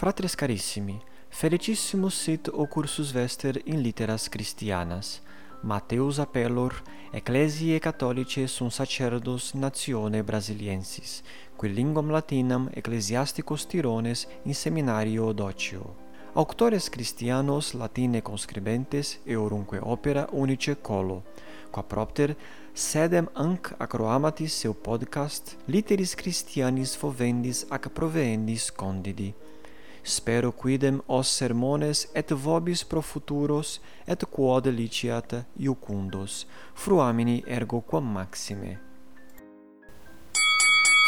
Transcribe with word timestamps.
Fratres 0.00 0.34
carissimi, 0.34 0.98
felicissimus 1.28 2.14
sit 2.22 2.48
o 2.48 2.64
cursus 2.66 3.10
vester 3.12 3.60
in 3.64 3.82
litteras 3.82 4.28
Christianas. 4.28 5.20
Mateus 5.60 6.18
appellor 6.18 6.82
Ecclesiae 7.12 7.78
Catholicae 7.78 8.46
sunt 8.46 8.72
sacerdos 8.72 9.52
natione 9.52 10.22
brasiliensis, 10.22 11.22
qui 11.54 11.68
linguam 11.68 12.08
latinam 12.10 12.70
ecclesiasticos 12.72 13.66
tirones 13.66 14.26
in 14.44 14.54
seminario 14.54 15.32
docio. 15.32 15.94
Auctores 16.32 16.88
Christianos 16.88 17.74
latine 17.74 18.22
conscribentes 18.22 19.20
eorunque 19.26 19.80
opera 19.82 20.26
unice 20.32 20.80
colo, 20.80 21.24
qua 21.70 21.82
propter 21.82 22.36
sedem 22.72 23.28
anc 23.34 23.74
acroamatis 23.76 24.54
seu 24.54 24.72
podcast 24.72 25.58
Literis 25.66 26.14
Christianis 26.14 26.96
fovendis 26.96 27.66
ac 27.68 27.90
proveendis 27.90 28.70
condidi 28.72 29.34
spero 30.04 30.52
quidem 30.52 31.00
os 31.06 31.28
sermones 31.28 32.08
et 32.14 32.32
vobis 32.34 32.82
pro 32.82 33.02
futuros 33.02 33.80
et 34.06 34.24
quod 34.24 34.66
liciat 34.66 35.46
iucundos. 35.58 36.46
Fruamini 36.74 37.44
ergo 37.46 37.80
quam 37.80 38.04
maxime. 38.04 38.78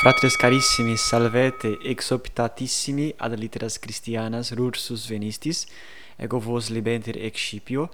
Fratres 0.02 0.36
carissimi, 0.36 0.96
salvete 0.96 1.78
ex 1.84 2.10
optatissimi 2.10 3.14
ad 3.18 3.36
litteras 3.38 3.78
Christianas 3.78 4.50
rursus 4.52 5.06
venistis, 5.06 5.66
ego 6.18 6.40
vos 6.40 6.70
libenter 6.70 7.16
excipio, 7.16 7.88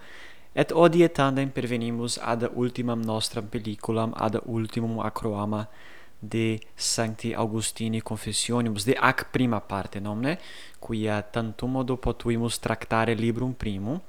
et 0.54 0.72
odie 0.72 1.08
tandem 1.08 1.50
pervenimus 1.50 2.18
ad 2.18 2.48
ultimam 2.56 3.02
nostram 3.04 3.46
pelliculam 3.46 4.14
ad 4.16 4.40
ultimum 4.46 5.00
acroama 5.04 5.66
de 6.18 6.58
Sancti 6.74 7.32
Augustini 7.34 8.00
Confessionibus, 8.00 8.84
de 8.84 8.96
ac 8.98 9.28
prima 9.30 9.60
parte 9.60 10.00
nomne, 10.00 10.38
quia 10.78 11.22
tantum 11.22 11.70
modo 11.70 11.96
potuimus 11.96 12.58
tractare 12.58 13.14
librum 13.14 13.54
primum, 13.54 14.00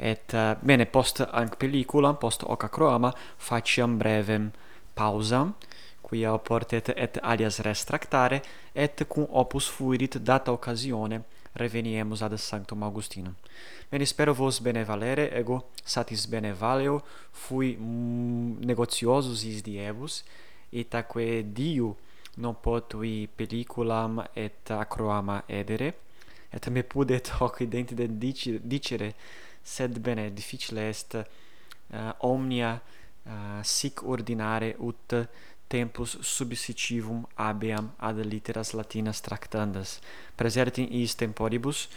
et 0.00 0.32
uh, 0.32 0.54
bene 0.64 0.86
post 0.86 1.20
anc 1.20 1.56
pelliculam 1.60 2.16
post 2.16 2.42
ocacroama 2.48 3.12
faciam 3.36 3.98
brevem 3.98 4.50
pausam 4.96 5.52
quia 6.10 6.32
oportet 6.32 6.88
et 6.96 7.18
alias 7.22 7.60
res 7.60 7.84
tractare 7.84 8.40
et 8.74 9.04
cum 9.08 9.26
opus 9.30 9.68
fuerit 9.68 10.16
data 10.16 10.52
occasione 10.52 11.22
reveniemus 11.54 12.22
ad 12.22 12.34
sanctum 12.38 12.82
augustinum. 12.82 13.34
Bene 13.90 14.06
spero 14.06 14.34
vos 14.34 14.60
bene 14.60 14.84
valere, 14.84 15.30
ego 15.34 15.64
satis 15.84 16.26
bene 16.26 16.52
valeo, 16.52 17.00
fui 17.30 17.76
mm, 17.76 18.64
negotiosus 18.64 19.44
is 19.44 19.62
diebus 19.62 20.22
itaque 20.70 21.42
diu 21.52 21.94
non 22.36 22.54
potui 22.60 23.28
pelliculam 23.28 24.24
et 24.34 24.70
acroama 24.70 25.42
edere. 25.48 25.94
Et 26.52 26.68
me 26.70 26.82
pudet 26.82 27.30
hoc 27.40 27.60
identide 27.60 28.08
dicere 28.62 29.14
sed 29.62 29.98
bene 29.98 30.32
difficile 30.32 30.88
est 30.88 31.14
uh, 31.14 32.12
omnia 32.20 32.80
uh, 33.26 33.60
sic 33.62 34.02
ordinare 34.02 34.74
ut 34.78 35.14
tempus 35.70 36.18
subsicivum 36.20 37.26
abeam 37.34 37.92
ad 37.98 38.18
litteras 38.24 38.72
latinas 38.72 39.20
tractandas. 39.20 40.00
Praesertim 40.34 40.88
is 40.90 41.14
temporibus 41.14 41.88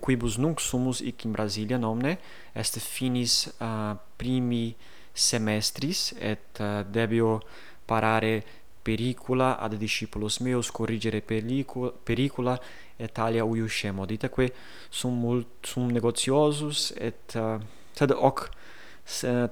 quibus 0.00 0.38
nunc 0.38 0.60
sumus 0.60 1.00
ic 1.00 1.24
in 1.24 1.32
Brasilia 1.32 1.78
nomne 1.78 2.18
est 2.54 2.78
finis 2.80 3.52
uh, 3.60 3.94
primi 4.16 4.74
semestris 5.14 6.14
et 6.18 6.58
uh, 6.60 6.82
debio 6.82 7.42
parare 7.84 8.42
pericula 8.82 9.58
ad 9.58 9.74
discipulos 9.74 10.38
meus 10.40 10.70
corrigere 10.70 11.20
pericula, 11.20 11.92
pericula 11.92 12.60
et 12.96 13.18
alia 13.18 13.44
uiuscemo 13.44 14.06
ditaque 14.06 14.52
sum 14.90 15.18
mult 15.20 15.66
sum 15.66 15.90
negotiosus 15.90 16.92
et 16.96 17.34
uh, 17.36 17.58
sed 17.92 18.10
hoc 18.10 18.48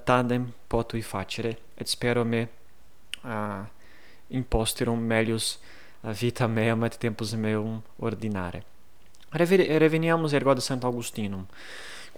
tandem 0.05 0.53
potui 0.69 1.03
facere 1.03 1.57
et 1.75 1.89
spero 1.89 2.25
me 2.25 2.49
uh, 3.25 3.65
imposterum 4.29 5.01
melius 5.01 5.59
eh, 6.03 6.13
vita 6.13 6.47
meam 6.47 6.85
et 6.85 6.97
tempus 6.99 7.35
meum 7.35 7.83
ordinare. 7.99 8.63
Reveniamus 9.33 10.33
ergo 10.33 10.51
ad 10.51 10.59
Sant'Augustinum 10.59 11.47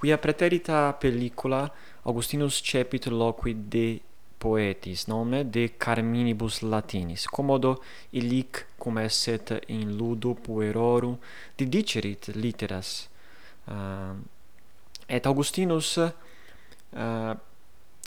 quia 0.03 0.19
praeterita 0.19 0.93
pellicula 0.99 1.71
Augustinus 2.03 2.61
cepit 2.61 3.07
loqui 3.07 3.55
de 3.55 4.01
poetis 4.43 5.07
nome 5.07 5.45
de 5.45 5.69
Carminibus 5.77 6.61
Latinis 6.61 7.27
commodo 7.27 7.77
illic 8.11 8.67
cum 8.77 8.97
esset 8.99 9.63
in 9.67 9.95
ludo 9.97 10.35
puerorum 10.35 11.15
didicerit 11.55 12.27
litteras 12.35 13.09
uh, 13.65 13.75
ehm, 13.75 14.17
et 15.07 15.27
Augustinus 15.27 15.95
uh, 15.97 17.37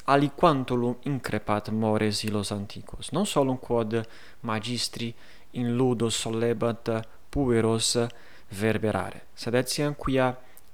aliquantulum 0.05 0.97
increpat 1.03 1.69
mores 1.69 2.23
illos 2.27 2.51
antiquos 2.51 3.11
non 3.15 3.25
solum 3.25 3.57
quod 3.57 3.95
magistri 4.41 5.13
in 5.51 5.77
ludo 5.77 6.09
sollebat 6.09 6.91
pueros 7.29 7.95
verberare 8.49 9.21
sed 9.33 9.55
etiam 9.55 9.95
quia 9.95 10.27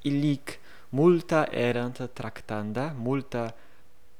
illic 0.09 0.57
multa 0.97 1.45
erant 1.51 2.01
tractanda 2.17 2.89
multa 2.97 3.45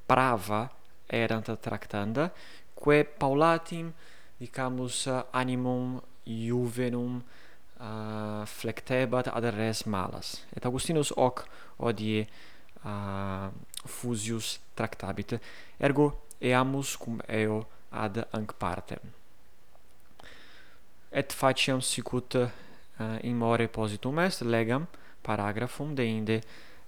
prava 0.06 0.62
erant 1.12 1.52
tractanda 1.62 2.32
quae 2.76 3.04
Paulatim 3.04 3.92
dicamus 4.40 5.08
animum 5.34 6.00
juvenum 6.26 7.22
uh, 7.80 8.46
flectebat 8.46 9.28
ad 9.28 9.46
res 9.54 9.86
malas. 9.86 10.42
Et 10.56 10.66
Augustinus 10.66 11.14
hoc 11.18 11.46
odie 11.78 12.26
uh, 12.86 13.50
fusius 13.86 14.60
tractabit 14.76 15.38
ergo 15.80 16.12
eamus 16.42 16.98
cum 16.98 17.22
eo 17.28 17.66
ad 17.92 18.24
anc 18.32 18.54
partem 18.58 19.22
et 21.12 21.34
faciam 21.34 21.82
sicut 21.82 22.36
uh, 22.36 22.48
in 23.22 23.36
more 23.36 23.68
positum 23.68 24.20
est 24.20 24.42
legam 24.42 24.88
paragraphum 25.22 25.96
deinde 25.96 26.42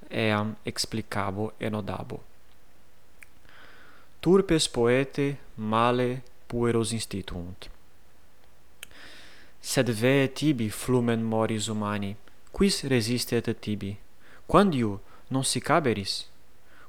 eam 0.10 0.56
explicabo 0.66 1.52
enodabo 1.60 2.24
turpes 4.24 4.70
poete 4.70 5.38
male 5.58 6.22
pueros 6.48 6.94
instituunt. 6.94 7.68
Sed 9.60 9.90
ve 10.02 10.30
tibi 10.34 10.70
flumen 10.70 11.22
moris 11.32 11.68
humani, 11.68 12.16
quis 12.56 12.86
resistet 12.88 13.50
tibi? 13.60 13.98
Quandiu 14.48 15.02
non 15.30 15.44
si 15.44 15.60
caberis? 15.60 16.30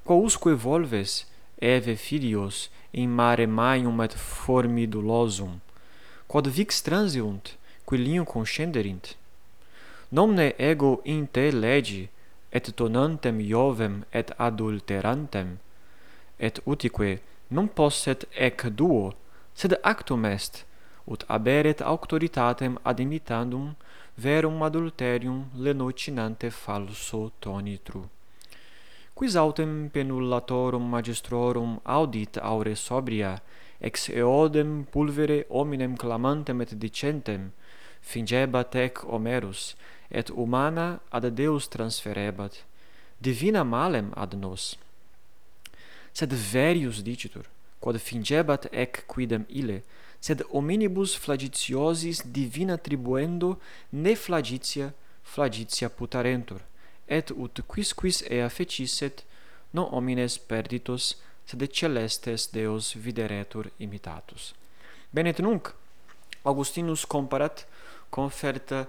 Quo 0.04 0.14
usque 0.22 0.54
volves, 0.54 1.26
eve 1.58 1.96
filios, 1.96 2.70
in 2.92 3.10
mare 3.10 3.46
maium 3.46 4.00
et 4.06 4.14
formidulosum, 4.14 5.58
quod 6.28 6.46
vix 6.46 6.82
transiunt, 6.86 7.56
quilium 7.84 8.24
conscenderint? 8.24 9.16
Nomne 10.12 10.52
ego 10.56 11.00
in 11.04 11.26
te 11.26 11.50
legi, 11.50 12.08
et 12.52 12.70
tonantem 12.78 13.40
Iovem 13.40 14.04
et 14.12 14.30
adulterantem, 14.38 15.58
et 16.38 16.60
utique 16.66 17.20
non 17.50 17.68
posset 17.68 18.24
ec 18.34 18.68
duo 18.70 19.14
sed 19.54 19.72
actum 19.82 20.24
est 20.24 20.64
ut 21.06 21.24
aberet 21.28 21.80
auctoritatem 21.82 22.78
ad 22.82 23.00
imitandum 23.00 23.74
verum 24.16 24.62
adulterium 24.62 25.44
lenocinante 25.56 26.50
falso 26.50 27.30
tonitru 27.40 28.02
quis 29.14 29.36
autem 29.36 29.90
penullatorum 29.94 30.84
magistrorum 30.94 31.80
audit 31.84 32.38
aure 32.38 32.74
sobria 32.76 33.32
ex 33.80 34.08
eodem 34.08 34.84
pulvere 34.92 35.44
hominem 35.50 35.96
clamantem 35.96 36.60
et 36.60 36.72
dicentem 36.78 37.52
fingebat 38.04 38.74
ec 38.74 39.04
Homerus 39.04 39.74
et 40.10 40.30
humana 40.30 41.00
ad 41.10 41.24
Deus 41.36 41.68
transferebat. 41.68 42.64
Divina 43.18 43.64
malem 43.64 44.12
ad 44.16 44.34
nos 44.38 44.76
sed 46.14 46.32
verius 46.32 47.02
dicitur, 47.04 47.44
quod 47.82 47.98
fingebat 47.98 48.68
ec 48.72 49.02
quidem 49.10 49.44
ile, 49.48 49.82
sed 50.24 50.44
hominibus 50.52 51.16
flagitiosis 51.20 52.22
divina 52.24 52.78
tribuendo 52.78 53.58
ne 53.92 54.14
flagitia 54.16 54.92
flagitia 55.24 55.90
putarentur, 55.90 56.62
et 57.08 57.30
ut 57.30 57.60
quisquis 57.68 58.22
ea 58.30 58.48
fecisset, 58.48 59.24
non 59.74 59.90
homines 59.92 60.38
perditos, 60.38 61.16
sed 61.44 61.64
celestes 61.72 62.48
Deos 62.52 62.94
videretur 62.94 63.68
imitatus. 63.78 64.54
Benet 65.12 65.42
nunc, 65.44 65.72
Augustinus 66.44 67.04
comparat 67.04 67.66
conferta 68.10 68.86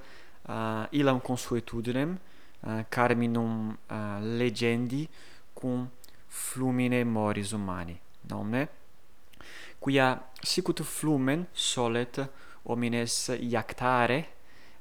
uh, 0.48 0.86
ilam 0.92 1.20
consuetudinem, 1.20 2.18
uh, 2.64 2.84
carminum 2.90 3.76
uh, 3.90 4.20
legendi, 4.38 5.08
cum 5.56 5.90
flumine 6.36 7.04
moris 7.04 7.54
humani 7.54 7.96
nomne 8.30 8.68
quia 9.80 10.08
sicut 10.44 10.82
flumen 10.84 11.46
solet 11.54 12.20
homines 12.64 13.30
iactare 13.40 14.20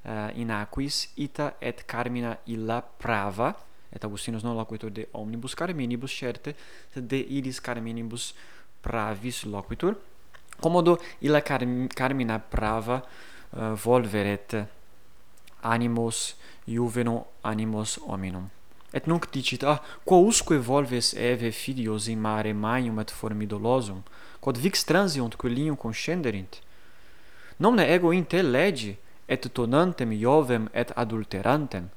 uh, 0.05 0.31
in 0.41 0.51
aquis 0.51 1.13
ita 1.17 1.55
et 1.61 1.85
carmina 1.87 2.39
illa 2.47 2.81
prava 2.83 3.55
et 3.93 4.05
Augustinus 4.05 4.43
non 4.43 4.57
loquitur 4.57 4.91
de 4.91 5.07
omnibus 5.13 5.55
carminibus 5.55 6.17
certe 6.19 6.57
sed 6.93 7.07
de 7.07 7.21
illis 7.39 7.61
carminibus 7.61 8.35
pravis 8.81 9.45
loquitur 9.45 9.95
commodo 10.61 10.99
illa 11.21 11.43
carmina 11.43 12.39
prava 12.39 13.03
uh, 13.51 13.75
volveret 13.75 14.67
animos 15.63 16.37
juvenum 16.67 17.25
animos 17.43 17.99
hominum 18.07 18.49
et 18.95 19.07
nunc 19.11 19.27
dicit 19.35 19.65
ah 19.67 19.83
quousque 20.07 20.55
volves 20.55 21.13
eve 21.15 21.51
filios 21.51 22.07
in 22.09 22.21
mare 22.23 22.55
maium 22.55 23.01
et 23.03 23.11
formidolosum 23.11 24.05
quod 24.41 24.57
vix 24.57 24.87
transiunt 24.87 25.37
quilium 25.37 25.77
conscenderint? 25.77 26.63
Nomne 27.59 27.87
ego 27.91 28.13
in 28.13 28.25
te 28.27 28.43
legi, 28.43 28.97
et 29.29 29.49
tonantem 29.53 30.13
iovem 30.13 30.69
et 30.73 30.93
adulterantem. 30.97 31.89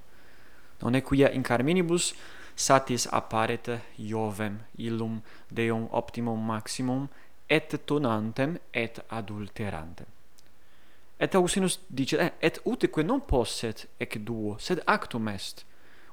Non 0.82 1.02
quia 1.02 1.32
in 1.34 1.44
carminibus 1.44 2.14
satis 2.56 3.08
apparet 3.12 3.70
iovem 3.98 4.60
illum 4.78 5.22
deum 5.52 5.88
optimum 5.92 6.46
maximum 6.46 7.08
et 7.50 7.76
tonantem 7.86 8.58
et 8.74 9.00
adulterantem. 9.10 10.06
Et 11.20 11.36
Augustinus 11.36 11.80
dicit 11.90 12.20
eh, 12.20 12.32
et 12.42 12.60
uteque 12.66 13.04
non 13.04 13.20
posset 13.20 13.88
ec 14.00 14.20
duo 14.24 14.56
sed 14.60 14.84
actum 14.86 15.28
est 15.28 15.66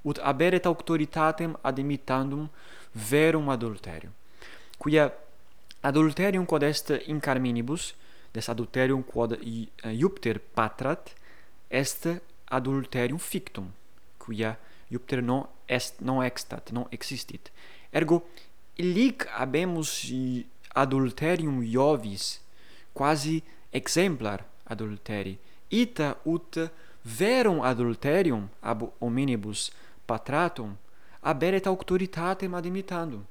ut 0.05 0.19
aberet 0.23 0.67
auctoritatem 0.67 1.57
ad 1.63 1.79
imitandum 1.79 2.49
verum 2.93 3.49
adulterium 3.49 4.13
quia 4.79 5.13
adulterium 5.83 6.47
quod 6.47 6.63
est 6.63 6.91
in 7.07 7.21
carminibus 7.21 7.95
des 8.35 8.49
adulterium 8.49 9.03
quod 9.03 9.39
eh, 9.41 9.69
iupter 9.93 10.39
patrat 10.55 11.15
est 11.71 12.09
adulterium 12.51 13.19
fictum 13.19 13.71
quia 14.19 14.57
iupter 14.91 15.23
non 15.23 15.47
est 15.69 16.01
non 16.01 16.23
extat 16.23 16.73
non 16.73 16.87
existit. 16.91 17.51
Ergo 17.93 18.23
illic 18.77 19.27
habemus 19.39 20.13
adulterium 20.75 21.63
iovis 21.63 22.41
quasi 22.93 23.43
exemplar 23.73 24.45
adulteri 24.67 25.39
ita 25.71 26.17
ut 26.25 26.59
verum 27.05 27.61
adulterium 27.61 28.49
ab 28.63 28.91
hominibus 29.01 29.71
patratum 30.07 30.77
aberet 31.21 31.67
auctoritatem 31.67 32.55
ad 32.55 32.65
imitandum. 32.65 33.25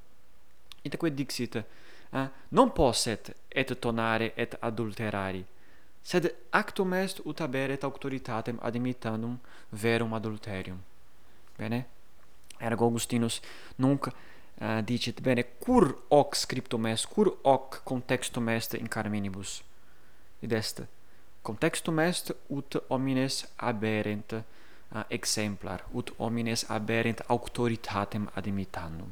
Itaque 0.81 1.13
dixit 1.13 1.55
eh, 1.55 2.29
non 2.49 2.71
posset 2.71 3.35
et 3.49 3.79
tonare 3.79 4.33
et 4.35 4.57
adulterari 4.59 5.45
sed 6.03 6.35
actum 6.49 6.93
est 6.93 7.19
ut 7.25 7.39
haberet 7.39 7.83
auctoritatem 7.83 8.59
ad 8.61 8.75
imitandum 8.75 9.39
verum 9.69 10.13
adulterium. 10.13 10.83
Bene? 11.57 11.85
Ergo 12.59 12.85
augustinus 12.85 13.41
nunc 13.75 14.07
uh, 14.07 14.81
dicit 14.83 15.21
bene 15.21 15.45
cur 15.59 15.95
hoc 16.09 16.35
scriptum 16.35 16.85
est 16.85 17.07
cur 17.07 17.37
hoc 17.43 17.81
contextum 17.83 18.49
est 18.49 18.73
in 18.73 18.87
carminibus? 18.87 19.63
Id 20.39 20.51
est 20.51 20.83
contextum 21.41 21.99
est 21.99 22.35
ut 22.49 22.75
homines 22.89 23.45
aberent 23.57 24.43
exemplar 25.09 25.83
ut 25.93 26.13
homines 26.17 26.65
aberent 26.69 27.21
auctoritatem 27.27 28.29
ad 28.33 28.45
imitandum 28.45 29.11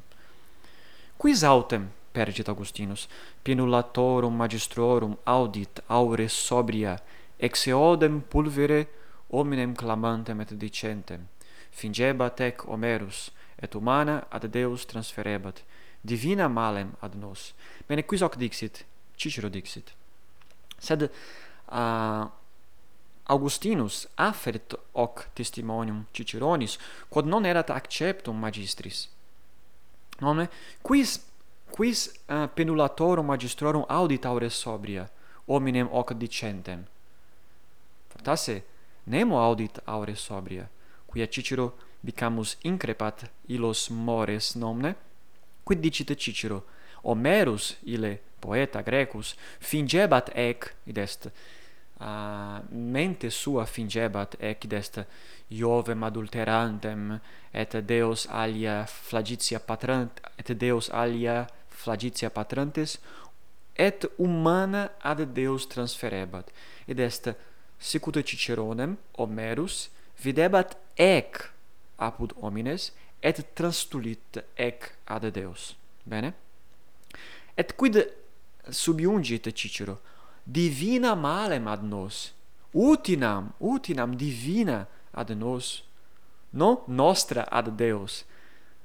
quis 1.17 1.43
autem 1.43 1.89
pergit 2.11 2.47
augustinus 2.47 3.07
penulatorum 3.43 4.35
magistrorum 4.35 5.17
audit 5.23 5.83
aure 5.87 6.27
sobria 6.29 6.97
ex 7.37 7.67
eodem 7.67 8.21
pulvere 8.21 8.87
hominem 9.29 9.75
clamantem 9.75 10.41
et 10.41 10.53
dicentem 10.53 11.27
fingebat 11.71 12.39
ec 12.39 12.65
homerus 12.67 13.31
et 13.61 13.75
humana 13.75 14.25
ad 14.29 14.45
deus 14.51 14.85
transferebat 14.85 15.63
divina 16.01 16.47
malem 16.47 16.91
ad 16.99 17.15
nos. 17.15 17.53
Bene 17.87 18.03
quis 18.03 18.21
hoc 18.21 18.35
dixit? 18.37 18.85
Cicero 19.15 19.49
dixit. 19.49 19.93
Sed 20.79 21.09
uh, 21.69 22.25
Augustinus 23.25 24.07
affert 24.15 24.75
hoc 24.93 25.27
testimonium 25.33 26.05
Ciceronis, 26.11 26.77
quod 27.09 27.25
non 27.25 27.45
erat 27.45 27.69
acceptum 27.69 28.39
magistris. 28.39 29.07
Nome, 30.19 30.49
quis, 30.81 31.19
quis 31.71 32.07
uh, 32.27 32.47
penulatorum 32.55 33.25
magistrorum 33.25 33.85
audit 33.89 34.25
aure 34.25 34.49
sobria, 34.49 35.09
hominem 35.47 35.87
hoc 35.91 36.13
dicentem. 36.13 36.85
Fortasse, 38.09 38.61
nemo 39.03 39.39
audit 39.39 39.79
aure 39.85 40.15
sobria, 40.15 40.67
quia 41.05 41.27
Cicero 41.27 41.71
bicamus 42.01 42.57
increpat 42.63 43.29
illos 43.47 43.89
mores 43.89 44.55
nomne, 44.55 44.95
quid 45.63 45.79
dicit 45.79 46.15
Cicero, 46.17 46.63
Homerus, 47.03 47.77
ile 47.83 48.19
poeta 48.39 48.81
grecus, 48.81 49.35
fingebat 49.59 50.29
ec, 50.35 50.73
id 50.85 50.97
est, 50.97 51.27
uh, 52.01 52.59
mente 52.69 53.29
sua 53.29 53.65
fingebat 53.65 54.35
ecdest 54.39 54.99
Iovem 55.51 56.03
adulterantem 56.03 57.19
et 57.53 57.75
Deus 57.85 58.27
alia 58.29 58.85
flagitia 58.85 59.59
patrant 59.59 60.21
et 60.37 60.53
Deus 60.57 60.89
alia 60.89 61.47
flagitia 61.69 62.29
patrantes 62.29 62.99
et 63.75 64.05
humana 64.17 64.89
ad 65.01 65.21
Deus 65.33 65.67
transferebat. 65.67 66.51
Id 66.87 66.99
est 66.99 67.31
sicut 67.79 68.21
Ciceronem 68.23 68.97
Homerus 69.17 69.89
videbat 70.21 70.77
ec 70.97 71.51
apud 71.97 72.33
homines 72.41 72.91
et 73.21 73.41
transtulit 73.55 74.41
ec 74.57 74.91
ad 75.07 75.25
Deus. 75.33 75.75
Bene? 76.05 76.33
Et 77.57 77.75
quid 77.77 78.07
subiungit 78.69 79.51
Cicero? 79.53 79.99
divina 80.43 81.15
malem 81.15 81.67
ad 81.67 81.83
nos. 81.83 82.33
Utinam 82.73 83.51
utinam 83.59 84.15
divina 84.15 84.87
ad 85.11 85.29
nos 85.35 85.83
non 86.51 86.83
nostra 86.87 87.47
ad 87.49 87.75
deos 87.75 88.25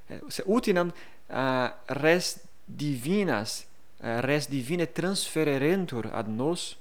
eh, 0.09 0.21
utinam 0.47 0.93
uh, 1.29 1.69
res 1.87 2.39
divinas 2.65 3.67
uh, 4.01 4.21
res 4.21 4.47
divine 4.49 4.87
transfererentur 4.87 6.11
ad 6.13 6.29
nos 6.29 6.77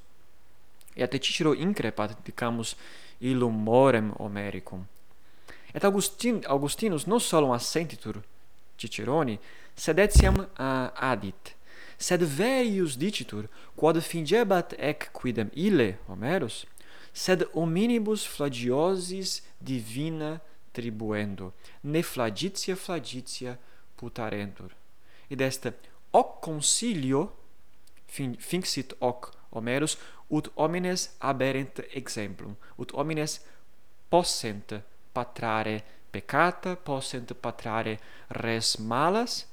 et 0.96 1.20
Cicero 1.20 1.54
increpat 1.54 2.24
dicamus 2.24 2.76
illum 3.20 3.64
morem 3.64 4.14
Homericum. 4.18 4.86
Et 5.74 5.84
Augustin 5.84 6.42
Augustinus 6.48 7.06
non 7.06 7.20
solum 7.20 7.52
assentitur 7.52 8.22
Ciceroni 8.78 9.40
sed 9.76 10.00
etiam 10.00 10.38
uh, 10.40 10.90
adit 10.96 11.55
sed 11.98 12.24
verius 12.24 12.98
dicitur 12.98 13.48
quod 13.76 14.02
fingebat 14.02 14.74
ec 14.78 15.10
quidem 15.14 15.50
ille 15.54 15.98
Homeros 16.08 16.66
sed 17.14 17.46
hominibus 17.54 18.26
flagiosis 18.28 19.42
divina 19.60 20.40
tribuendo 20.74 21.54
ne 21.84 22.02
flagitia 22.04 22.76
flagitia 22.76 23.58
putarentur. 23.96 24.76
Id 25.30 25.42
est 25.42 25.72
hoc 26.12 26.42
consilio 26.42 27.32
fin, 28.08 28.36
finxit 28.40 28.94
hoc 29.00 29.32
Homeros 29.52 29.98
ut 30.30 30.52
homines 30.56 31.10
aberent 31.20 31.80
exemplum 31.94 32.56
ut 32.78 32.92
homines 32.92 33.40
possent 34.10 34.82
patrare 35.14 35.84
peccata 36.12 36.76
possent 36.76 37.34
patrare 37.42 38.00
res 38.30 38.78
malas 38.80 39.46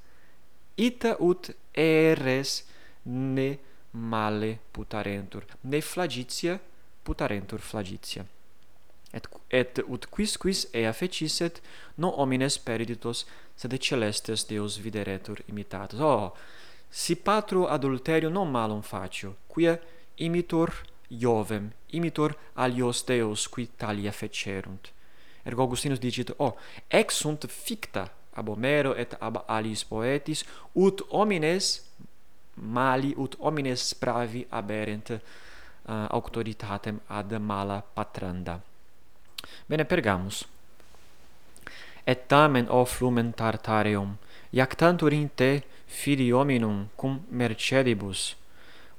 ita 0.76 1.16
ut 1.20 1.50
eres 1.74 2.64
ne 3.04 3.58
male 3.92 4.58
putarentur 4.72 5.44
ne 5.62 5.80
flagitia 5.80 6.58
putarentur 7.04 7.60
flagitia. 7.60 8.24
Et 9.12 9.26
et 9.50 9.82
ut 9.88 10.06
quis 10.06 10.36
quis 10.38 10.66
ea 10.72 10.92
fecisset 10.92 11.60
non 11.98 12.14
homines 12.16 12.58
perditos 12.58 13.26
sed 13.56 13.76
celestes 13.78 14.46
deos 14.48 14.78
videretur 14.78 15.42
imitatus 15.48 16.00
oh 16.00 16.32
si 16.88 17.16
patro 17.16 17.66
adulterio 17.68 18.30
non 18.30 18.50
malum 18.50 18.82
facio 18.82 19.36
quia 19.46 19.78
imitor 20.16 20.72
Iovem 21.12 21.70
imitor 21.90 22.34
alios 22.54 23.04
deos 23.04 23.48
qui 23.48 23.68
talia 23.76 24.12
fecerunt. 24.12 24.92
Ergo 25.44 25.62
Augustinus 25.62 25.98
dicit 25.98 26.32
oh 26.38 26.56
ex 26.88 27.14
sunt 27.14 27.46
ficta 27.46 28.10
ab 28.34 28.48
Homero 28.48 28.94
et 28.96 29.14
ab 29.20 29.44
alis 29.48 29.84
poetis 29.84 30.44
ut 30.74 31.02
homines 31.10 31.80
mali 32.56 33.14
ut 33.16 33.36
homines 33.40 33.94
pravi 33.94 34.46
aberent 34.50 35.10
uh, 35.10 36.06
auctoritatem 36.10 37.00
ad 37.08 37.32
mala 37.40 37.82
patranda. 37.94 38.60
Bene 39.68 39.84
pergamus. 39.84 40.44
Et 42.06 42.28
tamen 42.28 42.66
o 42.70 42.84
flumen 42.84 43.32
tartareum 43.32 44.16
iactantur 44.52 45.12
in 45.12 45.30
te 45.34 45.62
fili 45.86 46.30
hominum 46.30 46.88
cum 46.96 47.20
mercedibus 47.30 48.34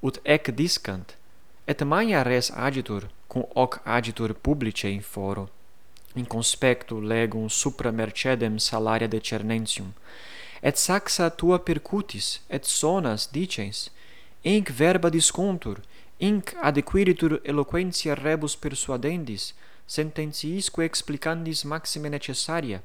ut 0.02 0.20
ec 0.24 0.52
discant 0.56 1.16
et 1.68 1.84
mania 1.84 2.24
res 2.24 2.52
agitur 2.52 3.10
cum 3.28 3.44
hoc 3.56 3.82
agitur 3.86 4.34
publice 4.34 4.88
in 4.90 5.02
foro 5.02 5.50
in 6.16 6.26
conspectu 6.26 7.00
legum 7.00 7.50
supra 7.50 7.92
mercedem 7.92 8.60
salaria 8.60 9.08
de 9.08 9.20
cernentium. 9.20 9.94
et 10.62 10.78
saxa 10.78 11.30
tua 11.30 11.60
percutis 11.60 12.42
et 12.50 12.66
sonas 12.66 13.28
dicens 13.32 13.92
inc 14.44 14.70
verba 14.70 15.10
discuntur, 15.10 15.82
inc 16.20 16.54
adequiritur 16.62 17.42
eloquentia 17.44 18.14
rebus 18.16 18.56
persuadendis 18.56 19.54
sententiisque 19.86 20.84
explicandis 20.84 21.64
maxime 21.64 22.10
necessaria 22.10 22.82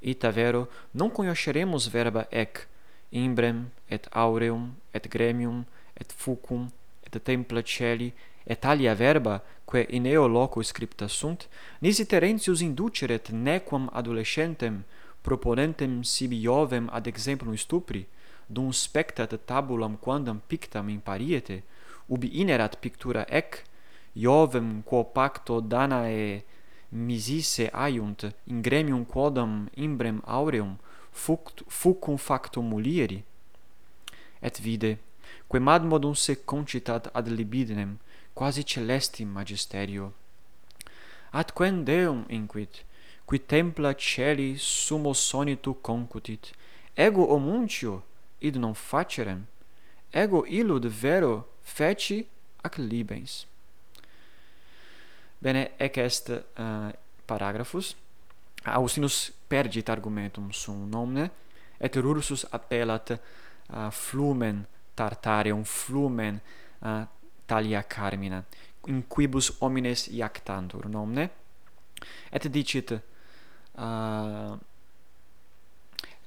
ita 0.00 0.30
vero 0.30 0.68
non 0.94 1.10
conheceremus 1.10 1.88
verba 1.88 2.26
ec 2.30 2.66
imbrem 3.10 3.70
et 3.90 4.06
aureum 4.12 4.74
et 4.94 5.08
gremium 5.08 5.64
et 5.96 6.12
fucum 6.12 6.70
et 7.02 7.18
templa 7.24 7.62
celi 7.62 8.12
et 8.48 8.64
alia 8.64 8.94
verba 8.94 9.42
quae 9.68 9.86
in 9.96 10.06
eo 10.06 10.26
loco 10.26 10.62
scripta 10.62 11.08
sunt 11.08 11.48
nisi 11.80 12.06
terentius 12.06 12.60
induceret 12.60 13.30
nequam 13.30 13.88
adolescentem 13.92 14.84
proponentem 15.22 16.02
sibi 16.02 16.40
Iovem 16.40 16.88
ad 16.92 17.06
exemplum 17.06 17.56
stupri 17.56 18.06
dum 18.46 18.72
spectat 18.72 19.36
tabulam 19.46 19.96
quandam 20.00 20.40
pictam 20.48 20.88
impariete 20.88 21.62
ubi 22.08 22.28
inerat 22.40 22.80
pictura 22.80 23.26
ec 23.28 23.64
Iovem 24.14 24.82
quo 24.82 25.04
pacto 25.04 25.60
Danae 25.60 26.42
misisse 26.90 27.68
aiunt 27.72 28.24
in 28.46 28.62
gremium 28.62 29.04
quodam 29.04 29.68
imbrem 29.76 30.20
aureum 30.24 30.78
fuct 31.12 31.62
fucum 31.68 32.16
factum 32.16 32.68
mulieri. 32.68 33.22
Et 34.42 34.58
vide 34.58 34.98
quem 35.48 35.68
ad 35.68 35.84
modum 35.84 36.14
se 36.14 36.34
concitat 36.34 37.10
ad 37.14 37.28
libidinem 37.28 37.98
quasi 38.38 38.62
celesti 38.62 39.24
magisterio 39.24 40.12
adquem 41.32 41.82
deum 41.82 42.24
inquit 42.28 42.84
qui 43.26 43.38
templa 43.38 43.94
celi 43.94 44.56
sumo 44.56 45.12
sonitu 45.12 45.74
concutit. 45.74 46.52
Ego 46.96 47.26
omuntio 47.34 48.02
id 48.40 48.56
non 48.56 48.74
facerem. 48.74 49.46
Ego 50.12 50.44
illud 50.46 50.86
vero 50.86 51.48
feci 51.62 52.26
ac 52.62 52.78
libens. 52.78 53.46
Bene 55.38 55.70
ec 55.76 55.96
est 55.96 56.30
eh, 56.30 56.42
uh, 56.56 56.92
paragraphus 57.26 57.96
Augustinus 58.64 59.32
pergit 59.48 59.88
argumentum 59.88 60.50
sum 60.52 60.88
nomne 60.88 61.30
et 61.78 61.96
rursus 61.96 62.46
appellat 62.50 63.10
uh, 63.10 63.18
eh, 63.74 63.90
flumen 63.90 64.64
Tartarium 64.94 65.64
flumen 65.64 66.40
uh, 66.80 67.04
talia 67.48 67.82
carmina 67.82 68.44
in 68.86 69.02
quibus 69.08 69.56
homines 69.60 70.08
iactantur 70.12 70.88
nomne? 70.88 71.30
Et 72.30 72.48
dicit 72.48 72.92
uh, 72.92 74.56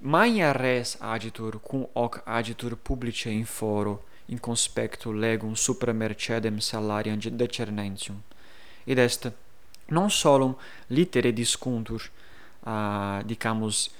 Maia 0.04 0.52
res 0.52 0.98
agitur 1.00 1.60
cum 1.62 1.88
hoc 1.94 2.24
agitur 2.26 2.76
publice 2.76 3.30
in 3.30 3.46
foro 3.46 4.04
in 4.26 4.40
conspectu 4.40 5.12
legum 5.12 5.56
supra 5.56 5.94
mercedem 5.94 6.58
salariam 6.60 7.20
decernentium 7.20 8.24
id 8.86 8.98
est 8.98 9.32
non 9.90 10.10
solum 10.10 10.56
litere 10.88 11.32
discuntur 11.32 12.10
uh, 12.66 13.22
dicamus 13.24 13.92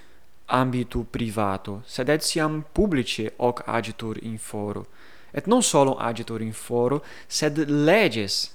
ambitu 0.46 1.06
privato 1.10 1.82
sed 1.86 2.08
etiam 2.08 2.64
publice 2.72 3.32
hoc 3.36 3.62
agitur 3.66 4.16
in 4.22 4.38
foro 4.38 4.86
et 5.32 5.46
non 5.46 5.62
solum 5.62 5.96
agitur 5.98 6.40
in 6.40 6.52
foro, 6.52 7.02
sed 7.28 7.58
leges 7.68 8.52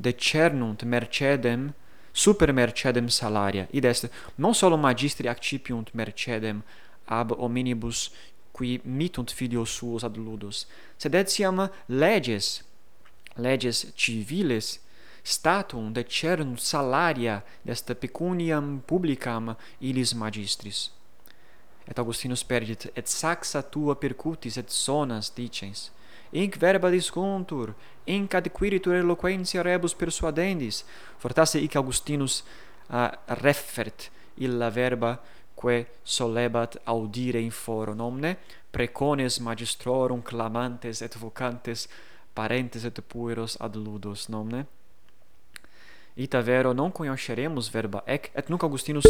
decernunt 0.00 0.82
mercedem 0.82 1.72
super 2.12 2.52
mercedem 2.52 3.08
salaria. 3.08 3.66
Id 3.70 3.84
est 3.84 4.10
non 4.36 4.54
solum 4.54 4.80
magistri 4.80 5.28
accipiunt 5.28 5.94
mercedem 5.94 6.62
ab 7.06 7.34
hominibus 7.38 8.10
qui 8.52 8.80
mitunt 8.84 9.30
filios 9.32 9.70
suos 9.70 10.04
ad 10.04 10.16
ludus, 10.16 10.66
sed 10.96 11.14
etiam 11.14 11.68
leges 11.88 12.62
leges 13.36 13.86
civiles 13.96 14.80
statum 15.22 15.92
decernunt 15.92 16.60
salaria 16.60 17.42
desta 17.62 17.94
pecuniam 17.94 18.80
publicam 18.86 19.56
illis 19.80 20.14
magistris. 20.14 20.90
Et 21.88 21.98
Augustinus 21.98 22.44
perdit 22.44 22.86
et 22.94 23.08
saxa 23.08 23.62
tua 23.62 23.96
percutis 23.96 24.56
et 24.56 24.70
sonas 24.70 25.32
dicens 25.34 25.90
Inc 26.32 26.56
verba 26.58 26.90
discuntur, 26.90 27.74
inc 28.06 28.34
adquiritur 28.34 28.94
eloquentia 28.94 29.62
rebus 29.62 29.94
persuadendis. 29.94 30.84
Fortasse 31.18 31.58
hic 31.58 31.76
Augustinus 31.76 32.44
uh, 32.90 33.10
refert 33.42 34.10
illa 34.38 34.70
verba 34.70 35.18
quae 35.60 35.86
solebat 36.02 36.78
audire 36.84 37.40
in 37.40 37.50
foro 37.50 37.94
nomne 37.94 38.36
precones 38.70 39.38
magistrorum 39.40 40.22
clamantes 40.22 41.02
et 41.02 41.16
vocantes 41.20 41.88
parentes 42.34 42.84
et 42.84 43.00
pueros 43.02 43.56
ad 43.60 43.76
ludos 43.76 44.28
nomne 44.28 44.64
ita 46.16 46.40
vero 46.40 46.72
non 46.72 46.92
conosceremos 46.92 47.68
verba 47.70 48.02
ec 48.06 48.30
et 48.34 48.48
nunc 48.48 48.62
Augustinus 48.62 49.06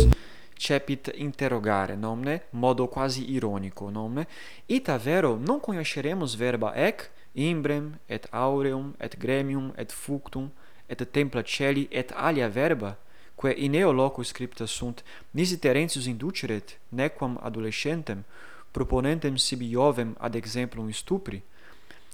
cepit 0.60 1.10
interrogare, 1.14 1.96
nomne, 1.96 2.42
modo 2.50 2.86
quasi 2.86 3.32
ironico, 3.32 3.88
nomne, 3.88 4.26
ita 4.66 4.98
vero 4.98 5.38
non 5.38 5.58
conosceremos 5.58 6.34
verba 6.34 6.74
ec, 6.76 7.08
imbrem, 7.32 7.98
et 8.06 8.28
aureum, 8.30 8.92
et 9.00 9.16
gremium, 9.16 9.72
et 9.76 9.90
fuctum, 9.90 10.50
et 10.86 11.02
templa 11.10 11.42
celi, 11.42 11.88
et 11.90 12.12
alia 12.14 12.48
verba, 12.48 12.98
quae 13.34 13.54
in 13.56 13.74
eo 13.74 13.92
loco 13.92 14.22
scripta 14.22 14.66
sunt, 14.66 15.02
nisi 15.32 15.58
terentius 15.58 16.06
induceret, 16.06 16.76
nequam 16.92 17.38
adolescentem, 17.40 18.22
proponentem 18.70 19.38
sibi 19.38 19.70
Iovem 19.70 20.12
ad 20.20 20.34
exemplum 20.34 20.92
stupri, 20.92 21.40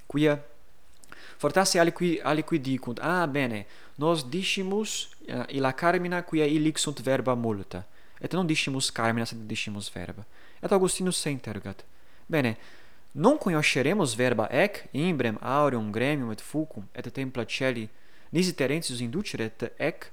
quia 0.07 0.39
fortasse 1.37 1.79
aliqui 1.79 2.21
aliqui 2.23 2.61
dicunt 2.61 2.99
ah 3.03 3.27
bene 3.27 3.65
nos 3.95 4.23
discimus 4.23 5.09
uh, 5.27 5.43
illa 5.49 5.73
carmina 5.73 6.23
quia 6.23 6.45
illic 6.45 6.79
sunt 6.79 7.03
verba 7.03 7.35
multa 7.35 7.83
et 8.21 8.33
non 8.33 8.47
discimus 8.47 8.91
carmina 8.91 9.25
sed 9.25 9.45
discimus 9.47 9.89
verba. 9.93 10.25
Et 10.61 10.71
Augustinus 10.71 11.17
senteret. 11.21 11.85
Bene, 12.25 12.57
non 13.17 13.37
conosceremos 13.37 14.15
verba 14.15 14.47
ec 14.51 14.89
imbrem 14.93 15.37
aureum 15.41 15.91
gremium 15.91 16.31
et 16.31 16.41
fulcum 16.41 16.85
et 16.93 17.09
templa 17.09 17.45
celi 17.45 17.89
nisi 18.31 18.53
terentius 18.53 18.99
induceret 18.99 19.73
ec 19.77 20.11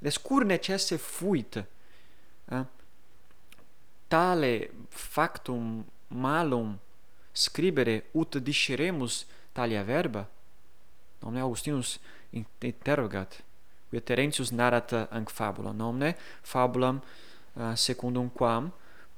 descur 0.00 0.44
necesse 0.44 0.98
fuit 0.98 1.56
eh? 1.56 2.64
tale 4.08 4.70
factum 4.88 5.84
malum 6.08 6.78
scribere 7.34 8.04
ut 8.14 8.38
disceremus 8.38 9.26
talia 9.52 9.84
verba 9.84 10.24
nomne 11.20 11.40
Augustinus 11.40 11.98
interrogat 12.32 13.42
quia 13.90 14.00
terentius 14.00 14.50
narrat 14.52 14.92
anc 15.10 15.28
fabula 15.30 15.72
nomne 15.72 16.14
fabulam 16.42 17.02
uh, 17.58 17.74
secundum 17.74 18.30
quam 18.30 18.70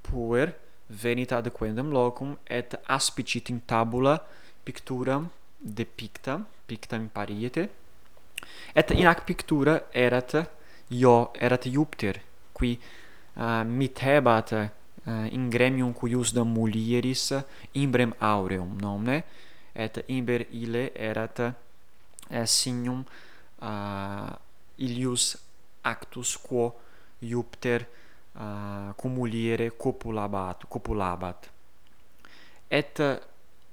puer 0.02 0.54
venit 0.88 1.32
ad 1.32 1.50
quendam 1.52 1.90
locum 1.90 2.37
et 2.47 2.75
aspicit 2.87 3.49
in 3.49 3.61
tabula 3.66 4.20
picturam 4.64 5.28
depicta 5.59 6.40
pictam 6.66 7.09
pariete 7.09 7.68
et 8.75 8.90
in 8.90 9.06
ac 9.06 9.25
pictura 9.25 9.75
erat 9.92 10.32
io 10.88 11.30
erat 11.35 11.64
Jupiter 11.68 12.20
qui 12.52 12.78
ah, 13.35 13.61
uh, 13.61 13.64
mithebat 13.64 14.52
uh, 14.52 14.68
ah, 15.06 15.26
in 15.30 15.49
gremium 15.50 15.92
cuiusdam 15.92 16.49
mulieris 16.49 17.32
imbrem 17.73 18.12
aureum 18.18 18.76
nomne 18.80 19.23
et 19.75 20.04
imber 20.09 20.47
ile 20.50 20.90
erat 20.94 21.38
uh, 21.38 22.44
signum 22.44 23.04
uh, 23.62 24.32
ilius 24.78 25.37
actus 25.82 26.37
quo 26.37 26.75
iupter 27.23 27.87
uh, 28.32 28.92
cum 28.96 29.12
muliere 29.12 29.68
copulabat, 29.68 30.64
copulabat. 30.68 31.50
Et 32.68 32.99
uh, 32.99 33.16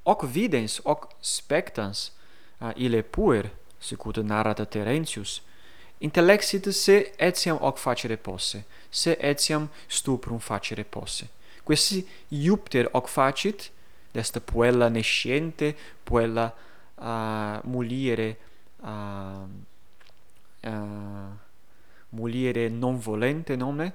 hoc 0.03 0.23
videns, 0.23 0.79
hoc 0.83 1.07
spectans, 1.19 2.11
uh, 2.59 2.71
ile 2.75 3.01
puer, 3.01 3.51
sicut 3.79 4.17
narrata 4.17 4.65
Terentius, 4.65 5.41
intellexit 5.99 6.71
se 6.73 7.11
etiam 7.17 7.57
hoc 7.61 7.77
facere 7.77 8.17
posse, 8.17 8.63
se 8.89 9.17
etiam 9.19 9.69
stuprum 9.87 10.39
facere 10.39 10.83
posse. 10.83 11.27
Questi 11.63 12.07
iupter 12.27 12.89
hoc 12.91 13.07
facit, 13.07 13.71
desta 14.11 14.39
puella 14.39 14.87
nesciente, 14.89 15.75
puella 16.03 16.53
uh, 16.95 17.59
muliere 17.63 18.37
uh, 18.81 19.47
uh, 20.63 21.37
muliere 22.09 22.69
non 22.69 22.99
volente 22.99 23.55
nome, 23.55 23.93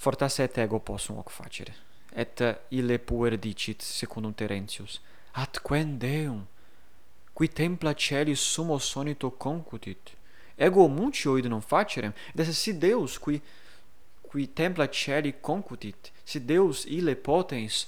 fortasse 0.00 0.42
et 0.42 0.58
ego 0.58 0.80
possum 0.80 1.18
hoc 1.20 1.30
facere 1.30 1.74
et 2.16 2.40
ille 2.72 2.96
puer 2.98 3.36
dicit 3.38 3.82
secundum 3.84 4.32
Terentius 4.32 5.00
atquen 5.34 5.98
Deum? 5.98 6.46
Qui 7.34 7.48
templa 7.48 7.94
celi 7.94 8.34
sumo 8.36 8.78
sonito 8.78 9.30
concutit? 9.30 10.16
Ego 10.56 10.88
mutio 10.88 11.36
id 11.38 11.46
non 11.46 11.60
facerem 11.60 12.12
et 12.34 12.40
esse 12.40 12.56
si 12.56 12.72
Deus 12.72 13.18
qui 13.18 13.40
qui 14.22 14.48
templa 14.48 14.88
celi 14.88 15.34
concutit 15.40 16.12
si 16.24 16.40
Deus 16.40 16.86
ille 16.86 17.14
potens 17.16 17.86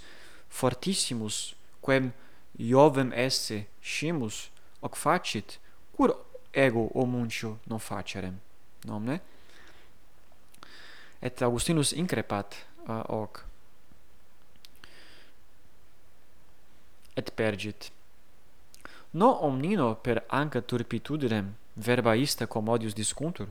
fortissimus 0.49 1.55
quem 1.81 2.13
Iovem 2.59 3.13
esse 3.17 3.67
scimus 3.81 4.51
hoc 4.83 4.97
facit 4.97 5.59
cur 5.97 6.13
ego 6.53 6.91
o 6.95 7.07
mutio 7.07 7.59
non 7.67 7.81
facerem? 7.81 8.37
Nomne? 8.85 9.21
et 11.23 11.43
Augustinus 11.43 11.93
increpat 11.95 12.57
uh, 12.89 13.03
hoc 13.07 13.45
et 17.15 17.31
pergit. 17.31 17.91
No 19.13 19.29
omnino 19.47 19.95
per 19.95 20.25
anca 20.29 20.61
turpitudinem 20.61 21.53
verba 21.75 22.15
ista 22.15 22.47
commodius 22.47 22.95
discuntur 22.95 23.49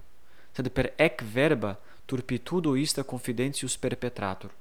sed 0.51 0.69
per 0.69 0.91
ec 0.97 1.23
verba 1.23 1.77
turpitudo 2.05 2.75
ista 2.75 3.03
confidentius 3.03 3.77
perpetratur. 3.77 4.51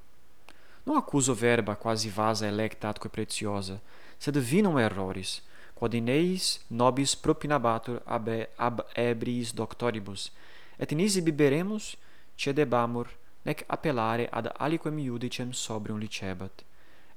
Non 0.83 0.95
accuso 0.97 1.33
verba 1.33 1.75
quasi 1.75 2.09
vasa 2.09 2.47
electa 2.47 2.87
atque 2.89 3.09
preciosa 3.09 3.79
sed 4.17 4.37
vinum 4.37 4.77
erroris 4.77 5.41
quod 5.73 5.93
in 5.93 6.07
eis 6.09 6.61
nobis 6.69 7.15
propinabatur 7.15 8.01
ab, 8.05 8.29
ab 8.55 8.85
ebris 8.93 9.51
doctoribus 9.53 10.31
et 10.77 10.91
nisi 10.93 11.21
biberemus 11.21 11.97
cedebamur, 12.41 13.07
nec 13.45 13.63
appellare 13.67 14.27
ad 14.31 14.51
aliquem 14.57 14.97
iudicem 14.99 15.51
sobrium 15.53 15.99
licebat. 15.99 16.63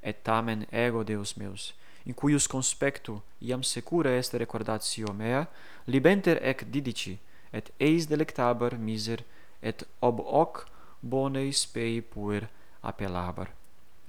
Et 0.02 0.22
tamen 0.22 0.66
ego 0.70 1.02
Deus 1.02 1.34
meus, 1.36 1.72
in 2.04 2.14
cuius 2.14 2.46
conspectu 2.46 3.22
iam 3.40 3.62
secura 3.62 4.10
est 4.10 4.34
recordatio 4.34 5.12
mea, 5.12 5.46
libenter 5.86 6.38
ec 6.42 6.64
didici, 6.70 7.18
et 7.52 7.70
eis 7.78 8.06
delectabar 8.06 8.76
miser, 8.78 9.24
et 9.62 9.86
ob 10.00 10.20
hoc 10.20 10.66
bone 11.00 11.52
spei 11.52 12.02
puer 12.02 12.48
appellabar. 12.82 13.48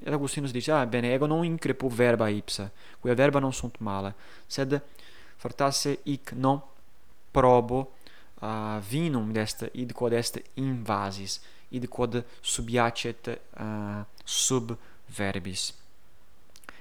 Et 0.04 0.12
Augustinus 0.12 0.52
dice, 0.52 0.72
ah, 0.72 0.86
bene, 0.86 1.14
ego 1.14 1.26
non 1.26 1.46
increpu 1.46 1.90
verba 1.90 2.28
ipsa, 2.30 2.70
quia 3.00 3.16
verba 3.16 3.40
non 3.40 3.54
sunt 3.54 3.80
mala, 3.80 4.14
sed 4.48 4.82
fortasse 5.38 6.00
hic 6.04 6.34
non 6.36 6.62
probo 7.32 7.95
uh, 8.42 8.80
vinum 8.80 9.32
dest 9.34 9.66
id 9.74 9.94
quod 9.94 10.14
est 10.14 10.40
invasis 10.58 11.40
id 11.72 11.88
quod 11.88 12.24
subiacet 12.42 13.30
uh, 13.60 14.04
sub 14.26 14.76
verbis 15.18 15.74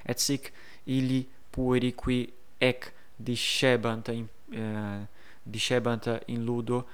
et 0.05 0.19
sic 0.19 0.53
illi 0.87 1.25
pueriqui 1.53 2.33
ec 2.61 2.93
discebant 3.19 4.09
in 4.09 4.27
uh, 4.57 5.05
discebant 5.45 6.09
in 6.29 6.45
ludo 6.45 6.85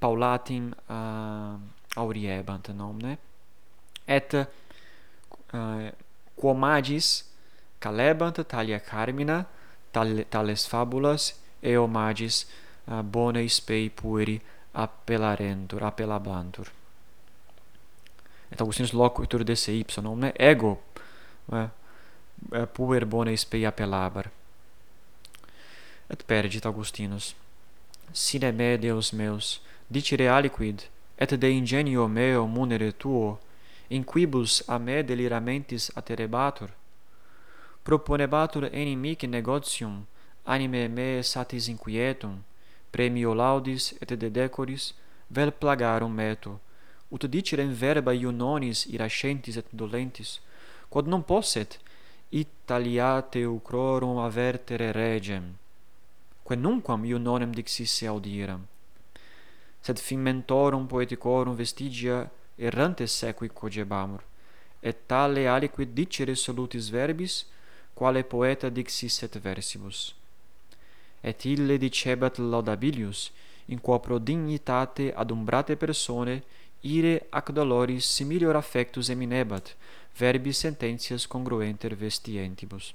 paulatim 0.00 0.74
uh, 0.88 1.56
auriebant 1.96 2.70
nomne 2.74 3.16
et 4.06 4.34
uh, 4.34 5.90
quom 6.36 6.58
magis 6.58 7.24
calebant 7.80 8.42
talia 8.48 8.80
carmina 8.80 9.44
tal, 9.92 10.24
tales 10.30 10.66
fabulas 10.66 11.34
eo 11.62 11.86
magis 11.86 12.46
bonei 13.02 13.48
spei 13.48 13.90
pueri 13.90 14.40
appellarentur, 14.72 15.82
appellabantur. 15.82 16.70
Et 18.50 18.60
Augustinus 18.60 18.92
loquitur 18.92 19.44
de 19.44 19.54
se 19.56 19.72
ipso, 19.72 20.00
non 20.00 20.32
ego 20.34 20.82
eh, 21.52 21.68
puer 22.72 23.06
bone 23.06 23.36
spei 23.36 23.64
appellabar. 23.64 24.30
Et 26.08 26.22
pergit 26.26 26.66
Augustinus, 26.66 27.34
sine 28.12 28.50
me, 28.52 28.76
Deus 28.78 29.12
meus, 29.12 29.60
dicere 29.86 30.28
aliquid, 30.28 30.82
et 31.16 31.36
de 31.36 31.50
ingenio 31.50 32.08
meo 32.08 32.46
munere 32.46 32.92
tuo, 32.92 33.38
in 33.88 34.04
quibus 34.04 34.62
a 34.66 34.78
me 34.78 35.02
deliramentis 35.02 35.90
aterebatur, 35.94 36.70
proponebatur 37.82 38.68
enim 38.72 38.98
mihi 38.98 39.26
negotium, 39.26 40.06
anime 40.44 40.88
me 40.88 41.22
satis 41.22 41.68
inquietum, 41.68 42.42
premio 42.90 43.34
laudis 43.34 43.92
et 44.00 44.12
dedecoris 44.22 44.92
vel 45.28 45.52
plagarum 45.52 46.12
meto. 46.12 46.58
Ut 47.10 47.26
dicerem 47.26 47.72
verba 47.74 48.12
iunonis 48.12 48.86
irascentis 48.86 49.56
et 49.56 49.68
dolentis 49.72 50.38
quod 50.90 51.06
non 51.06 51.22
posset 51.22 51.78
italiate 52.30 53.44
ucrorum 53.46 54.18
avertere 54.18 54.92
regem 54.92 55.46
quae 56.44 56.56
nunquam 56.56 57.04
iunonem 57.04 57.52
dixisse 57.54 58.06
audiram. 58.06 58.62
Sed 59.82 59.98
fimentorum 59.98 60.86
poeticorum 60.86 61.54
vestigia 61.54 62.16
errantes 62.58 63.12
sequi 63.18 63.48
cogebamur 63.48 64.22
et 64.82 64.96
tale 65.06 65.46
aliquid 65.48 65.94
dicere 65.94 66.34
solutis 66.34 66.90
verbis 66.90 67.44
quale 67.94 68.22
poeta 68.24 68.68
dixisset 68.68 69.38
versibus 69.38 70.19
et 71.22 71.44
ille 71.44 71.78
dicebat 71.78 72.38
laudabilius 72.38 73.30
in 73.68 73.78
quo 73.80 73.98
pro 73.98 74.18
dignitate 74.18 75.12
adumbrate 75.14 75.76
persone 75.76 76.42
ire 76.82 77.14
ac 77.30 77.52
dolores 77.52 78.04
similior 78.16 78.56
affectus 78.56 79.10
eminebat 79.10 79.74
verbi 80.18 80.52
sententias 80.52 81.26
congruenter 81.26 81.94
vestientibus 81.94 82.94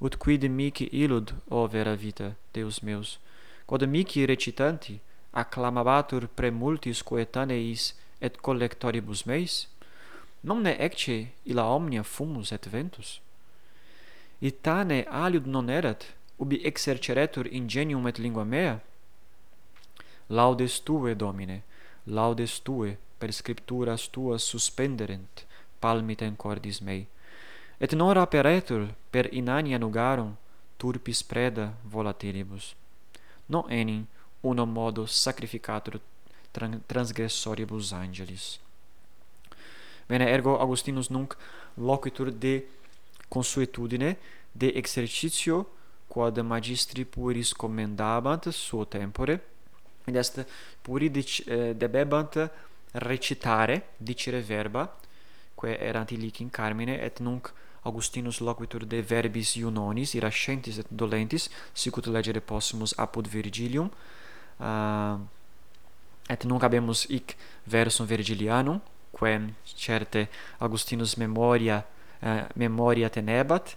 ut 0.00 0.16
quid 0.18 0.42
mihi 0.50 0.88
illud 0.92 1.32
o 1.50 1.66
vera 1.66 1.94
vita 1.94 2.34
deus 2.52 2.80
meus? 2.82 3.18
Quod 3.66 3.82
mic 3.88 4.12
recitanti 4.26 5.00
acclamabatur 5.32 6.28
premultis 6.28 7.02
coetaneis 7.02 7.94
et 8.20 8.36
collectoribus 8.42 9.24
meis? 9.26 9.68
Nomne 10.42 10.76
ecce 10.78 11.32
illa 11.44 11.64
omnia 11.64 12.02
fumus 12.02 12.52
et 12.52 12.66
ventus? 12.66 13.20
Itane 14.40 15.04
aliud 15.08 15.46
non 15.46 15.70
erat 15.70 16.04
ubi 16.38 16.60
exerceretur 16.64 17.46
ingenium 17.46 18.06
et 18.06 18.18
lingua 18.18 18.44
mea? 18.44 18.80
Laudes 20.28 20.80
tue 20.82 21.14
domine 21.14 21.62
laudes 22.04 22.60
tue 22.60 22.98
per 23.18 23.32
scripturas 23.32 24.08
tuas 24.08 24.42
suspenderent 24.42 25.46
palmitem 25.80 26.36
cordis 26.36 26.80
mei. 26.80 27.06
Et 27.78 27.92
non 27.92 28.12
raperetur 28.12 28.94
per 29.10 29.28
inania 29.32 29.78
nugarum 29.78 30.36
turpis 30.76 31.22
preda 31.22 31.72
volatilibus. 31.82 32.74
Non 33.46 33.70
enim 33.70 34.06
uno 34.42 34.66
modo 34.66 35.06
sacrificatur 35.06 36.00
transgressoribus 36.86 37.92
angelis. 37.92 38.60
Bene 40.06 40.28
ergo 40.28 40.58
augustinus 40.58 41.08
nunc 41.08 41.36
loquitur 41.76 42.30
de 42.30 42.64
consuetudine 43.28 44.16
de 44.52 44.68
exercitio 44.76 45.66
quod 46.14 46.38
magistri 46.38 47.04
puris 47.04 47.52
commendabant 47.52 48.48
suo 48.50 48.84
tempore 48.86 49.40
ed 50.04 50.16
est 50.16 50.46
puri 50.82 51.10
dic, 51.10 51.42
eh, 51.46 51.74
debebant 51.74 52.50
recitare 52.92 53.82
dicere 53.96 54.40
verba 54.40 54.86
quae 55.54 55.76
erant 55.80 56.10
illic 56.10 56.38
in 56.40 56.50
carmine 56.50 57.00
et 57.02 57.18
nunc 57.20 57.50
Augustinus 57.82 58.38
loquitur 58.40 58.86
de 58.86 59.02
verbis 59.02 59.56
iunonis 59.56 60.14
irascentis 60.14 60.78
et 60.78 60.86
dolentis 60.88 61.50
sicut 61.74 62.06
legere 62.06 62.40
possumus 62.40 62.94
apud 62.96 63.26
Virgilium 63.28 63.90
uh, 64.60 65.18
et 66.30 66.44
nunc 66.44 66.62
habemus 66.62 67.04
hic 67.10 67.34
versum 67.66 68.06
Virgilianum 68.06 68.80
quem 69.18 69.50
certe 69.76 70.28
Augustinus 70.60 71.16
memoria 71.16 71.82
uh, 72.22 72.46
memoria 72.54 73.10
tenebat 73.10 73.76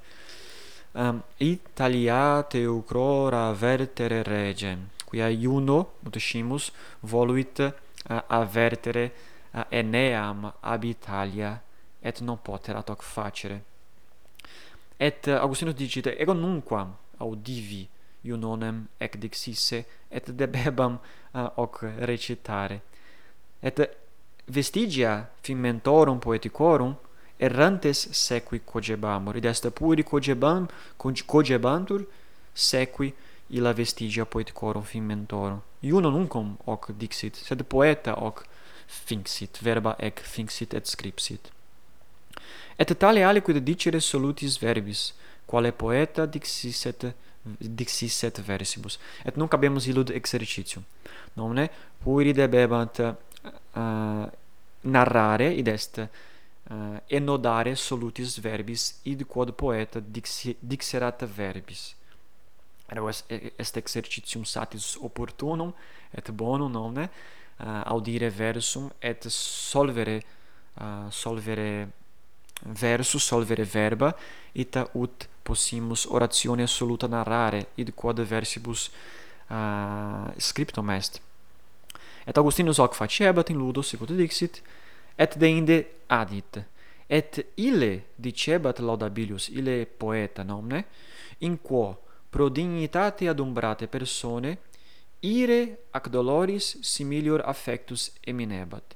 um, 0.98 1.22
Italiate 1.38 2.66
ucrora 2.66 3.52
vertere 3.54 4.24
regem, 4.24 4.90
quia 5.06 5.30
Iuno, 5.30 5.94
mutuscimus, 6.00 6.72
voluit 7.00 7.60
eh, 7.60 7.74
uh, 8.10 8.24
avertere 8.28 9.12
uh, 9.52 9.60
eh, 9.60 9.80
Eneam 9.80 10.52
ab 10.60 10.84
Italia, 10.84 11.62
et 12.02 12.20
non 12.22 12.42
poterat 12.42 12.90
hoc 12.90 13.04
facere. 13.04 13.62
Et 14.98 15.28
uh, 15.28 15.38
Augustinus 15.42 15.76
dicit, 15.76 16.08
ego 16.18 16.34
nunquam 16.34 16.96
audivi 17.18 17.88
Iunonem 18.26 18.88
ec 18.98 19.18
dixisse, 19.18 19.86
et 20.10 20.32
debebam 20.32 20.98
uh, 20.98 21.52
hoc 21.56 21.84
recitare. 22.00 22.82
Et 23.62 23.80
vestigia 24.48 25.30
fim 25.42 25.60
mentorum 25.60 26.20
poeticorum, 26.20 26.96
errantes 27.40 28.08
sequi 28.12 28.62
cogebamur. 28.66 29.38
Id 29.38 29.46
est 29.46 29.70
pueri 29.70 30.04
cogebam 30.04 30.68
cogebantur 30.98 32.06
sequi 32.54 33.14
illa 33.50 33.74
vestigia 33.74 34.26
poeticorum 34.26 34.84
fimentorum. 34.84 35.62
Iuno 35.84 36.12
nuncum 36.12 36.58
hoc 36.66 36.92
dixit 36.92 37.36
sed 37.36 37.64
poeta 37.64 38.16
hoc 38.18 38.44
finxit 38.88 39.60
verba 39.62 39.96
ec 40.00 40.20
finxit 40.20 40.74
et 40.74 40.86
scripsit. 40.86 41.52
Et 42.80 42.94
tale 43.00 43.24
aliquid 43.24 43.58
dicere 43.64 44.00
solutis 44.00 44.58
verbis 44.62 45.14
quale 45.48 45.72
poeta 45.72 46.26
dixisset 46.26 47.14
dixisset 47.62 48.42
versibus. 48.44 49.00
Et 49.26 49.38
nunc 49.38 49.54
habemus 49.54 49.88
illud 49.88 50.12
exercitium 50.12 50.84
nomne 51.38 51.70
pueri 52.04 52.34
debebant 52.34 53.00
uh, 53.00 53.14
eh, 53.76 54.26
narrare 54.82 55.54
id 55.54 55.68
est 55.68 56.02
uh, 56.70 56.98
enodare 57.08 57.76
solutis 57.76 58.38
verbis 58.38 59.00
id 59.04 59.24
quod 59.26 59.54
poeta 59.56 60.00
dixi, 60.00 60.56
dixerat 60.60 61.24
verbis. 61.36 61.96
Eros 62.88 63.24
est 63.28 63.78
exercitium 63.78 64.46
satis 64.46 64.96
opportunum 65.02 65.74
et 66.12 66.32
bonum 66.32 66.72
nomne 66.72 67.04
uh, 67.04 67.10
eh, 67.60 67.84
audire 67.92 68.30
versum 68.30 68.90
et 69.00 69.28
solvere 69.28 70.22
uh, 70.80 71.10
solvere 71.10 71.90
versus 72.64 73.24
solvere 73.24 73.64
verba 73.64 74.16
ita 74.54 74.88
ut 74.94 75.28
possimus 75.44 76.06
oratione 76.06 76.68
soluta 76.68 77.08
narrare 77.08 77.68
id 77.76 77.92
quod 77.94 78.22
versibus 78.22 78.90
uh, 79.50 80.32
scriptum 80.38 80.90
est. 80.90 81.22
Et 82.26 82.38
Augustinus 82.38 82.78
hoc 82.78 82.96
facebat 82.96 83.50
in 83.50 83.58
ludo 83.58 83.82
sicut 83.82 84.12
dixit 84.12 84.62
et 85.18 85.38
deinde 85.38 85.86
adit. 86.10 86.60
Et 87.10 87.40
ille 87.58 88.04
dicebat 88.20 88.80
laudabilius 88.84 89.48
ille 89.50 89.86
poeta 89.86 90.44
nomne 90.44 90.84
in 91.40 91.56
quo 91.58 91.96
pro 92.30 92.50
dignitate 92.50 93.30
adumbrate 93.32 93.88
persone 93.88 94.58
ire 95.24 95.78
ac 95.94 96.10
doloris 96.12 96.76
similior 96.82 97.42
affectus 97.48 98.12
eminebat. 98.28 98.96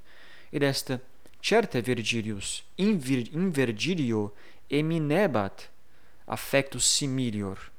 Id 0.51 0.63
est 0.63 0.91
certe 1.41 1.81
Virgilius 1.81 2.63
in, 2.77 2.99
vir, 2.99 3.29
in 3.33 3.49
Virgilio 3.49 4.33
eminebat 4.69 5.69
affectus 6.27 6.85
similior. 6.85 7.71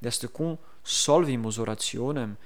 Dest 0.00 0.26
cum 0.32 0.56
solvimus 0.82 1.58
orationem 1.58 2.36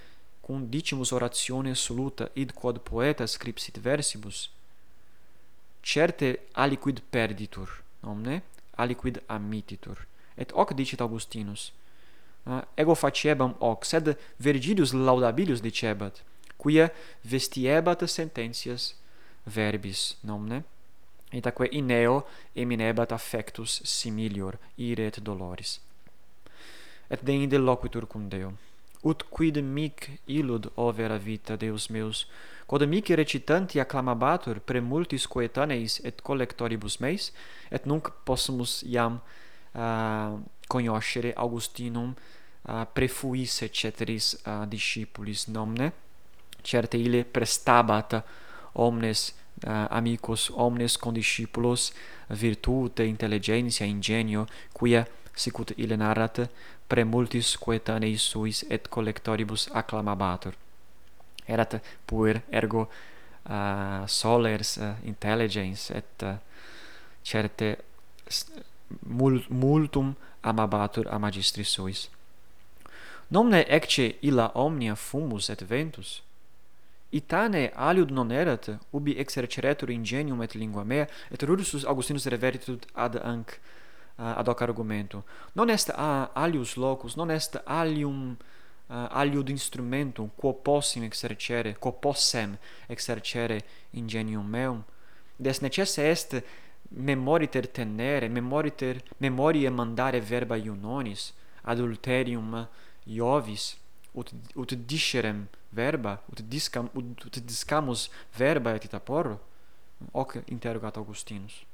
cum 0.42 0.66
dicimus 0.66 1.12
oratione 1.12 1.74
soluta 1.74 2.28
id 2.34 2.52
quod 2.52 2.82
poeta 2.82 3.26
scripsit 3.26 3.78
versibus 3.78 4.50
certe 5.84 6.38
aliquid 6.54 7.00
perditur 7.10 7.68
omne? 8.02 8.42
Aliquid 8.76 9.20
amititur. 9.28 10.06
Et 10.36 10.50
hoc 10.52 10.74
dicit 10.74 11.00
augustinus. 11.00 11.72
Ah, 12.46 12.64
ego 12.76 12.94
faciebam 12.94 13.54
hoc 13.60 13.84
sed 13.84 14.16
virgilius 14.38 14.92
laudabilius 14.92 15.62
dicebat 15.62 16.22
quia 16.58 16.90
vestiebat 17.22 18.04
sententias 18.08 18.94
verbis 19.46 20.16
nomne? 20.22 20.64
Itaque 21.32 21.68
ineo 21.72 22.24
eminebat 22.54 23.12
affectus 23.12 23.80
similior 23.84 24.58
ire 24.78 25.06
et 25.06 25.20
doloris. 25.20 25.80
Et 27.10 27.20
deinde 27.24 27.58
loquitur 27.58 28.06
cum 28.06 28.28
Deo 28.28 28.52
ut 29.04 29.24
quid 29.30 29.60
mic 29.62 30.08
illud 30.26 30.70
overa 30.80 31.18
vita 31.18 31.56
Deus 31.60 31.88
meus, 31.92 32.24
quod 32.66 32.86
mic 32.88 33.10
recitanti 33.12 33.80
acclamabatur 33.80 34.60
pre 34.64 34.80
multis 34.80 35.26
coetaneis 35.28 36.00
et 36.04 36.22
collectoribus 36.24 36.98
meis, 37.04 37.32
et 37.70 37.84
nunc 37.86 38.08
possumus 38.24 38.80
iam 38.88 39.20
ah, 39.74 40.32
uh, 40.32 40.40
cognoscere 40.68 41.34
Augustinum 41.36 42.14
ah, 42.64 42.80
uh, 42.80 42.86
prefuisse 42.88 43.68
ceteris 43.68 44.34
uh, 44.46 44.64
discipulis 44.70 45.48
nomne, 45.52 45.90
certe 46.64 46.96
ille 46.96 47.24
prestabat 47.28 48.16
omnes 48.80 49.34
uh, 49.66 49.84
amicos, 49.90 50.48
omnes 50.54 50.96
condiscipulos 50.96 51.92
virtute, 52.30 53.04
intelligentia, 53.04 53.84
ingenio, 53.84 54.46
quia 54.72 55.04
sicut 55.34 55.74
ille 55.76 55.96
narrat, 55.96 56.40
premultis 56.88 57.56
coetaneis 57.60 58.22
suis 58.30 58.64
et 58.70 58.88
collectoribus 58.88 59.68
acclamabatur. 59.72 60.54
Erat 61.46 61.80
puer 62.06 62.42
ergo 62.52 62.86
uh, 62.86 64.06
solers 64.06 64.76
uh, 64.78 64.94
intelligens 65.04 65.90
et 65.90 66.22
uh, 66.22 66.36
certe 67.22 67.76
multum 69.50 70.14
amabatur 70.42 71.08
a 71.10 71.18
magistris 71.18 71.68
suis. 71.76 72.08
Nomne 73.28 73.64
ecce 73.68 74.14
illa 74.22 74.50
omnia 74.54 74.94
fumus 74.94 75.50
et 75.50 75.62
ventus, 75.62 76.22
Itane 77.14 77.70
aliud 77.76 78.10
non 78.10 78.32
erat, 78.34 78.68
ubi 78.90 79.14
exerceretur 79.22 79.90
ingenium 79.90 80.42
et 80.42 80.54
lingua 80.54 80.82
mea, 80.84 81.06
et 81.30 81.42
rursus 81.46 81.84
Augustinus 81.86 82.26
revertit 82.26 82.88
ad 82.94 83.20
anc 83.22 83.54
Eh, 84.16 84.22
ad 84.22 84.46
hoc 84.46 84.60
argumentum. 84.60 85.24
Non 85.52 85.68
est 85.68 85.90
a 85.90 86.30
alius 86.34 86.76
locus, 86.76 87.16
non 87.16 87.30
est 87.30 87.60
alium 87.64 88.36
eh, 88.86 88.94
uh, 88.94 89.08
aliud 89.10 89.48
instrumentum 89.48 90.30
quo 90.36 90.52
possim 90.52 91.02
exercere, 91.02 91.76
quo 91.78 91.92
possem 91.92 92.56
exercere 92.86 93.64
ingenium 93.90 94.46
meum. 94.46 94.84
Des 95.36 95.60
necesse 95.60 95.98
est 95.98 96.44
memoriter 96.88 97.66
tenere, 97.66 98.28
memoriter 98.28 99.02
memoriae 99.16 99.70
mandare 99.70 100.20
verba 100.20 100.56
iunonis 100.56 101.32
adulterium 101.62 102.68
Iovis 103.06 103.76
ut 104.12 104.30
ut 104.54 104.74
discerem 104.74 105.48
verba, 105.70 106.22
ut 106.30 106.40
discam 106.40 106.88
ut, 106.94 107.24
ut 107.24 107.40
discamus 107.40 108.10
verba 108.38 108.74
et 108.74 108.84
ita 108.84 109.00
porro. 109.00 109.40
Hoc 110.12 110.38
interrogat 110.46 110.96
Augustinus. 110.96 111.64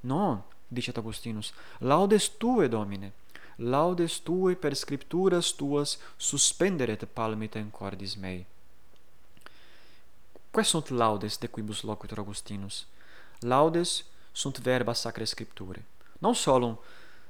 Non, 0.00 0.42
dicet 0.68 0.96
Augustinus, 0.96 1.52
laudes 1.78 2.28
tue, 2.28 2.68
Domine, 2.68 3.12
laudes 3.56 4.18
tue 4.18 4.54
per 4.54 4.74
scripturas 4.74 5.52
tuas 5.52 5.98
suspenderet 6.16 7.04
palmitem 7.04 7.70
cordis 7.70 8.16
mei. 8.16 8.46
Quae 10.50 10.64
sunt 10.64 10.88
laudes 10.88 11.38
de 11.38 11.46
quibus 11.46 11.82
loquitur 11.82 12.18
Augustinus? 12.18 12.86
Laudes 13.38 14.04
sunt 14.32 14.58
verba 14.58 14.92
sacra 14.92 15.24
scripture. 15.24 15.84
Non 16.18 16.34
solum 16.34 16.78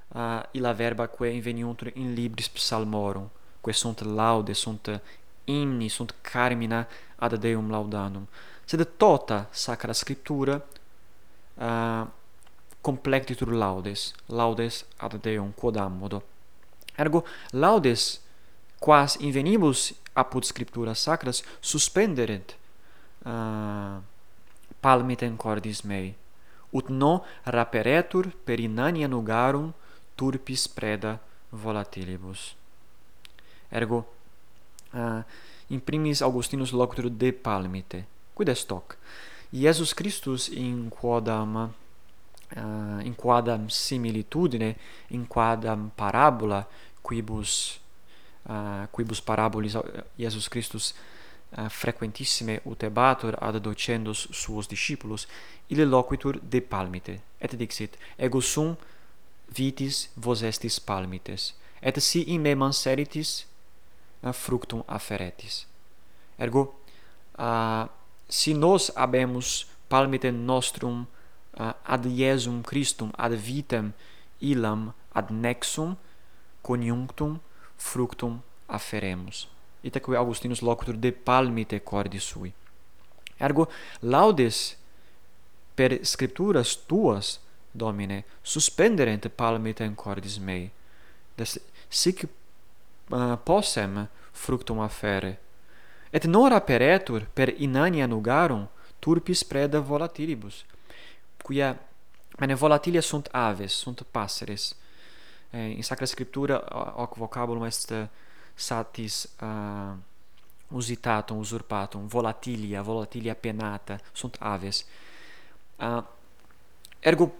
uh, 0.08 0.42
illa 0.50 0.72
verba 0.72 1.06
quae 1.06 1.30
inveniuntur 1.30 1.90
in 1.94 2.14
libris 2.14 2.48
psalmorum, 2.48 3.30
quae 3.60 3.74
sunt 3.74 4.00
laudes, 4.00 4.58
sunt 4.58 5.00
hymni, 5.44 5.88
sunt 5.88 6.14
carmina 6.20 6.86
ad 7.16 7.34
Deum 7.34 7.70
laudanum, 7.70 8.28
sed 8.64 8.96
tota 8.96 9.48
sacra 9.50 9.92
scriptura 9.92 10.66
uh, 11.54 12.06
complectitur 12.84 13.48
laudes, 13.48 14.12
laudes 14.28 14.84
ad 15.00 15.16
Deum 15.24 15.52
quod 15.56 15.76
ammodo. 15.80 16.20
Ergo 17.00 17.24
laudes 17.52 18.20
quas 18.78 19.16
invenibus 19.16 19.94
apud 20.14 20.44
scripturas 20.44 21.00
sacras 21.00 21.42
suspenderent 21.60 22.54
uh, 23.24 23.96
palmitem 24.84 25.36
cordis 25.36 25.80
mei, 25.82 26.14
ut 26.70 26.90
no 26.90 27.24
raperetur 27.44 28.28
per 28.44 28.60
inania 28.60 29.08
nugarum 29.08 29.72
turpis 30.14 30.68
preda 30.68 31.18
volatilibus. 31.50 32.52
Ergo, 33.72 34.04
uh, 34.92 35.22
in 35.70 35.80
primis 35.80 36.20
Augustinus 36.22 36.70
locutur 36.72 37.08
de 37.08 37.32
palmite, 37.32 38.04
quid 38.34 38.48
est 38.48 38.70
hoc? 38.70 38.98
Iesus 39.54 39.94
Christus 39.94 40.48
in 40.48 40.90
quodam 40.90 41.72
uh, 42.56 43.00
in 43.04 43.14
quadam 43.14 43.68
similitudine 43.70 44.76
in 45.10 45.26
quadam 45.26 45.90
parabola 45.96 46.66
quibus 47.02 47.80
uh, 48.48 48.86
quibus 48.90 49.20
parabolis 49.20 49.74
eh, 49.74 50.04
Iesus 50.18 50.48
Christus 50.48 50.94
uh, 51.56 51.68
frequentissime 51.68 52.60
utebatur 52.64 53.36
ad 53.40 53.60
docendos 53.60 54.28
suos 54.32 54.68
discipulos 54.68 55.28
ille 55.68 55.84
loquitur 55.84 56.40
de 56.42 56.60
palmite 56.60 57.20
et 57.40 57.56
dixit 57.56 57.98
ego 58.18 58.40
sum 58.40 58.76
vitis 59.56 60.08
vos 60.16 60.42
estis 60.42 60.80
palmites 60.80 61.54
et 61.82 62.00
si 62.00 62.22
in 62.34 62.40
me 62.40 62.54
manseritis 62.54 63.44
uh, 64.22 64.32
fructum 64.32 64.82
afferetis 64.86 65.66
ergo 66.38 66.74
uh, 67.38 67.86
si 68.28 68.54
nos 68.54 68.90
habemus 68.96 69.66
palmite 69.88 70.30
nostrum 70.32 71.06
ad 71.56 72.04
Iesum 72.04 72.62
Christum 72.62 73.10
ad 73.16 73.32
vitam 73.32 73.92
illam 74.40 74.92
ad 75.12 75.30
nexum 75.30 75.96
coniunctum 76.62 77.40
fructum 77.76 78.40
afferemus 78.66 79.48
itaque 79.84 80.16
Augustinus 80.16 80.62
locutur 80.62 80.96
de 80.96 81.12
palmite 81.12 81.82
cordi 81.82 82.18
sui. 82.18 82.52
Ergo 83.36 83.68
laudes 84.00 84.76
per 85.74 85.98
scripturas 86.04 86.76
tuas 86.86 87.40
Domine 87.76 88.24
suspenderent 88.42 89.28
palmitem 89.28 89.94
cordis 89.94 90.38
mei 90.38 90.70
des 91.34 91.58
sic 91.88 92.22
uh, 93.10 93.36
possem 93.42 94.08
fructum 94.30 94.78
affere 94.80 95.38
et 96.10 96.24
nora 96.24 96.60
peretur 96.60 97.26
per 97.34 97.50
inania 97.58 98.06
nugarum 98.06 98.68
turpis 99.00 99.42
preda 99.44 99.80
volatilibus 99.80 100.64
quia 101.44 101.78
mene 102.38 102.54
volatilia 102.54 103.00
sunt 103.00 103.28
aves, 103.32 103.72
sunt 103.72 104.02
passeres. 104.10 104.76
Eh, 105.50 105.76
in 105.76 105.82
Sacra 105.82 106.06
Scriptura 106.06 106.64
hoc 106.96 107.16
vocabulum 107.16 107.64
est 107.64 107.90
eh, 107.90 108.08
satis 108.54 109.28
uh, 109.40 109.92
usitatum, 110.68 111.38
usurpatum, 111.38 112.06
volatilia, 112.06 112.82
volatilia 112.82 113.34
penata, 113.34 114.00
sunt 114.12 114.36
aves. 114.40 114.86
Uh, 115.76 116.04
ergo, 117.00 117.34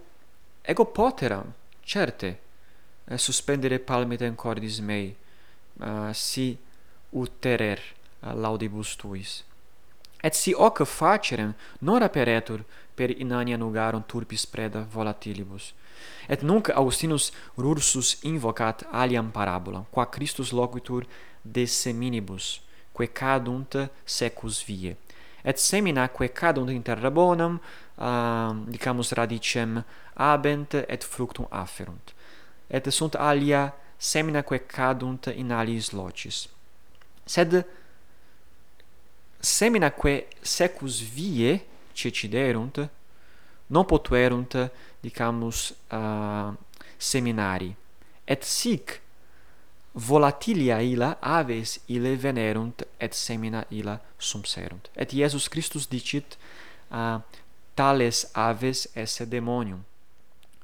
ego 0.61 0.85
poteram, 0.85 1.53
certe, 1.81 2.39
eh, 3.05 3.17
suspendere 3.17 3.79
palmitem 3.79 4.35
cordis 4.35 4.79
mei, 4.79 5.15
uh, 5.79 6.13
si 6.13 6.57
uterer 7.09 7.79
uh, 8.19 8.33
laudibus 8.33 8.95
tuis 8.95 9.43
et 10.25 10.33
si 10.33 10.53
hoc 10.57 10.81
facerem 10.85 11.53
non 11.79 12.01
aperetur 12.01 12.63
per 12.95 13.09
inania 13.11 13.57
nugarum 13.57 14.03
turpis 14.07 14.45
preda 14.45 14.81
volatilibus. 14.93 15.73
Et 16.27 16.41
nunc 16.41 16.69
Augustinus 16.69 17.31
Rursus 17.57 18.17
invocat 18.23 18.83
aliam 18.91 19.29
parabolam, 19.31 19.85
qua 19.91 20.05
Christus 20.05 20.51
loquitur 20.51 21.05
de 21.43 21.65
seminibus, 21.65 22.61
quae 22.93 23.07
cadunt 23.07 23.77
secus 24.05 24.63
vie. 24.65 24.95
Et 25.43 25.59
semina 25.59 26.07
quae 26.09 26.31
cadunt 26.33 26.73
in 26.73 26.81
terra 26.81 27.11
bonam, 27.11 27.59
uh, 27.97 28.05
ehm, 28.05 28.65
dicamus 28.71 29.13
radicem 29.13 29.83
abent 30.15 30.73
et 30.73 31.03
fructum 31.03 31.45
afferunt. 31.51 32.13
Et 32.69 32.89
sunt 32.89 33.15
alia 33.15 33.73
semina 33.99 34.41
quae 34.41 34.65
cadunt 34.65 35.27
in 35.27 35.51
aliis 35.51 35.93
locis. 35.93 36.47
Sed 37.25 37.65
seminaque 39.45 40.27
secus 40.41 41.01
vie 41.01 41.65
ceciderunt 41.93 42.89
non 43.67 43.85
potuerunt 43.85 44.71
dicamus 44.99 45.75
uh, 45.91 46.53
seminari. 46.97 47.75
Et 48.25 48.43
sic 48.43 49.01
volatilia 49.93 50.81
illa 50.81 51.17
aves 51.21 51.79
ille 51.85 52.15
venerunt 52.17 52.83
et 52.97 53.13
semina 53.13 53.63
illa 53.69 53.99
sumserunt. 54.17 54.89
Et 54.95 55.13
Iesus 55.13 55.47
Christus 55.49 55.87
dicit 55.87 56.37
uh, 56.89 57.21
tales 57.75 58.25
aves 58.33 58.89
esse 58.95 59.29
demonium. 59.29 59.83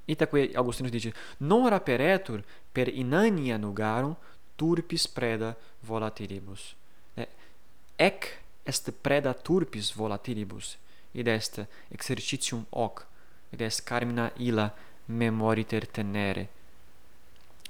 Itaque 0.06 0.50
Augustinus 0.56 0.92
dicit 0.92 1.16
non 1.38 1.70
raperetur 1.70 2.42
per 2.74 2.90
inania 2.90 3.58
nugarum 3.58 4.16
turpis 4.58 5.08
preda 5.08 5.56
volatilibus. 5.86 6.74
Ec 8.02 8.41
est 8.66 8.92
preda 9.04 9.34
turpis 9.34 9.92
volatilibus, 9.96 10.78
id 11.14 11.28
est 11.28 11.60
exercitium 11.92 12.66
hoc, 12.72 13.06
id 13.54 13.62
est 13.62 13.84
carmina 13.86 14.32
illa 14.38 14.72
memoriter 15.08 15.88
tenere. 15.88 16.48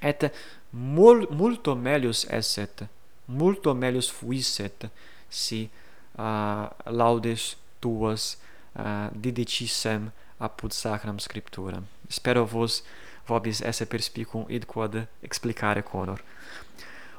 Et 0.02 0.32
mul, 0.72 1.28
multo 1.30 1.76
melius 1.76 2.26
esset, 2.30 2.84
multo 3.28 3.74
melius 3.74 4.10
fuisset, 4.12 4.90
si 5.30 5.70
uh, 6.18 6.68
laudes 6.86 7.56
tuas 7.80 8.38
uh, 8.76 9.10
didicissem 9.14 10.12
apud 10.40 10.74
sacram 10.74 11.20
scripturam. 11.20 11.86
Spero 12.10 12.46
vos 12.46 12.84
vobis 13.28 13.62
esse 13.62 13.86
perspicum 13.86 14.46
id 14.50 14.66
quod 14.66 15.08
explicare 15.22 15.82
conor 15.82 16.22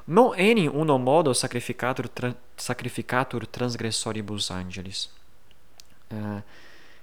non 0.05 0.33
enim 0.35 0.71
uno 0.73 0.97
modo 0.97 1.33
sacrificatur, 1.33 2.09
tra, 2.09 2.35
sacrificatur 2.55 3.47
transgressoribus 3.47 4.49
angelis. 4.49 5.09
Uh, 6.09 6.41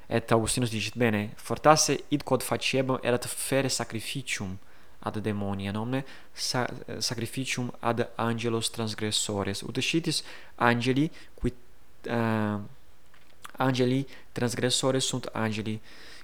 et 0.06 0.32
Augustinus 0.32 0.70
dicit, 0.70 0.96
bene, 0.96 1.32
fortasse 1.36 2.04
id 2.08 2.22
quod 2.22 2.42
faciebam 2.42 2.98
erat 3.02 3.26
fere 3.26 3.68
sacrificium 3.68 4.58
ad 4.98 5.18
demonia, 5.18 5.72
nomne 5.72 6.04
sa, 6.32 6.66
sacrificium 6.98 7.70
ad 7.80 8.02
angelos 8.16 8.70
transgressores. 8.70 9.62
Ut 9.62 9.78
scitis 9.78 10.22
angeli, 10.56 11.10
qui 11.34 11.54
uh, 12.10 12.60
angeli 13.56 14.06
transgressores 14.32 15.06
sunt 15.06 15.30
angeli 15.32 15.80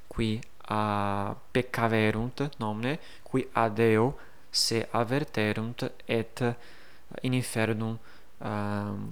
qui 0.06 0.40
uh, 0.68 1.34
peccaverunt, 1.50 2.50
nomne, 2.58 2.98
qui 3.22 3.46
ad 3.52 3.78
eo 3.78 4.18
se 4.56 4.86
averterunt 4.90 5.90
et 6.04 6.42
in 7.20 7.32
infernum 7.32 7.98
um, 8.38 9.10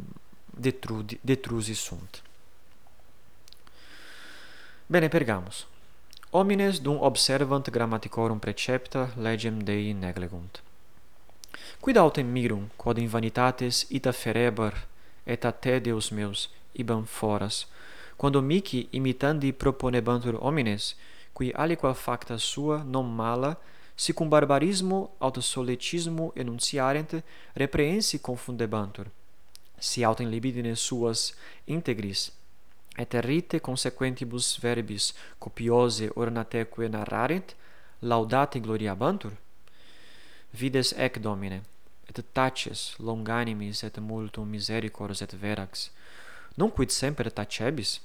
detrudi, 0.50 1.18
detrusi 1.20 1.74
sunt. 1.74 2.22
Bene, 4.86 5.08
pergamus. 5.08 5.66
Homines 6.30 6.80
dum 6.80 6.98
observant 7.00 7.70
grammaticorum 7.70 8.38
precepta 8.38 9.10
legem 9.16 9.62
Dei 9.64 9.92
neglegunt. 9.92 10.62
Quid 11.80 11.96
autem 11.96 12.26
mirum, 12.26 12.70
quod 12.76 12.98
in 12.98 13.08
vanitates 13.08 13.86
ita 13.88 14.12
ferebar 14.12 14.86
et 15.24 15.44
a 15.44 15.52
te 15.52 15.78
Deus 15.80 16.10
meus 16.10 16.48
ibam 16.72 17.04
foras, 17.04 17.66
quando 18.16 18.42
mici 18.42 18.88
imitandi 18.90 19.52
proponebantur 19.52 20.34
homines, 20.40 20.96
qui 21.32 21.52
aliqua 21.52 21.94
facta 21.94 22.38
sua 22.38 22.82
non 22.82 23.14
mala 23.14 23.56
si 23.96 24.12
cum 24.12 24.28
barbarismo 24.28 25.14
aut 25.18 25.38
solecismo 25.38 26.32
enunciarent 26.34 27.22
reprehensi 27.54 28.20
confundebantur. 28.20 29.10
Si 29.78 30.02
autem 30.04 30.28
libidine 30.28 30.74
suas 30.74 31.34
integris 31.64 32.32
et 32.96 33.14
rite 33.14 33.60
consequentibus 33.60 34.58
verbis 34.58 35.14
copiose 35.38 36.10
ornateque 36.14 36.88
narrarent 36.88 37.54
laudate 38.00 38.60
gloriabantur? 38.60 39.32
Vides 40.50 40.92
ec 40.96 41.18
domine 41.18 41.62
et 42.08 42.24
taces 42.32 42.94
longanimis 42.98 43.82
et 43.82 43.98
multum 43.98 44.48
misericors 44.48 45.22
et 45.22 45.34
verax. 45.34 45.90
Non 46.56 46.70
quid 46.70 46.90
semper 46.90 47.30
tacebis? 47.30 48.00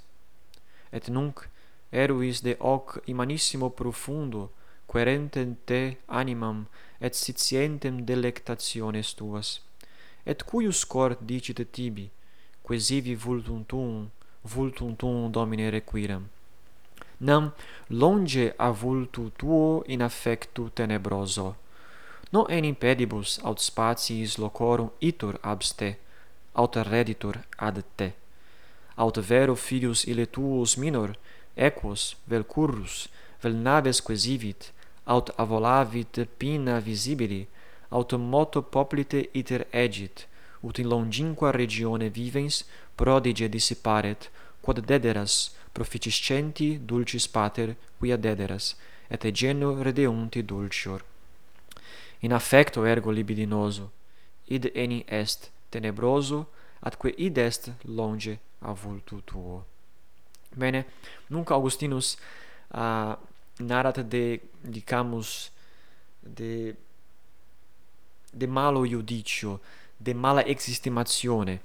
Et 0.91 1.10
nunc 1.10 1.47
eruis 1.91 2.41
de 2.41 2.56
hoc 2.60 3.02
imanissimo 3.06 3.69
profundo 3.69 4.49
querentem 4.89 5.56
te 5.65 5.97
animam 6.08 6.65
et 6.99 7.15
scientem 7.15 8.02
delectationes 8.04 9.13
tuas. 9.13 9.62
Et 10.25 10.41
cuius 10.43 10.84
cor 10.84 11.15
dicit 11.21 11.62
tibi 11.71 12.10
quesivi 12.65 13.15
vultum 13.15 13.63
tuum 13.63 14.10
vultum 14.43 14.95
tuum 14.95 15.32
domine 15.32 15.69
requiram. 15.69 16.28
Nam 17.19 17.52
longe 17.89 18.54
a 18.58 18.69
vultu 18.71 19.30
tuo 19.38 19.84
in 19.88 20.02
affectu 20.02 20.69
tenebroso. 20.69 21.56
No 22.32 22.45
enim 22.49 22.75
pedibus 22.75 23.39
aut 23.43 23.60
spatiis 23.60 24.38
locorum 24.38 24.89
itur 25.02 25.39
abste 25.41 25.97
aut 26.54 26.75
reditur 26.91 27.39
ad 27.58 27.84
te. 27.95 28.13
Aut 28.95 29.17
vero 29.17 29.56
filius 29.56 30.06
ille 30.12 30.25
tuus 30.25 30.78
minor 30.78 31.15
equos 31.56 32.15
vel 32.30 32.43
currus 32.43 33.08
vel 33.41 33.56
naves 33.56 34.02
quesivit 34.02 34.71
aut 35.10 35.32
avolavit 35.41 36.22
pina 36.38 36.80
visibili, 36.80 37.48
aut 37.89 38.13
moto 38.13 38.62
poplite 38.62 39.24
iter 39.34 39.65
egit, 39.74 40.28
ut 40.62 40.78
in 40.78 40.88
longinqua 40.88 41.52
regione 41.52 42.10
vivens 42.10 42.63
prodige 42.95 43.50
dissiparet, 43.50 44.30
quod 44.62 44.86
dederas 44.86 45.50
proficiscenti 45.74 46.78
dulcis 46.78 47.28
pater 47.28 47.76
quia 47.98 48.17
dederas, 48.17 48.76
et 49.10 49.26
egeno 49.26 49.82
redeunti 49.82 50.43
dulcior. 50.45 51.02
In 52.22 52.34
affecto 52.34 52.86
ergo 52.86 53.12
libidinoso, 53.12 53.89
id 54.45 54.69
eni 54.76 55.04
est 55.08 55.50
tenebroso, 55.72 56.45
atque 56.82 57.13
id 57.17 57.38
est 57.38 57.72
longe 57.86 58.38
a 58.62 58.74
vultu 58.74 59.22
tuo. 59.26 59.65
Bene, 60.56 60.86
nunc 61.28 61.52
Augustinus 61.52 62.17
uh, 62.74 63.15
narat 63.60 64.00
de 64.00 64.41
dicamus 64.63 65.52
de 66.24 66.76
de 68.34 68.48
malo 68.48 68.86
iudicio 68.86 69.60
de 70.00 70.13
mala 70.13 70.41
existimatione 70.48 71.60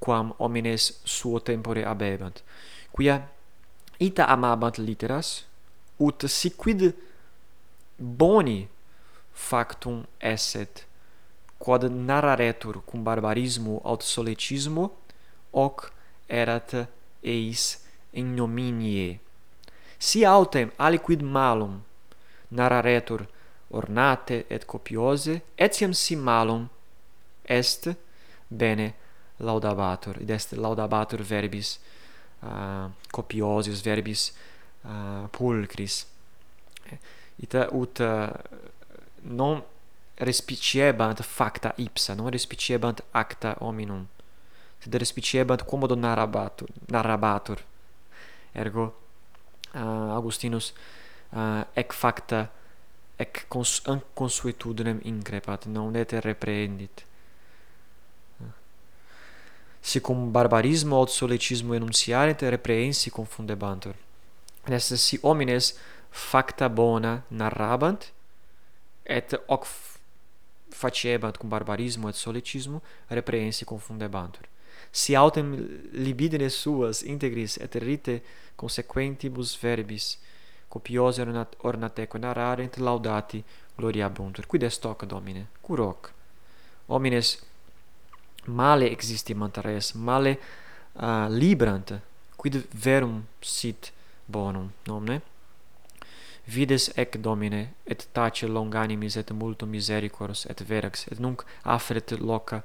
quam 0.00 0.34
homines 0.38 1.00
suo 1.04 1.40
tempore 1.40 1.84
habebant. 1.84 2.42
Quia 2.92 3.28
ita 4.00 4.24
amabant 4.24 4.78
litteras 4.78 5.44
ut 5.98 6.26
siquid 6.26 6.94
boni 7.98 8.68
factum 9.32 10.04
esset 10.20 10.86
quod 11.58 11.90
narraretur 11.90 12.82
cum 12.86 13.04
barbarismo 13.04 13.80
aut 13.84 14.02
soletismo 14.02 14.90
hoc 15.52 15.90
erat 16.28 16.88
eis 17.22 17.84
in 18.12 18.34
nominie 18.36 19.20
si 19.98 20.24
autem 20.24 20.70
aliquid 20.76 21.22
malum 21.22 21.82
nararetur 22.48 23.26
ornate 23.70 24.44
et 24.48 24.64
copiose 24.64 25.42
etiam 25.56 25.92
si 25.92 26.16
malum 26.16 26.68
est 27.44 27.88
bene 28.48 28.94
laudabatur 29.40 30.22
id 30.22 30.30
est 30.30 30.52
laudabatur 30.52 31.22
verbis 31.22 31.78
ah, 32.42 32.84
uh, 32.84 32.90
copiosius 33.10 33.82
verbis 33.82 34.32
uh, 34.84 35.26
pulcris. 35.30 36.06
It 37.36 37.54
ut 37.54 38.00
uh, 38.00 38.30
non 39.22 39.62
respiciebant 40.18 41.22
facta 41.22 41.72
ipsa 41.76 42.14
non 42.14 42.30
respiciebant 42.30 43.00
acta 43.10 43.56
hominum 43.60 44.06
sed 44.78 44.94
respiciebant 44.94 45.62
quomodo 45.64 45.94
narrabatur 45.94 46.68
narrabatur 46.86 47.58
ergo 48.52 49.07
Ah, 49.72 49.80
uh, 49.80 50.16
Augustinus 50.16 50.72
uh, 51.32 51.38
ah, 51.38 51.66
ec 51.74 51.92
facta 51.92 52.48
ec 53.18 53.44
cons 53.48 53.82
consuetudinem 54.14 55.00
increpat 55.04 55.66
non 55.66 55.94
et 55.94 56.12
reprehendit 56.24 57.04
ah. 58.40 58.52
si 59.82 60.00
cum 60.00 60.30
barbarismo 60.32 60.96
aut 60.96 61.10
solecismo 61.10 61.74
enunciaret 61.74 62.40
reprehensi 62.42 63.10
confundebantur. 63.10 63.94
Et 64.66 64.80
si 64.80 65.18
homines 65.22 65.74
facta 66.10 66.68
bona 66.68 67.22
narrabant 67.28 68.12
et 69.04 69.34
hoc 69.48 69.66
facebant 70.70 71.36
cum 71.36 71.48
barbarismo 71.48 72.08
et 72.08 72.14
solecismo 72.14 72.82
reprehensi 73.08 73.64
confundebantur. 73.64 74.48
Si 74.92 75.14
autem 75.14 75.52
libidine 75.92 76.48
suas 76.48 77.02
integris 77.02 77.58
et 77.58 77.74
rite 77.74 78.22
consequentibus 78.58 79.54
verbis 79.62 80.16
copiosa 80.68 81.24
ornateco 81.62 82.18
narrarent 82.18 82.76
laudati 82.76 83.42
gloriabuntur. 83.76 84.46
Quid 84.46 84.62
est 84.62 84.84
hoc, 84.84 85.06
Domine? 85.06 85.46
Cur 85.62 85.80
hoc? 85.80 86.12
Homines 86.88 87.38
male 88.46 88.90
existimant 88.90 89.58
res, 89.62 89.94
male 89.94 90.38
uh, 90.96 91.28
librant, 91.30 91.92
quid 92.36 92.66
verum 92.72 93.26
sit 93.40 93.92
bonum, 94.26 94.72
nomne? 94.86 95.20
Vides 96.48 96.88
ec 96.96 97.18
Domine, 97.20 97.74
et 97.84 98.06
tace 98.12 98.48
longanimis 98.48 99.18
et 99.20 99.30
multum 99.32 99.68
misericors 99.68 100.46
et 100.48 100.62
verax, 100.64 101.06
et 101.12 101.20
nunc 101.20 101.44
afferet 101.64 102.16
loca, 102.18 102.62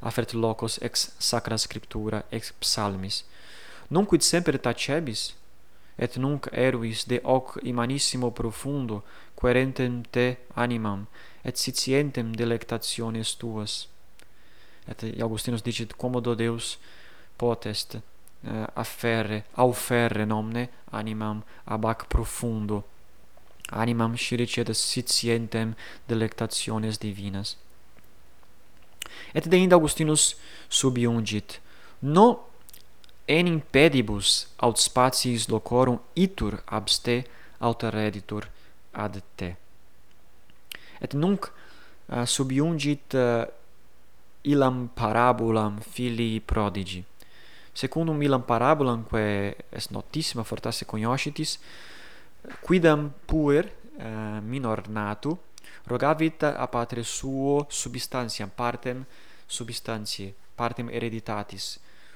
afferet 0.00 0.34
locos 0.34 0.78
ex 0.80 1.10
sacra 1.18 1.58
scriptura, 1.58 2.22
ex 2.30 2.52
psalmis, 2.60 3.24
Nunc 3.88 4.08
quid 4.08 4.22
semper 4.22 4.58
tacebis 4.58 5.34
et 5.98 6.16
nunc 6.18 6.48
eruis 6.52 7.06
de 7.06 7.20
hoc 7.24 7.56
imanissimo 7.62 8.30
profundo 8.30 9.02
querentem 9.38 10.02
te 10.10 10.36
animam 10.54 11.06
et 11.44 11.56
sitientem 11.56 12.32
delectationes 12.32 13.34
tuas. 13.34 13.88
Et 14.88 15.22
Augustinus 15.22 15.62
dicit 15.62 15.94
commodo 15.94 16.34
Deus 16.34 16.78
potest 17.38 17.94
uh, 17.94 18.66
afferre 18.74 19.44
auferre 19.54 20.26
nomne 20.26 20.68
animam 20.92 21.42
ab 21.64 21.84
hac 21.84 22.06
profundo. 22.08 22.84
Animam 23.70 24.16
scirici 24.16 24.64
sitientem 24.74 25.74
delectationes 26.08 26.98
divinas. 26.98 27.56
Et 29.34 29.48
deinde 29.48 29.74
Augustinus 29.74 30.36
subiungit 30.68 31.60
no 32.02 32.55
en 33.26 33.46
impedibus 33.50 34.46
aut 34.62 34.78
spatiis 34.78 35.48
locorum 35.50 35.98
itur 36.14 36.60
abste 36.66 37.24
alter 37.58 37.92
reditur 37.92 38.46
ad 38.92 39.18
te. 39.36 39.50
Et 41.00 41.12
nunc 41.12 41.50
uh, 41.50 42.24
subiungit 42.24 43.14
uh, 43.18 43.44
illam 44.46 44.86
parabulam 44.94 45.80
filii 45.82 46.40
prodigi. 46.40 47.02
Secundum 47.76 48.22
illam 48.22 48.46
parabulam, 48.46 49.04
quae 49.04 49.52
est 49.70 49.90
notissima 49.92 50.44
fortasse 50.44 50.86
cognoscitis, 50.86 51.58
quidam 52.62 53.10
puer 53.26 53.68
uh, 53.98 54.38
minor 54.40 54.86
natu, 54.88 55.34
rogavit 55.90 56.46
a 56.46 56.66
patre 56.70 57.02
suo 57.02 57.66
substantiam 57.68 58.50
partem 58.54 59.04
substantiae, 59.46 60.32
partem 60.56 60.88
hereditatis, 60.94 61.74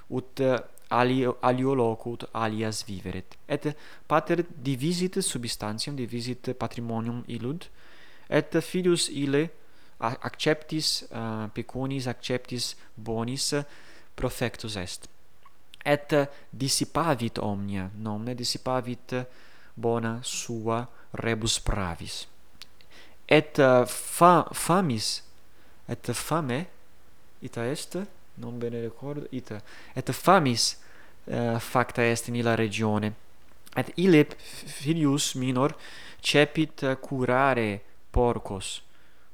ut 0.08 0.40
uh, 0.46 0.56
alio 0.90 1.36
alio 1.42 1.74
locut 1.74 2.24
alias 2.34 2.84
viveret 2.86 3.36
et 3.48 3.70
pater 4.08 4.44
divisit 4.64 5.20
substantiam 5.22 5.96
divisit 5.96 6.52
patrimonium 6.58 7.24
illud 7.28 7.66
et 8.28 8.60
filius 8.62 9.08
ille 9.08 9.48
acceptis 10.00 11.04
uh, 11.10 11.48
pecunis 11.54 12.06
acceptis 12.06 12.76
bonis 12.96 13.54
profectus 14.14 14.76
est. 14.76 15.08
Et 15.84 16.14
dissipavit 16.52 17.38
omnia 17.40 17.88
nomne 17.96 18.34
dissipavit 18.36 19.14
bona 19.76 20.18
sua 20.22 20.84
rebus 21.12 21.58
pravis. 21.60 22.26
Et 23.28 23.58
uh, 23.58 23.86
fa 23.86 24.48
famis 24.52 25.22
et 25.88 26.12
fame 26.12 26.66
ita 27.42 27.64
est 27.64 27.96
non 28.34 28.58
bene 28.58 28.80
ricordo 28.80 29.26
ita 29.30 29.60
et 29.94 30.10
famis 30.12 30.78
uh, 31.24 31.58
facta 31.58 32.02
est 32.02 32.28
in 32.28 32.34
illa 32.34 32.54
regione. 32.54 33.12
Et 33.76 33.92
ille 33.96 34.26
filius 34.66 35.34
minor 35.34 35.76
cepit 36.20 36.96
curare 37.00 37.80
porcos 38.10 38.82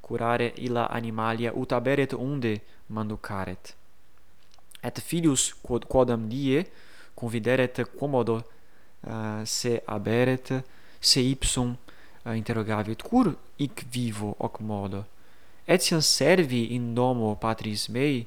curare 0.06 0.52
illa 0.56 0.86
animalia 0.90 1.52
ut 1.54 1.72
aberet 1.72 2.12
unde 2.12 2.60
manducaret. 2.86 3.74
Et 4.82 5.00
filius 5.00 5.54
quod 5.62 5.86
quodam 5.86 6.28
die 6.28 6.66
convideret 7.14 7.80
commodo 7.98 8.36
uh, 9.00 9.42
se 9.44 9.82
aberet 9.86 10.62
se 11.00 11.20
ipsum 11.20 11.74
eh, 12.24 12.30
uh, 12.30 12.36
interrogavit 12.36 13.02
cur 13.02 13.34
hic 13.56 13.84
vivo 13.90 14.34
hoc 14.38 14.60
modo? 14.60 15.04
Etiam 15.66 16.00
servi 16.00 16.74
in 16.74 16.94
domo 16.94 17.34
patris 17.34 17.88
mei 17.88 18.26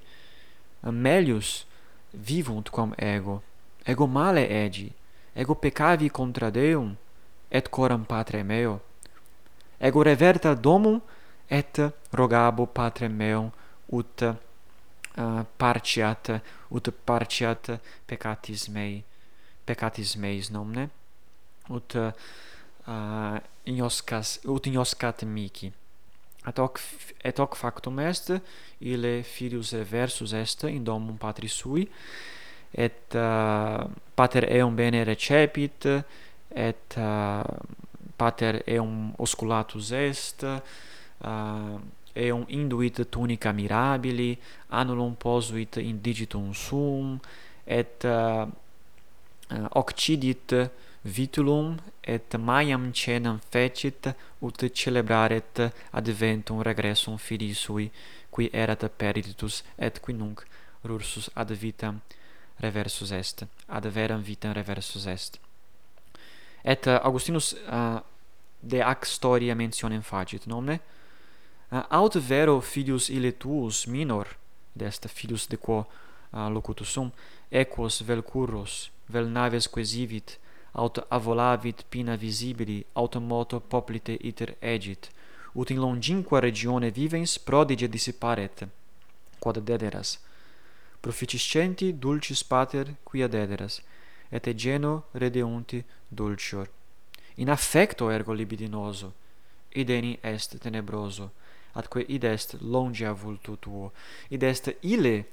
Eh, 0.83 0.87
Amelius 0.87 1.65
vivunt 2.13 2.69
quam 2.69 2.93
ego, 2.97 3.41
ego 3.85 4.07
male 4.07 4.47
egi, 4.47 4.91
ego 5.33 5.55
peccavi 5.55 6.09
contra 6.09 6.49
Deum, 6.49 6.95
et 7.49 7.69
coram 7.69 8.03
patre 8.03 8.43
meo. 8.43 8.79
Ego 9.79 10.01
reverta 10.03 10.53
domum, 10.53 11.01
et 11.49 11.79
rogabo 12.11 12.67
patrem 12.67 13.11
meum, 13.11 13.51
ut 13.89 14.21
eh, 14.21 14.35
uh, 15.17 15.41
partiat, 15.57 16.41
ut 16.69 16.89
partiat 17.05 17.79
peccatis 18.05 18.67
mei, 18.69 19.03
peccatis 19.65 20.15
meis 20.15 20.51
nomne, 20.53 20.89
ut 21.69 21.95
eh, 21.95 22.13
uh, 22.85 23.39
inoscas, 23.65 24.37
ut 24.45 24.69
inoscat 24.69 25.25
mihi 25.25 25.73
et 26.49 26.59
hoc, 26.59 26.79
et 27.23 27.39
hoc 27.39 27.55
factum 27.55 27.99
est, 27.99 28.33
ille 28.81 29.23
filius 29.23 29.73
versus 29.73 30.33
est 30.33 30.65
in 30.65 30.83
domum 30.83 31.17
patris 31.17 31.53
sui, 31.61 31.87
et 32.73 33.15
uh, 33.15 33.85
pater 34.15 34.47
eum 34.59 34.75
bene 34.75 35.03
recepit, 35.05 35.87
et 36.55 36.97
uh, 36.97 37.43
pater 38.17 38.63
eum 38.67 39.13
osculatus 39.17 39.91
est, 39.91 40.43
uh, 40.43 41.77
eum 42.15 42.45
induit 42.49 43.03
tunica 43.11 43.53
mirabili, 43.53 44.37
annulum 44.71 45.15
posuit 45.15 45.77
in 45.81 46.01
digitum 46.03 46.53
suum, 46.53 47.19
et 47.67 48.05
uh, 48.05 48.45
uh 49.49 49.67
occidit 49.75 50.53
vitulum 51.03 51.77
et 52.03 52.35
maiam 52.37 52.91
cenam 52.93 53.39
fecit 53.51 54.13
ut 54.41 54.63
celebraret 54.73 55.71
adventum 55.91 56.61
regressum 56.61 57.17
filii 57.17 57.55
sui 57.55 57.91
qui 58.31 58.49
erat 58.53 58.83
perditus 58.97 59.63
et 59.77 59.99
qui 59.99 60.13
nunc 60.13 60.43
rursus 60.83 61.29
ad 61.35 61.51
vitam 61.51 62.01
reversus 62.59 63.11
est 63.11 63.45
ad 63.67 63.85
veram 63.85 64.21
vitam 64.21 64.53
reversus 64.53 65.05
est. 65.07 65.39
Et 66.63 66.87
uh, 66.87 66.99
Augustinus 67.03 67.53
uh, 67.53 67.99
de 68.59 68.83
ac 68.83 69.05
storia 69.05 69.55
mentionem 69.55 70.01
facit 70.01 70.45
nomne 70.45 70.79
uh, 71.71 71.83
aut 71.89 72.15
vero 72.15 72.59
filius 72.59 73.09
ille 73.09 73.31
tuus 73.31 73.85
minor 73.87 74.27
desta 74.73 75.07
filius 75.07 75.47
de 75.47 75.57
quo 75.57 75.79
uh, 75.79 76.49
locutus 76.51 76.89
sum 76.89 77.11
equos 77.51 78.01
vel 78.01 78.21
curros 78.23 78.91
vel 79.07 79.31
naves 79.31 79.67
quesivit 79.67 80.37
aut 80.71 80.99
avolavit 81.09 81.85
pina 81.89 82.15
visibili, 82.15 82.83
automoto 82.93 83.59
poplite 83.59 84.17
iter 84.21 84.55
egit, 84.61 85.09
ut 85.53 85.69
in 85.69 85.79
longinqua 85.79 86.39
regione 86.39 86.91
vivens 86.91 87.37
prodige 87.39 87.87
dissiparet, 87.87 88.67
quod 89.39 89.57
dederas. 89.63 90.19
Proficiscenti 91.01 91.93
dulcis 91.93 92.43
pater 92.43 92.95
quia 93.03 93.27
dederas, 93.27 93.81
et 94.29 94.47
egeno 94.47 95.03
redeunti 95.11 95.83
dulcior. 96.07 96.69
In 97.35 97.49
affecto 97.49 98.09
ergo 98.09 98.33
libidinoso, 98.33 99.13
ideni 99.73 100.17
est 100.21 100.57
tenebroso, 100.59 101.31
atque 101.73 102.03
id 102.07 102.23
est 102.23 102.57
longe 102.61 103.05
a 103.05 103.15
tuo, 103.59 103.91
id 104.29 104.43
est 104.43 104.75
ile 104.81 105.25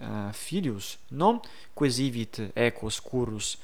uh, 0.00 0.28
eh, 0.28 0.32
filius, 0.32 0.98
non 1.08 1.40
quesivit 1.74 2.50
equos 2.54 2.98
oscurus, 2.98 3.58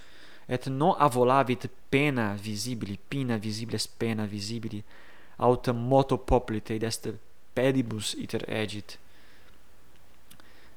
et 0.47 0.67
non 0.67 0.95
avolavit 0.99 1.69
pena 1.89 2.35
visibili, 2.35 2.99
pina 3.09 3.37
visibles 3.37 3.87
pena 3.89 4.27
visibili, 4.27 4.83
aut 5.37 5.69
moto 5.73 6.19
poplite, 6.19 6.75
id 6.75 6.83
est 6.83 7.09
pedibus 7.55 8.15
iter 8.19 8.45
egit, 8.51 8.99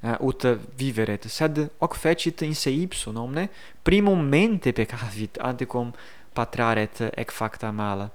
uh, 0.01 0.15
ut 0.23 0.45
viveret, 0.77 1.27
sed 1.29 1.59
hoc 1.81 1.97
fecit 1.97 2.41
in 2.45 2.55
se 2.55 2.71
ipsum, 2.71 3.15
nomne, 3.17 3.47
primum 3.83 4.21
mente 4.23 4.73
peccavit, 4.73 5.39
anticum 5.41 5.91
patraret 6.33 7.09
ec 7.11 7.33
facta 7.33 7.71
mala. 7.71 8.09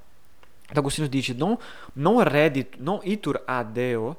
Et 0.70 0.78
Augustinus 0.78 1.10
dice, 1.10 1.34
non, 1.34 1.58
non 1.92 2.22
redit, 2.24 2.78
non 2.78 3.00
itur 3.04 3.42
ad 3.44 3.74
Deo, 3.74 4.16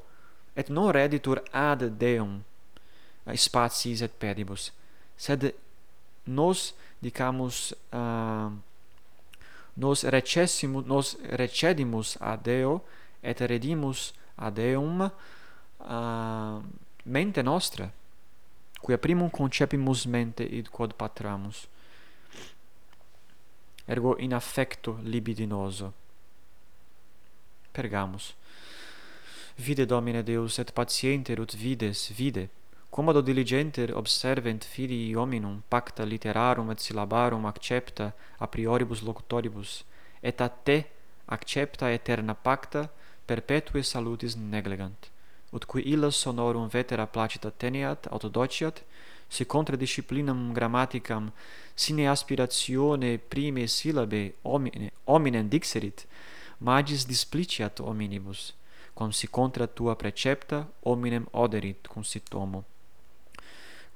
et 0.54 0.70
non 0.70 0.92
reditur 0.92 1.42
ad 1.52 1.88
Deum, 1.98 2.44
eh, 3.26 3.38
spatiis 3.38 4.04
et 4.06 4.14
pedibus, 4.22 4.70
sed 5.18 5.50
nos 6.30 6.74
dicamus 7.04 7.74
uh, 7.92 8.52
nos 9.76 10.04
recessimus 10.04 10.86
nos 10.88 11.18
recedimus 11.36 12.16
a 12.22 12.38
Deo 12.38 12.80
et 13.22 13.42
redimus 13.42 14.14
a 14.38 14.50
Deum 14.50 15.02
uh, 15.04 16.64
mente 17.04 17.44
nostra 17.44 17.92
quia 18.84 18.98
primum 18.98 19.30
concepimus 19.30 20.06
mente 20.06 20.44
id 20.44 20.68
quod 20.68 20.94
patramus. 20.94 21.68
Ergo 23.88 24.18
in 24.18 24.34
affecto 24.34 25.00
libidinoso. 25.04 25.94
Pergamus. 27.72 28.36
Vide 29.56 29.86
domine 29.86 30.22
Deus 30.24 30.58
et 30.60 30.72
patienter 30.74 31.40
ut 31.40 31.56
vides 31.56 32.10
vide 32.12 32.50
quomodo 32.94 33.22
diligenter 33.22 33.90
observent 33.96 34.64
filii 34.64 35.16
hominum 35.16 35.64
pacta 35.68 36.04
literarum 36.04 36.70
et 36.70 36.80
syllabarum 36.80 37.46
accepta 37.46 38.14
a 38.38 38.46
prioribus 38.46 39.02
locutoribus 39.02 39.84
et 40.22 40.42
a 40.42 40.48
te 40.48 40.78
accepta 41.26 41.86
aeterna 41.86 42.36
pacta 42.36 42.82
perpetue 43.26 43.82
salutis 43.82 44.36
neglegant 44.36 45.10
ut 45.56 45.66
qui 45.66 45.82
illa 45.94 46.10
sonorum 46.12 46.68
vetera 46.76 47.06
placita 47.08 47.50
teniat 47.62 48.02
autodociat 48.16 48.84
si 49.28 49.44
contra 49.46 49.76
disciplinam 49.76 50.54
grammaticam 50.54 51.32
sine 51.76 52.06
aspiratione 52.16 53.18
prime 53.18 53.66
syllabe 53.68 54.24
homine 54.44 54.92
hominem 55.06 55.50
dixerit 55.50 56.06
magis 56.60 57.08
displiciat 57.14 57.76
hominibus 57.80 58.54
quam 58.94 59.12
si 59.12 59.28
contra 59.28 59.66
tua 59.78 59.96
precepta 59.96 60.58
hominem 60.84 61.26
oderit 61.32 61.88
cum 61.88 62.04
sit 62.04 62.30
tomo 62.30 62.64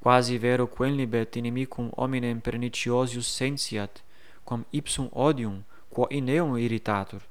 quasi 0.01 0.37
vero 0.37 0.67
quenlibet 0.67 1.35
inimicum 1.35 1.91
hominem 1.97 2.39
perniciosius 2.39 3.27
sentiat 3.37 4.01
quam 4.45 4.65
ipsum 4.71 5.09
odium 5.11 5.63
quo 5.89 6.07
in 6.09 6.29
eum 6.29 6.57
irritatur 6.57 7.21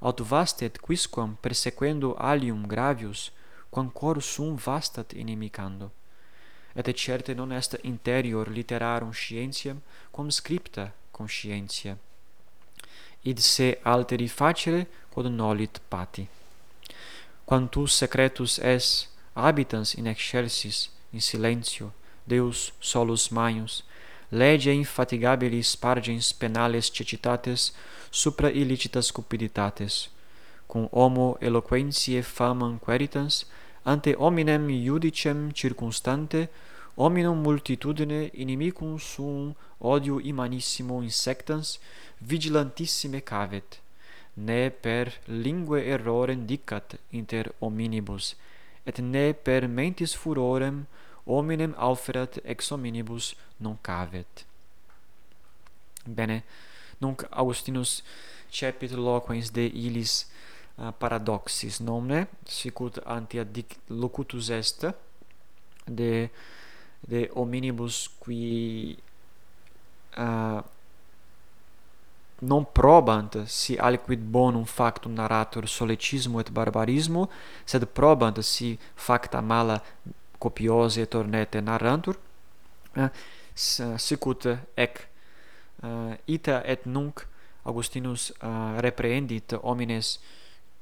aut 0.00 0.20
vastet 0.20 0.78
quisquam 0.78 1.36
persequendo 1.42 2.14
alium 2.18 2.66
gravius 2.66 3.30
quam 3.70 3.90
cor 3.90 4.22
sum 4.22 4.56
vastat 4.56 5.12
inimicando. 5.12 5.90
Et 6.74 6.88
et 6.88 6.96
certe 6.96 7.34
non 7.34 7.52
est 7.52 7.78
interior 7.82 8.46
literarum 8.48 9.12
scientiam 9.12 9.78
quam 10.12 10.30
scripta 10.30 10.92
conscientia 11.10 11.98
id 13.22 13.38
se 13.38 13.78
alteri 13.82 14.28
facere 14.28 14.86
quod 15.12 15.26
nolit 15.26 15.80
pati. 15.88 16.28
Quantus 17.44 17.96
secretus 17.96 18.58
es 18.58 19.08
habitans 19.34 19.94
in 19.94 20.06
excelsis 20.06 20.90
in 21.12 21.20
silentio 21.20 21.92
Deus 22.32 22.72
solus 22.80 23.28
maius, 23.36 23.82
lege 24.30 24.72
infatigabilis 24.72 25.74
pargens 25.84 26.32
penales 26.32 26.86
cecitates 26.96 27.72
supra 28.10 28.50
illicitas 28.50 29.10
cupiditates, 29.10 30.08
cum 30.70 30.88
homo 30.92 31.36
eloquentiae 31.40 32.22
famam 32.22 32.78
queritans, 32.78 33.44
ante 33.84 34.14
hominem 34.14 34.68
judicem 34.86 35.50
circunstante, 35.52 36.48
hominum 36.96 37.38
multitudine 37.42 38.30
inimicum 38.34 38.98
sum 38.98 39.54
odio 39.80 40.20
imanissimo 40.20 41.02
insectans 41.02 41.78
vigilantissime 42.20 43.20
cavet, 43.20 43.80
ne 44.36 44.70
per 44.70 45.12
lingue 45.26 45.80
errorem 45.94 46.46
dicat 46.46 46.98
inter 47.10 47.52
hominibus, 47.60 48.34
et 48.86 48.98
ne 48.98 49.32
per 49.32 49.66
mentis 49.68 50.14
furorem 50.14 50.86
hominem 51.26 51.74
auferet 51.76 52.38
ex 52.44 52.70
hominibus 52.70 53.34
non 53.58 53.78
cavet. 53.82 54.46
Bene, 56.06 56.42
nunc 56.98 57.24
Augustinus 57.30 58.02
cepit 58.50 58.92
loquens 58.92 59.50
de 59.52 59.66
illis 59.66 60.26
uh, 60.78 60.88
eh, 60.88 60.92
paradoxis 60.98 61.80
nomne, 61.80 62.26
sicut 62.48 62.98
antia 63.06 63.44
dic 63.44 63.78
locutus 63.88 64.50
est 64.50 64.86
de 65.86 66.28
de 67.08 67.30
hominibus 67.34 68.10
qui 68.22 68.98
uh, 70.18 70.60
non 72.40 72.64
probant 72.64 73.46
si 73.46 73.76
aliquid 73.78 74.20
bonum 74.20 74.64
factum 74.64 75.12
narratur 75.14 75.68
solecismo 75.68 76.40
et 76.40 76.50
barbarismo, 76.50 77.28
sed 77.66 77.86
probant 77.86 78.40
si 78.42 78.78
facta 78.96 79.40
mala 79.40 79.80
copiose 80.40 81.06
tornete 81.06 81.60
narrantur 81.60 82.16
eh, 82.96 83.10
sicut 83.96 84.48
ec 84.74 85.08
eh, 85.84 86.14
ita 86.26 86.62
et 86.64 86.86
nunc 86.86 87.26
Augustinus 87.68 88.30
eh, 88.32 88.80
reprehendit 88.80 89.52
homines 89.62 90.18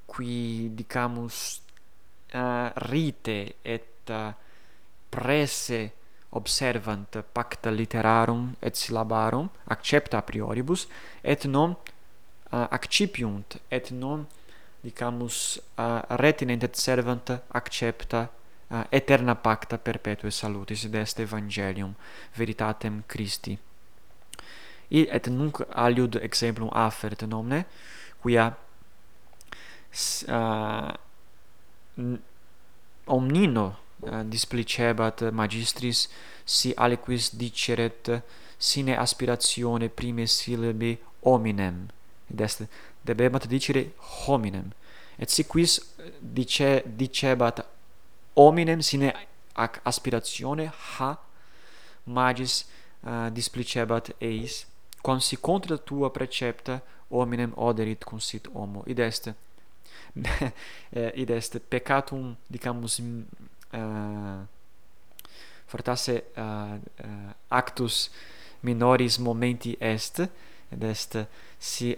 qui 0.07 0.71
dicamus 0.73 1.61
rite 2.93 3.57
et 3.65 4.11
presse 5.11 5.91
observant 6.33 7.23
pacta 7.33 7.71
literarum 7.71 8.53
et 8.61 8.77
syllabarum 8.77 9.49
accepta 9.73 10.19
a 10.19 10.23
prioribus 10.23 10.87
et 11.25 11.47
non 11.49 11.75
accipiunt 12.53 13.57
et 13.71 13.91
non 13.93 14.27
dicamus 14.85 15.59
retinent 16.21 16.65
et 16.65 16.77
servant 16.77 17.41
accepta 17.49 18.29
uh, 18.71 18.85
eterna 18.91 19.35
pacta 19.35 19.79
perpetue 19.79 20.31
salutis 20.31 20.85
id 20.85 20.95
est 20.95 21.19
evangelium 21.21 21.95
veritatem 22.37 23.03
Christi. 23.07 23.59
I 24.91 25.07
et 25.11 25.29
nunc 25.29 25.61
aliud 25.73 26.17
exemplum 26.23 26.71
affert 26.73 27.23
nomne 27.27 27.65
quia 28.23 28.57
uh, 30.29 30.93
omnino 33.07 33.67
uh, 34.03 34.23
displicebat 34.25 35.31
magistris 35.33 36.09
si 36.45 36.73
aliquis 36.77 37.35
diceret 37.37 38.23
sine 38.59 38.97
aspiratione 38.97 39.89
prime 39.89 40.27
syllabe 40.27 40.99
hominem. 41.23 41.89
Id 42.31 42.41
est 42.41 42.69
debebat 43.05 43.47
dicere 43.47 43.91
hominem. 44.27 44.73
Et 45.19 45.29
si 45.31 45.45
quis 45.45 45.81
dice 46.21 46.83
dicebat 46.87 47.65
hominem 48.39 48.83
sine 48.83 49.13
ac 49.55 49.81
aspiratione 49.85 50.71
ha 50.71 51.11
magis 52.07 52.67
uh, 53.03 53.29
displicebat 53.35 54.13
eis 54.21 54.67
quam 55.03 55.21
si 55.21 55.37
contra 55.37 55.77
tua 55.79 56.11
precepta 56.11 56.81
hominem 57.11 57.53
oderit 57.57 58.05
cum 58.05 58.21
sit 58.21 58.47
homo. 58.55 58.85
Id 58.87 58.99
est 58.99 59.29
eh, 60.93 61.13
id 61.15 61.31
est 61.31 61.59
peccatum 61.71 62.37
dicamus 62.51 62.99
uh, 63.01 64.45
fortasse 65.67 66.23
uh, 66.37 66.77
uh, 67.05 67.33
actus 67.51 68.11
minoris 68.63 69.19
momenti 69.19 69.77
est 69.81 70.21
ed 70.73 70.83
est 70.83 71.19
si 71.59 71.97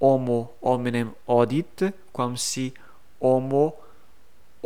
homo 0.00 0.52
hominem 0.62 1.14
odit 1.26 1.92
quam 2.12 2.36
si 2.36 2.72
homo 3.20 3.85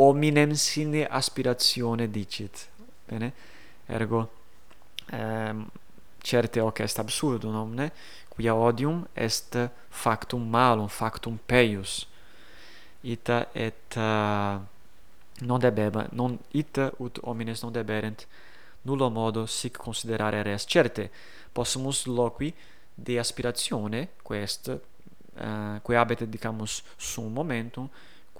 hominem 0.00 0.54
sine 0.54 1.06
aspiratione 1.06 2.10
dicit. 2.10 2.68
Bene? 3.04 3.32
Ergo 3.86 4.30
ehm, 5.10 5.66
certe 6.22 6.60
hoc 6.60 6.80
est 6.80 6.98
absurdum 6.98 7.54
omne 7.54 7.90
quia 8.28 8.54
odium 8.54 9.06
est 9.14 9.56
factum 9.88 10.48
malum 10.48 10.88
factum 10.88 11.38
peius. 11.46 12.06
Ita 13.02 13.48
et 13.52 13.96
uh, 13.96 14.60
non 15.40 15.58
debeba 15.58 16.06
non 16.12 16.38
ita 16.52 16.92
ut 16.98 17.18
homines 17.22 17.62
non 17.62 17.72
deberent 17.72 18.26
nullo 18.82 19.08
modo 19.10 19.46
sic 19.46 19.76
considerare 19.76 20.42
res. 20.42 20.66
Certe 20.66 21.10
possumus 21.52 22.06
loqui 22.06 22.54
de 22.94 23.18
aspiratione 23.18 24.08
quest 24.22 24.68
uh, 24.68 24.78
eh, 25.34 25.80
quae 25.82 25.96
habet 25.96 26.24
dicamus 26.24 26.82
sum 26.96 27.32
momentum 27.32 27.88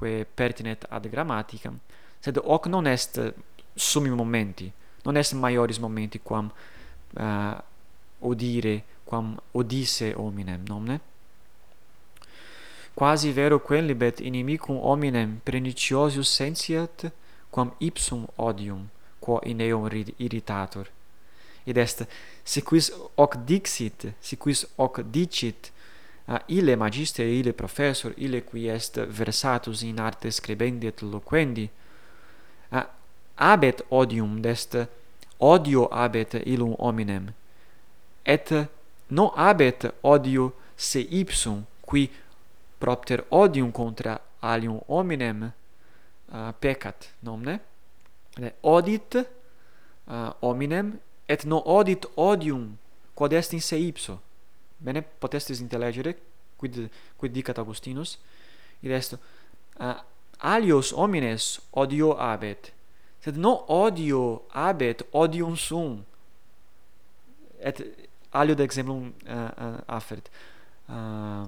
quae 0.01 0.25
pertinet 0.25 0.87
ad 0.89 1.09
grammaticam, 1.13 1.77
sed 2.19 2.41
hoc 2.41 2.67
non 2.67 2.87
est 2.87 3.21
summi 3.75 4.09
momenti, 4.09 4.73
non 5.05 5.17
est 5.17 5.35
maioris 5.35 5.79
momenti 5.79 6.21
quam 6.23 6.51
uh, 7.17 7.57
odire, 8.19 8.83
quam 9.05 9.37
odisse 9.53 10.15
hominem, 10.17 10.65
nomne? 10.67 11.01
Quasi 12.95 13.33
vero 13.33 13.61
quellibet 13.61 14.21
inimicum 14.21 14.77
hominem 14.77 15.39
perniciosius 15.45 16.33
sentiat, 16.33 17.11
quam 17.51 17.75
ipsum 17.79 18.27
odium, 18.37 18.89
quo 19.21 19.41
in 19.45 19.61
eum 19.61 19.89
irritator. 20.17 20.89
Id 21.65 21.77
est, 21.77 22.07
si 22.43 22.63
quis 22.63 22.91
hoc 23.17 23.37
dixit, 23.45 24.15
si 24.21 24.37
quis 24.37 24.65
hoc 24.77 25.03
dicit, 25.13 25.71
uh, 26.31 26.39
ille 26.49 26.77
magister 26.77 27.27
ille 27.39 27.53
professor, 27.53 28.13
ille 28.17 28.43
qui 28.43 28.69
est 28.69 28.99
versatus 28.99 29.83
in 29.83 29.99
arte 29.99 30.31
scribendi 30.31 30.87
et 30.87 31.03
loquendi, 31.03 31.69
uh, 32.73 32.87
abet 33.37 33.83
odium 33.91 34.41
dest, 34.41 34.79
odio 35.41 35.89
abet 35.91 36.35
illum 36.47 36.77
hominem, 36.79 37.33
et 38.25 38.53
non 39.11 39.33
abet 39.37 39.91
odio 40.03 40.53
se 40.77 41.01
ipsum, 41.01 41.65
qui 41.83 42.11
propter 42.79 43.25
odium 43.31 43.73
contra 43.73 44.21
alium 44.43 44.81
hominem 44.89 45.51
uh, 46.33 46.53
peccat 46.61 47.11
nomne? 47.23 47.59
Odit 48.63 49.17
uh, 49.17 50.31
hominem, 50.41 50.95
et 51.29 51.45
non 51.45 51.63
odit 51.67 52.07
odium, 52.17 52.77
quod 53.15 53.33
est 53.33 53.53
in 53.55 53.61
se 53.61 53.77
ipso. 53.77 54.21
Bene, 54.81 55.03
potestis 55.03 55.61
intellegere, 55.61 56.17
quid, 56.61 56.87
quid 57.21 57.33
dicat 57.37 57.59
Augustinus, 57.61 58.17
id 58.81 58.95
est, 58.97 59.17
uh, 59.79 59.97
alios 60.41 60.95
homines 60.97 61.59
odio 61.77 62.15
habet 62.17 62.73
sed 63.21 63.37
non 63.37 63.65
odio 63.69 64.43
habet 64.53 65.05
odium 65.13 65.57
sum, 65.57 66.01
et 67.61 67.83
alio 68.33 68.55
de 68.55 68.65
exemplum 68.65 69.13
uh, 69.29 69.33
uh, 69.33 69.81
affert, 69.87 70.31
uh, 70.89 71.45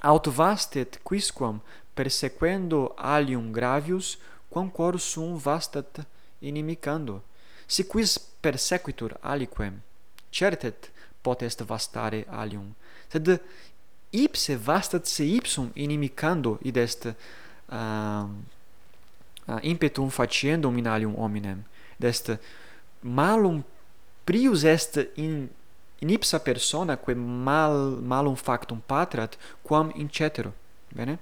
aut 0.00 0.30
vastet 0.30 1.00
quisquam 1.02 1.60
persequendo 1.96 2.92
alium 2.96 3.50
gravius, 3.52 4.18
quam 4.50 4.70
cor 4.70 5.00
sum 5.00 5.34
vastat 5.36 6.04
inimicando, 6.40 7.22
si 7.66 7.82
quis 7.82 8.18
persequitur 8.40 9.16
aliquem, 9.22 9.82
certet 10.30 10.92
potest 11.26 11.64
vastare 11.66 12.24
alium. 12.30 12.68
Sed 13.12 13.32
ipse 14.10 14.56
vastat 14.68 15.06
se 15.10 15.26
ipsum 15.38 15.70
inimicando 15.74 16.58
id 16.62 16.76
est 16.76 17.06
uh, 17.06 18.28
uh, 19.48 19.60
impetum 19.62 20.10
faciendum 20.10 20.78
in 20.78 20.86
alium 20.86 21.14
hominem. 21.18 21.64
Id 21.98 22.04
est 22.04 22.38
malum 23.02 23.64
prius 24.24 24.64
est 24.64 24.98
in 25.16 25.48
in 25.98 26.10
ipsa 26.10 26.38
persona 26.38 26.96
quae 26.96 27.14
mal 27.14 27.76
malum 28.02 28.36
factum 28.36 28.82
patrat 28.86 29.36
quam 29.62 29.90
in 29.94 30.08
cetero. 30.10 30.52
Bene? 30.92 31.18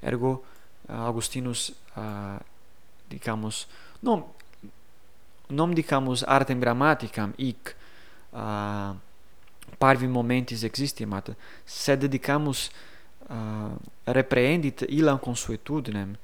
Ergo 0.00 0.44
eh, 0.88 0.92
Augustinus 0.92 1.72
uh, 1.96 2.38
dicamus 3.08 3.66
non 4.00 4.24
non 5.48 5.74
dicamus 5.74 6.22
artem 6.22 6.60
grammaticam 6.60 7.32
hic 7.36 7.74
uh, 8.32 8.94
parvi 9.78 10.06
momentis 10.06 10.62
existimat, 10.62 11.30
sed 11.64 12.00
dedicamus 12.00 12.70
uh, 13.28 13.74
reprehendit 14.06 14.82
illam 14.88 15.18
consuetudinem, 15.18 16.16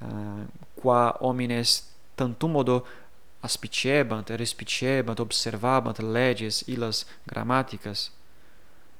uh, 0.00 0.44
qua 0.74 1.16
homines 1.20 1.82
tantum 2.14 2.50
modo 2.50 2.84
aspicebant, 3.42 4.30
respicebant, 4.30 5.20
observabant 5.20 5.98
leges 5.98 6.64
illas 6.66 7.06
grammaticas, 7.26 8.10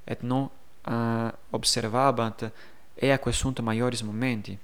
et 0.07 0.23
non 0.23 0.51
uh, 0.87 1.31
observabant 1.51 2.51
eaque 3.03 3.33
sunt 3.33 3.61
maiores 3.61 4.03
momenti. 4.03 4.59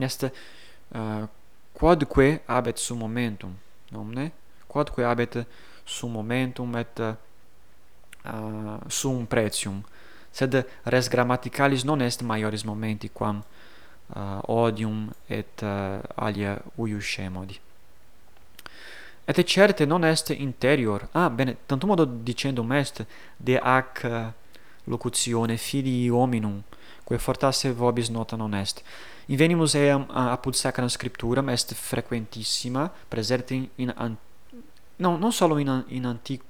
Est 0.00 0.22
uh, 0.22 1.26
quodque 1.74 2.40
habet 2.46 2.78
sum 2.78 2.98
momentum, 2.98 3.56
nomne? 3.90 4.30
Quodque 4.68 5.02
habet 5.02 5.44
sum 5.84 6.12
momentum 6.12 6.76
et 6.76 7.00
eh, 7.00 7.14
eh, 8.24 8.30
uh, 8.30 8.78
sum 8.88 9.26
pretium 9.26 9.82
sed 10.32 10.64
res 10.84 11.08
grammaticalis 11.08 11.84
non 11.84 12.00
est 12.00 12.22
maioris 12.22 12.64
momenti 12.64 13.10
quam 13.10 13.42
uh, 14.16 14.40
odium 14.48 15.10
et 15.28 15.62
uh, 15.62 16.00
alia 16.16 16.58
uiuscemodi 16.76 17.60
et 19.38 19.46
certe 19.46 19.86
non 19.86 20.02
est 20.02 20.30
interior. 20.30 21.08
Ah 21.12 21.30
bene 21.30 21.56
tanto 21.66 21.86
modo 21.86 22.04
dicendum 22.04 22.72
est 22.72 23.06
de 23.36 23.58
ac 23.58 24.02
uh, 24.04 24.32
locutione 24.84 25.56
filii 25.56 26.10
hominum 26.10 26.62
quae 27.04 27.18
fortasse 27.18 27.70
vobis 27.72 28.10
nota 28.10 28.36
non 28.36 28.52
est. 28.54 28.82
Invenimus 29.26 29.74
eam 29.74 30.06
apud 30.08 30.54
sacram 30.54 30.88
scripturam 30.88 31.48
est 31.48 31.74
frequentissima 31.74 32.90
preserte 33.08 33.54
in, 33.54 33.68
in 33.76 34.16
no, 35.00 35.16
non 35.16 35.32
solo 35.32 35.58
in, 35.58 35.84
in 35.88 36.06
antico 36.06 36.44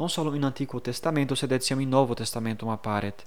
non 0.00 0.08
solo 0.08 0.34
in 0.34 0.44
Antico 0.44 0.80
Testamento, 0.80 1.34
sed 1.34 1.52
etiam 1.52 1.78
in 1.80 1.90
Novo 1.90 2.14
Testamento 2.14 2.70
apparet. 2.70 3.22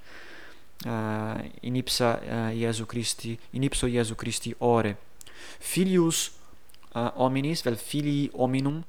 Uh, 0.84 0.90
eh, 0.90 1.52
in 1.62 1.76
ipsa 1.76 2.20
uh, 2.20 2.50
Iesu 2.50 2.88
Christi, 2.88 3.40
in 3.52 3.62
ipso 3.62 3.86
Iesu 3.86 4.16
Christi 4.16 4.54
ore. 4.58 4.98
Filius 5.60 6.32
uh, 6.94 7.12
hominis, 7.14 7.62
vel 7.62 7.78
filii 7.78 8.30
hominum 8.34 8.84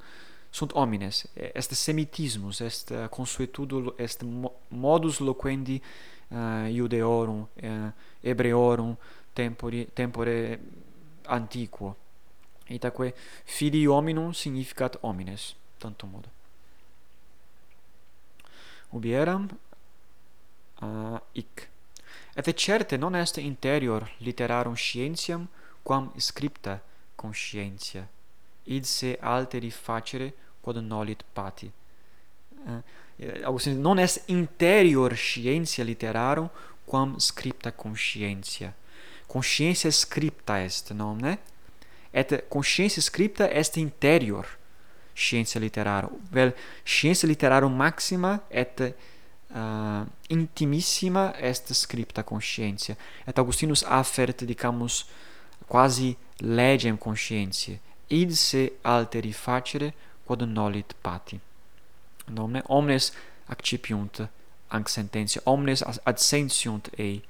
sunt 0.50 0.72
homines. 0.72 1.26
Est 1.34 1.74
semitismus, 1.74 2.61
est 2.61 2.90
uh, 2.90 3.09
consuetudo 3.11 3.94
est 3.98 4.22
mo 4.22 4.55
modus 4.68 5.18
loquendi 5.18 5.80
uh, 6.28 6.66
iudeorum, 6.66 7.46
uh, 7.62 7.92
hebreorum 8.22 8.96
tempore 9.32 9.86
tempore 9.92 10.59
antiquo. 11.26 11.96
Itaque 12.68 13.14
filii 13.44 13.86
hominum 13.86 14.32
significat 14.32 14.98
homines, 15.00 15.54
tantum 15.78 16.10
modo. 16.10 16.28
Ubi 18.90 19.12
eram 19.12 19.48
uh, 20.80 21.18
ic. 21.32 21.68
Et 22.36 22.58
certe 22.58 22.96
non 22.96 23.14
est 23.14 23.36
interior 23.36 24.10
literarum 24.18 24.74
scientiam 24.74 25.48
quam 25.82 26.10
scripta 26.16 26.80
conscientia 27.14 28.08
id 28.64 28.84
se 28.84 29.18
alteri 29.20 29.70
facere 29.70 30.32
quod 30.60 30.76
nolit 30.76 31.24
pati. 31.32 31.70
Uh, 32.66 32.82
Augustin 33.44 33.80
non 33.80 33.98
est 33.98 34.22
interior 34.26 35.14
scientia 35.14 35.84
literarum 35.84 36.48
quam 36.84 37.18
scripta 37.18 37.72
conscientia. 37.72 38.74
Conscientia 39.26 39.90
scripta 39.90 40.62
est, 40.62 40.92
non, 40.92 41.16
ne? 41.16 41.38
et 42.14 42.44
conscientia 42.48 43.02
scripta 43.02 43.50
est 43.50 43.76
interior 43.76 44.46
scientia 45.14 45.60
literarum 45.60 46.20
vel 46.30 46.54
scientia 46.84 47.28
literarum 47.28 47.74
maxima 47.74 48.40
et 48.48 48.80
uh, 48.80 50.06
intimissima 50.28 51.34
est 51.38 51.72
scripta 51.74 52.22
conscientia 52.22 52.96
et 53.26 53.38
augustinus 53.38 53.84
affert 53.88 54.44
dicamus 54.44 55.04
quasi 55.66 56.16
legem 56.38 56.96
conscientiae 56.96 57.80
id 58.08 58.30
se 58.30 58.78
alteri 58.82 59.32
facere 59.32 59.92
quod 60.24 60.42
nolit 60.42 60.94
pati. 61.00 61.40
Domne 62.26 62.62
omnes 62.66 63.12
accipiunt 63.46 64.28
anc 64.68 64.88
sententia. 64.88 65.40
Omnes 65.44 65.82
ad 65.82 66.18
sentiunt 66.18 66.88
ei. 66.96 67.22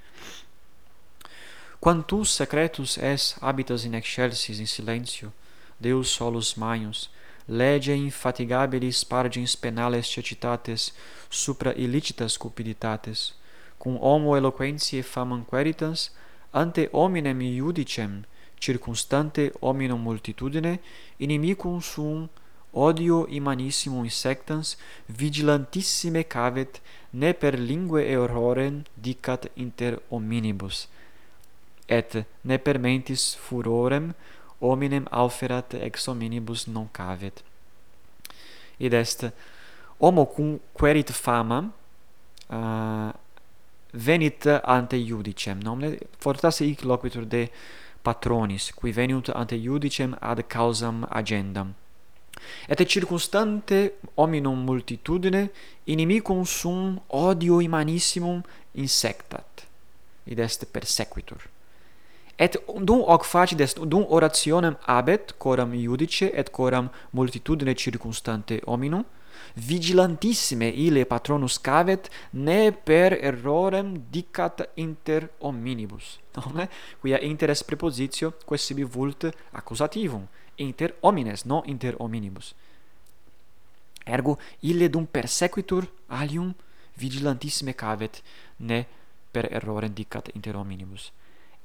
Quantus 1.85 2.31
secretus 2.31 2.97
es 2.97 3.37
habitas 3.43 3.85
in 3.85 3.93
excelsis 3.93 4.59
in 4.59 4.67
silentio, 4.67 5.31
Deus 5.79 6.09
solus 6.09 6.57
maius, 6.57 7.11
lege 7.47 7.93
infatigabilis 7.93 9.05
pargens 9.05 9.55
penales 9.55 10.07
cecitates 10.07 10.95
supra 11.29 11.75
illicitas 11.77 12.39
cupiditates, 12.39 13.35
cum 13.79 13.99
homo 14.01 14.35
eloquentiae 14.35 15.03
famam 15.03 15.45
queritas, 15.45 16.11
ante 16.55 16.89
hominem 16.91 17.43
iudicem, 17.43 18.25
circumstante 18.59 19.53
hominum 19.61 20.01
multitudine, 20.01 20.79
inimicum 21.21 21.83
sum 21.83 22.31
odio 22.73 23.27
immanissimum 23.29 24.07
insectans 24.07 24.79
vigilantissime 25.07 26.25
cavet, 26.25 26.81
ne 27.13 27.35
per 27.35 27.61
lingue 27.61 28.09
errorem 28.09 28.85
dicat 28.97 29.51
inter 29.55 30.01
hominibus 30.09 30.89
et 31.89 32.25
ne 32.45 32.57
permentis 32.59 33.37
furorem 33.37 34.13
hominem 34.61 35.07
auferat 35.11 35.75
ex 35.75 36.09
hominibus 36.09 36.67
non 36.67 36.89
cavet. 36.93 37.43
Id 38.79 38.95
est 38.95 39.27
homo 40.01 40.27
cum 40.27 40.59
querit 40.75 41.11
fama, 41.11 41.71
uh, 42.51 43.13
venit 43.93 44.47
ante 44.65 44.97
iudicem 44.97 45.61
nomne 45.63 45.99
fortasse 46.19 46.65
hic 46.65 46.83
loquitur 46.83 47.27
de 47.27 47.49
patronis 48.03 48.73
qui 48.75 48.93
veniunt 48.93 49.31
ante 49.35 49.57
iudicem 49.57 50.17
ad 50.21 50.43
causam 50.49 51.07
agendam. 51.11 51.75
Et 52.69 52.89
circunstante 52.89 53.93
hominum 54.17 54.65
multitudine 54.65 55.51
inimicum 55.87 56.45
sum 56.45 57.01
odio 57.09 57.61
immanissimum 57.61 58.43
insectat. 58.75 59.67
Id 60.27 60.39
est 60.39 60.67
persequitur 60.73 61.54
et 62.39 62.57
dum 62.81 63.03
hoc 63.07 63.25
facides 63.25 63.75
dum 63.75 64.05
orationem 64.09 64.77
abet 64.87 65.35
coram 65.39 65.75
iudice 65.75 66.31
et 66.35 66.51
coram 66.51 66.89
multitudine 67.13 67.75
circumstante 67.75 68.61
hominum 68.67 69.05
vigilantissime 69.57 70.69
ile 70.69 71.05
patronus 71.05 71.59
cavet 71.59 72.11
ne 72.33 72.73
per 72.73 73.13
errorem 73.13 73.95
dicat 74.11 74.69
inter 74.77 75.29
hominibus. 75.41 76.19
Nome 76.37 76.69
quia 77.01 77.21
inter 77.23 77.51
est 77.51 77.65
prepositio 77.65 78.33
quae 78.45 78.59
sibi 78.59 78.85
vult 78.85 79.31
accusativum 79.53 80.27
inter 80.57 80.95
homines 81.03 81.45
non 81.45 81.63
inter 81.67 81.95
hominibus. 81.99 82.55
Ergo 84.05 84.39
ille 84.61 84.89
dum 84.89 85.07
persequitur 85.07 85.87
alium 86.09 86.53
vigilantissime 86.97 87.75
cavet 87.75 88.23
ne 88.59 88.85
per 89.33 89.49
errorem 89.53 89.93
dicat 89.95 90.29
inter 90.35 90.57
hominibus 90.57 91.13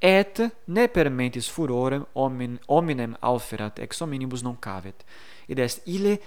et 0.02 0.42
ne 0.68 0.88
permentis 0.88 1.50
furorem 1.52 2.06
homin, 2.16 2.58
hominem 2.68 3.16
alferat 3.22 3.80
ex 3.80 4.02
hominibus 4.02 4.44
non 4.44 4.58
cavet. 4.62 5.04
Id 5.48 5.60
est 5.60 5.82
ille 5.88 6.20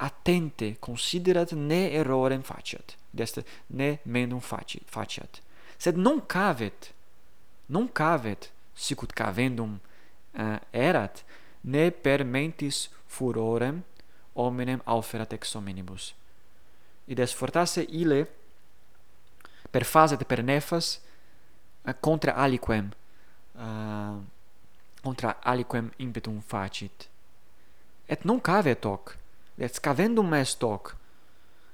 attente 0.00 0.76
considerat 0.80 1.52
ne 1.52 1.90
errorem 1.94 2.42
faciat. 2.42 2.96
Id 3.14 3.20
est 3.20 3.42
ne 3.70 3.98
mendum 4.04 4.40
faci, 4.40 4.80
faciat. 4.86 5.40
Sed 5.78 5.96
non 5.96 6.22
cavet 6.26 6.92
non 7.70 7.88
cavet 7.88 8.50
sicut 8.74 9.12
cavendum 9.14 9.78
uh, 10.34 10.58
erat 10.72 11.22
ne 11.62 11.90
permentis 11.90 12.88
furorem 13.06 13.82
hominem 14.34 14.82
alferat 14.86 15.32
ex 15.32 15.54
hominibus. 15.54 16.14
Id 17.06 17.18
est 17.18 17.34
fortasse 17.34 17.84
ille 17.86 18.24
per 19.70 19.84
faset 19.86 20.26
per 20.26 20.42
nefas 20.42 20.98
uh, 21.86 21.94
contra 22.00 22.32
aliquem. 22.32 22.90
Uh, 23.54 24.22
contra 25.02 25.36
aliquem 25.42 25.90
impetum 25.98 26.40
facit. 26.40 27.08
Et 28.08 28.24
non 28.24 28.40
cavet 28.40 28.84
hoc 28.84 29.16
et 29.58 29.74
scavendum 29.74 30.34
est 30.34 30.62
hoc. 30.62 30.96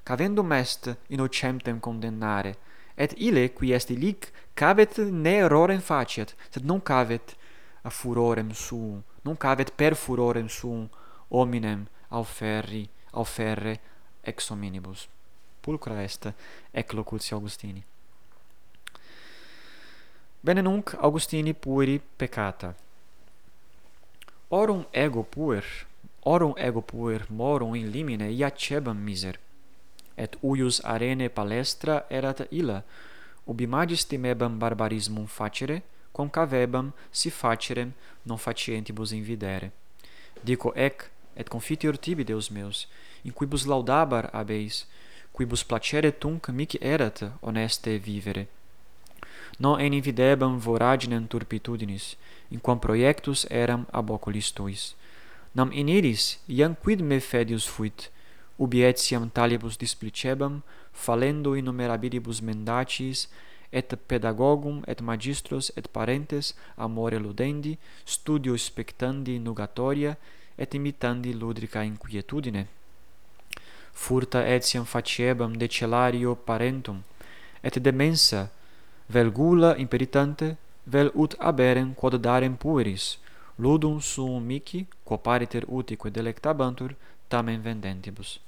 Cavendum 0.04 0.52
est 0.52 0.96
innocentem 1.08 1.80
condemnare 1.80 2.54
et 2.96 3.12
ille 3.16 3.48
qui 3.48 3.72
est 3.72 3.90
illic 3.90 4.32
cavet 4.54 4.98
ne 4.98 5.34
errorem 5.42 5.80
faciat 5.80 6.34
sed 6.50 6.64
non 6.64 6.80
cavet 6.80 7.34
a 7.82 7.90
furorem 7.90 8.52
suum 8.52 9.02
non 9.24 9.36
cavet 9.36 9.72
per 9.76 9.94
furorem 9.94 10.48
suum 10.48 10.88
hominem 11.30 11.86
auferri 12.10 12.88
auferre 13.12 13.80
ex 14.22 14.50
hominibus. 14.50 15.08
Pulcra 15.60 16.02
est 16.02 16.32
ec 16.72 16.92
locutio 16.92 17.36
augustini. 17.36 17.84
Bene 20.46 20.62
nunc 20.62 20.94
Augustini 21.00 21.54
pueri 21.54 22.00
peccata. 22.16 22.72
Orum 24.48 24.86
ego 24.92 25.24
puer, 25.24 25.64
orum 26.22 26.54
ego 26.56 26.82
puer 26.82 27.26
morum 27.28 27.74
in 27.74 27.90
limine 27.90 28.28
iacebam 28.30 28.96
miser. 28.96 29.40
Et 30.14 30.36
uius 30.42 30.78
arene 30.84 31.28
palestra 31.28 32.04
erat 32.08 32.46
illa, 32.50 32.84
ubi 33.44 33.66
magis 33.66 34.06
temebam 34.06 34.58
barbarismum 34.58 35.26
facere, 35.26 35.82
concavebam 36.12 36.92
si 37.10 37.30
facerem 37.30 37.92
non 38.22 38.38
facientibus 38.38 39.10
invidere. 39.10 39.72
Dico 40.44 40.72
ec, 40.76 41.10
et 41.34 41.48
confitior 41.48 41.98
tibi, 41.98 42.22
Deus 42.22 42.50
meus, 42.50 42.86
in 43.24 43.32
quibus 43.32 43.66
laudabar 43.66 44.30
abeis, 44.32 44.86
quibus 45.32 45.64
placere 45.64 46.12
tunc 46.12 46.48
mic 46.50 46.78
erat 46.80 47.32
honeste 47.42 47.98
vivere 47.98 48.46
non 49.58 49.80
invidebam 49.80 50.58
voraginem 50.58 51.26
turpitudinis, 51.26 52.16
in 52.50 52.60
quam 52.60 52.78
proiectus 52.78 53.46
eram 53.50 53.86
ab 53.92 54.10
oculis 54.10 54.52
tuis. 54.52 54.94
Nam 55.54 55.70
iniris, 55.72 56.38
iam 56.48 56.74
quid 56.74 57.00
me 57.00 57.20
fedius 57.20 57.66
fuit, 57.66 58.10
ubi 58.58 58.82
etiam 58.82 59.30
talibus 59.30 59.76
displicebam, 59.76 60.62
falendo 60.92 61.56
innumerabilibus 61.56 62.40
mendacis, 62.42 63.28
et 63.72 63.96
pedagogum 64.08 64.82
et 64.86 65.00
magistros 65.02 65.72
et 65.76 65.88
parentes 65.88 66.54
amore 66.76 67.18
ludendi, 67.18 67.78
studio 68.04 68.56
spectandi 68.56 69.38
nugatoria, 69.38 70.16
et 70.58 70.74
imitandi 70.74 71.34
ludrica 71.34 71.82
inquietudine. 71.84 72.66
Furta 73.92 74.46
etiam 74.46 74.84
faciebam 74.84 75.56
decellario 75.56 76.36
parentum, 76.36 77.02
et 77.62 77.78
demensa 77.78 78.50
vel 79.08 79.30
gula 79.30 79.76
imperitante, 79.78 80.56
vel 80.84 81.10
ut 81.14 81.34
aberem 81.38 81.94
quod 81.94 82.18
darem 82.20 82.56
pueris, 82.56 83.18
ludum 83.58 84.00
sum 84.00 84.42
mici, 84.42 84.86
quo 85.04 85.18
pariter 85.18 85.64
utique 85.68 86.10
delectabantur, 86.10 86.94
tamen 87.28 87.60
vendentibus. 87.60 88.40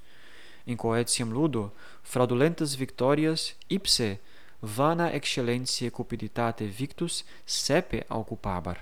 In 0.67 0.77
coetium 0.77 1.33
ludo, 1.33 1.73
fraudulentas 2.03 2.75
victorias 2.75 3.55
ipse 3.69 4.19
vana 4.61 5.11
excellentiae 5.13 5.91
cupiditate 5.91 6.67
victus 6.67 7.25
sepe 7.47 8.05
occupabar. 8.11 8.79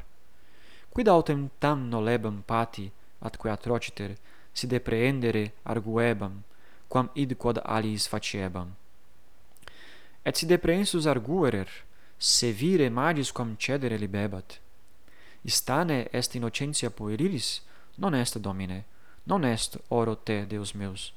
Quid 0.91 1.09
autem 1.09 1.51
tam 1.61 1.89
nolebam 1.91 2.43
pati 2.47 2.91
atque 3.21 3.51
atrociter, 3.51 4.17
si 4.53 4.67
depreendere 4.67 5.53
arguebam, 5.65 6.43
quam 6.89 7.11
id 7.15 7.37
quod 7.37 7.61
aliis 7.65 8.09
faciebam? 8.09 8.73
et 10.27 10.37
si 10.37 10.47
deprensus 10.47 11.07
arguerer, 11.07 11.69
se 12.19 12.51
vire 12.51 12.91
magis 12.91 13.31
quam 13.33 13.57
cedere 13.57 13.99
libebat. 13.99 14.59
Istane 15.45 16.09
est 16.13 16.35
innocentia 16.35 16.91
puerilis, 16.91 17.63
non 17.97 18.15
est, 18.15 18.39
Domine, 18.39 18.85
non 19.25 19.45
est 19.45 19.79
oro 19.89 20.17
te, 20.17 20.45
Deus 20.45 20.75
meus. 20.75 21.13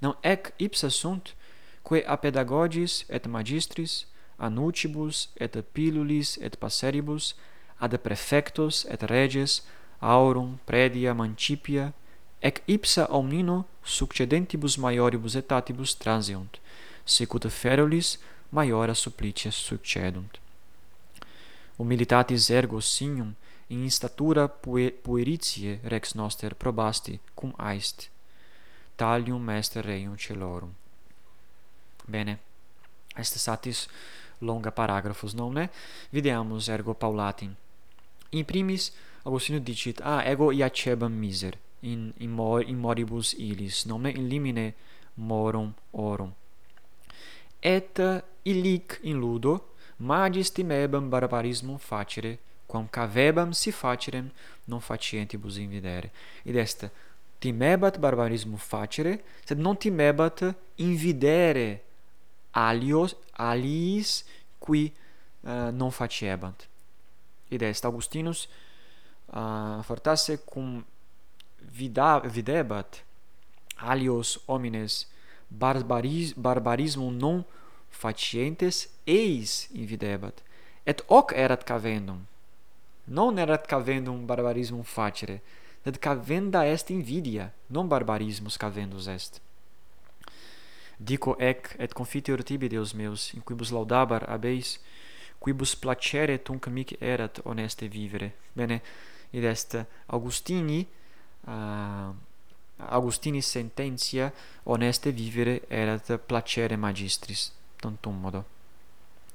Non 0.00 0.14
ec 0.22 0.54
ipsa 0.58 0.88
sunt, 0.90 1.34
quae 1.82 2.02
a 2.06 2.16
pedagogis 2.16 3.04
et 3.10 3.26
magistris, 3.26 4.06
a 4.38 4.48
nutibus 4.48 5.28
et 5.36 5.56
a 5.56 5.62
pilulis 5.62 6.38
et 6.40 6.56
passeribus, 6.56 7.34
ad 7.78 7.98
prefectos 7.98 8.86
et 8.88 9.02
reges, 9.02 9.60
aurum 10.00 10.58
predia 10.64 11.12
mancipia, 11.12 11.92
ec 12.40 12.62
ipsa 12.66 13.06
omnino 13.10 13.66
succedentibus 13.84 14.78
maioribus 14.78 15.36
etatibus 15.36 15.94
transiunt, 16.00 16.56
sicut 17.04 17.44
ferulis 17.48 18.16
maiora 18.54 18.94
supplicia 18.94 19.50
succedunt. 19.50 20.38
Humilitatis 21.76 22.50
ergo 22.50 22.80
signum 22.80 23.34
in 23.66 23.90
statura 23.90 24.48
pueritiae 25.02 25.80
rex 25.82 26.14
noster 26.14 26.54
probasti 26.54 27.18
cum 27.34 27.52
aist 27.56 28.08
Talium 28.96 29.48
est 29.48 29.74
reium 29.76 30.16
celorum. 30.16 30.72
Bene. 32.06 32.38
Est 33.16 33.38
satis 33.38 33.88
longa 34.38 34.70
paragraphos 34.70 35.34
nomne, 35.34 35.68
videamus 36.12 36.68
ergo 36.68 36.94
Paulatin. 36.94 37.56
In 38.30 38.44
primis 38.44 38.92
Augustinus 39.24 39.62
dicit: 39.62 40.00
"A 40.00 40.18
ah, 40.18 40.30
ego 40.30 40.52
iacebam 40.52 41.12
miser 41.12 41.54
in 41.82 42.12
in, 42.18 42.30
mor, 42.30 42.62
in 42.62 42.78
moribus 42.78 43.34
illis, 43.34 43.84
nonne 43.86 44.10
in 44.10 44.28
limine 44.28 44.74
morum 45.16 45.74
orum." 45.92 46.34
et 47.64 48.00
illic 48.44 49.00
in 49.02 49.20
ludo 49.20 49.54
magis 49.98 50.52
timebam 50.52 51.08
barbarismum 51.10 51.78
facere 51.78 52.38
quam 52.66 52.88
cavebam 52.88 53.52
si 53.52 53.70
facerem 53.72 54.30
non 54.64 54.80
facientibus 54.80 55.56
invidere 55.56 56.10
id 56.44 56.56
est 56.56 56.90
timebat 57.38 57.98
barbarismum 57.98 58.58
facere 58.58 59.22
sed 59.44 59.58
non 59.58 59.76
timebat 59.76 60.42
invidere 60.76 61.82
alios 62.52 63.14
aliis 63.32 64.24
qui 64.58 64.92
uh, 65.42 65.70
non 65.72 65.90
faciebant 65.90 66.68
id 67.48 67.62
est 67.62 67.84
augustinus 67.84 68.48
uh, 69.32 69.82
fortasse 69.82 70.38
cum 70.44 70.84
vida 71.60 72.20
videbat 72.20 73.04
alios 73.76 74.38
homines 74.46 75.06
barbaris, 75.58 76.34
barbarismum 76.36 77.14
non 77.14 77.44
facientes 77.90 78.88
eis 79.06 79.68
invidebat 79.74 80.42
et 80.86 81.02
hoc 81.08 81.32
erat 81.32 81.64
cavendum. 81.64 82.24
Non 83.06 83.38
erat 83.38 83.66
cavendum 83.66 84.26
barbarismum 84.26 84.82
facere 84.82 85.40
sed 85.84 85.98
cavenda 85.98 86.64
est 86.64 86.90
invidia 86.90 87.52
non 87.68 87.88
barbarismus 87.88 88.56
cavendus 88.56 89.06
est. 89.06 89.40
Dico 90.96 91.36
ec 91.38 91.74
et 91.78 91.92
confiteor 91.92 92.42
tibi 92.42 92.68
deus 92.68 92.94
meus 92.94 93.32
in 93.34 93.42
quibus 93.44 93.70
laudabar 93.70 94.24
abeis 94.30 94.78
quibus 95.38 95.74
placere 95.76 96.38
tunc 96.38 96.68
mic 96.68 96.96
erat 97.00 97.40
honeste 97.44 97.88
vivere. 97.88 98.32
Bene 98.54 98.80
id 99.32 99.44
est 99.44 99.76
augustini 100.06 100.86
uh, 101.46 102.14
Augustini 102.88 103.42
sententia 103.42 104.32
honeste 104.64 105.12
vivere 105.12 105.60
erat 105.68 106.18
placere 106.26 106.76
magistris 106.76 107.52
tantum 107.80 108.16
modo. 108.20 108.44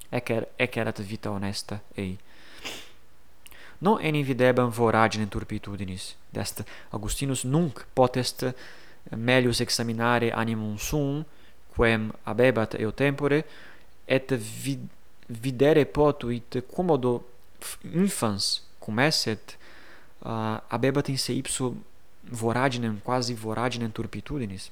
Ec, 0.10 0.30
er, 0.30 0.48
ec 0.58 0.78
erat 0.78 1.00
vita 1.00 1.30
honesta 1.30 1.80
ei. 1.96 2.18
Non 3.80 4.02
enividebam 4.02 4.72
voragine 4.72 5.28
turpitudinis 5.28 6.16
dest 6.34 6.64
Augustinus 6.92 7.44
nunc 7.44 7.86
potest 7.94 8.44
melius 9.16 9.62
examinare 9.62 10.32
animum 10.32 10.78
sum 10.78 11.26
quem 11.76 12.12
abebat 12.24 12.76
eo 12.76 12.92
tempore 12.92 13.44
et 14.08 14.34
vid 14.34 14.88
videre 15.30 15.86
potuit 15.86 16.58
quomodo 16.68 17.24
infans 17.94 18.64
cum 18.80 19.00
esset 19.00 19.58
uh, 20.26 20.58
abebat 20.68 21.10
in 21.10 21.18
se 21.18 21.34
ipsum 21.34 21.84
voraginem, 22.24 23.00
quasi 23.04 23.34
voraginem 23.34 23.92
turpitudinis, 23.92 24.72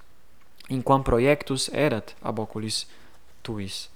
in 0.70 0.82
quam 0.82 1.04
proiectus 1.04 1.70
erat 1.74 2.16
ab 2.22 2.40
oculis 2.40 2.86
tuis. 3.42 3.90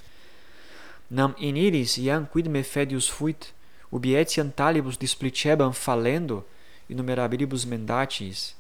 Nam 1.10 1.36
in 1.38 1.58
iris 1.58 1.98
iam 1.98 2.26
quid 2.26 2.48
me 2.48 2.64
fedius 2.64 3.10
fuit, 3.10 3.54
ubi 3.92 4.16
etiam 4.16 4.52
talibus 4.52 4.98
displicebam 4.98 5.74
fallendo 5.74 6.46
innumerabilibus 6.90 7.66
mendatis. 7.66 8.56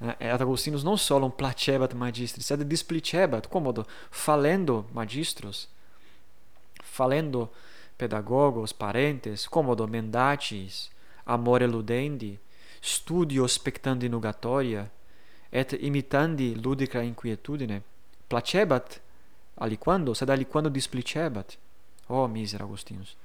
Et 0.00 0.16
eh, 0.18 0.26
eh, 0.26 0.42
Augustinus 0.42 0.82
non 0.82 0.98
solum 0.98 1.30
placebat 1.30 1.94
magistris, 1.94 2.46
sed 2.46 2.64
displicebat, 2.66 3.46
commodo, 3.46 3.86
fallendo 4.10 4.84
magistros, 4.92 5.68
fallendo 6.82 7.48
pedagogos, 7.96 8.72
parentes, 8.72 9.46
commodo 9.46 9.86
mendatis, 9.86 10.90
amore 11.24 11.64
eludendi, 11.64 12.40
studio 12.82 13.46
spectandi 13.46 14.08
nugatoria 14.08 14.90
et 15.50 15.72
imitandi 15.80 16.54
ludica 16.54 17.02
inquietudine 17.02 17.82
placebat 18.28 19.00
aliquando 19.56 20.14
sed 20.14 20.28
aliquando 20.30 20.68
displicebat. 20.68 21.56
O 22.08 22.24
oh, 22.24 22.28
miser 22.28 22.60
Augustinus 22.62 23.16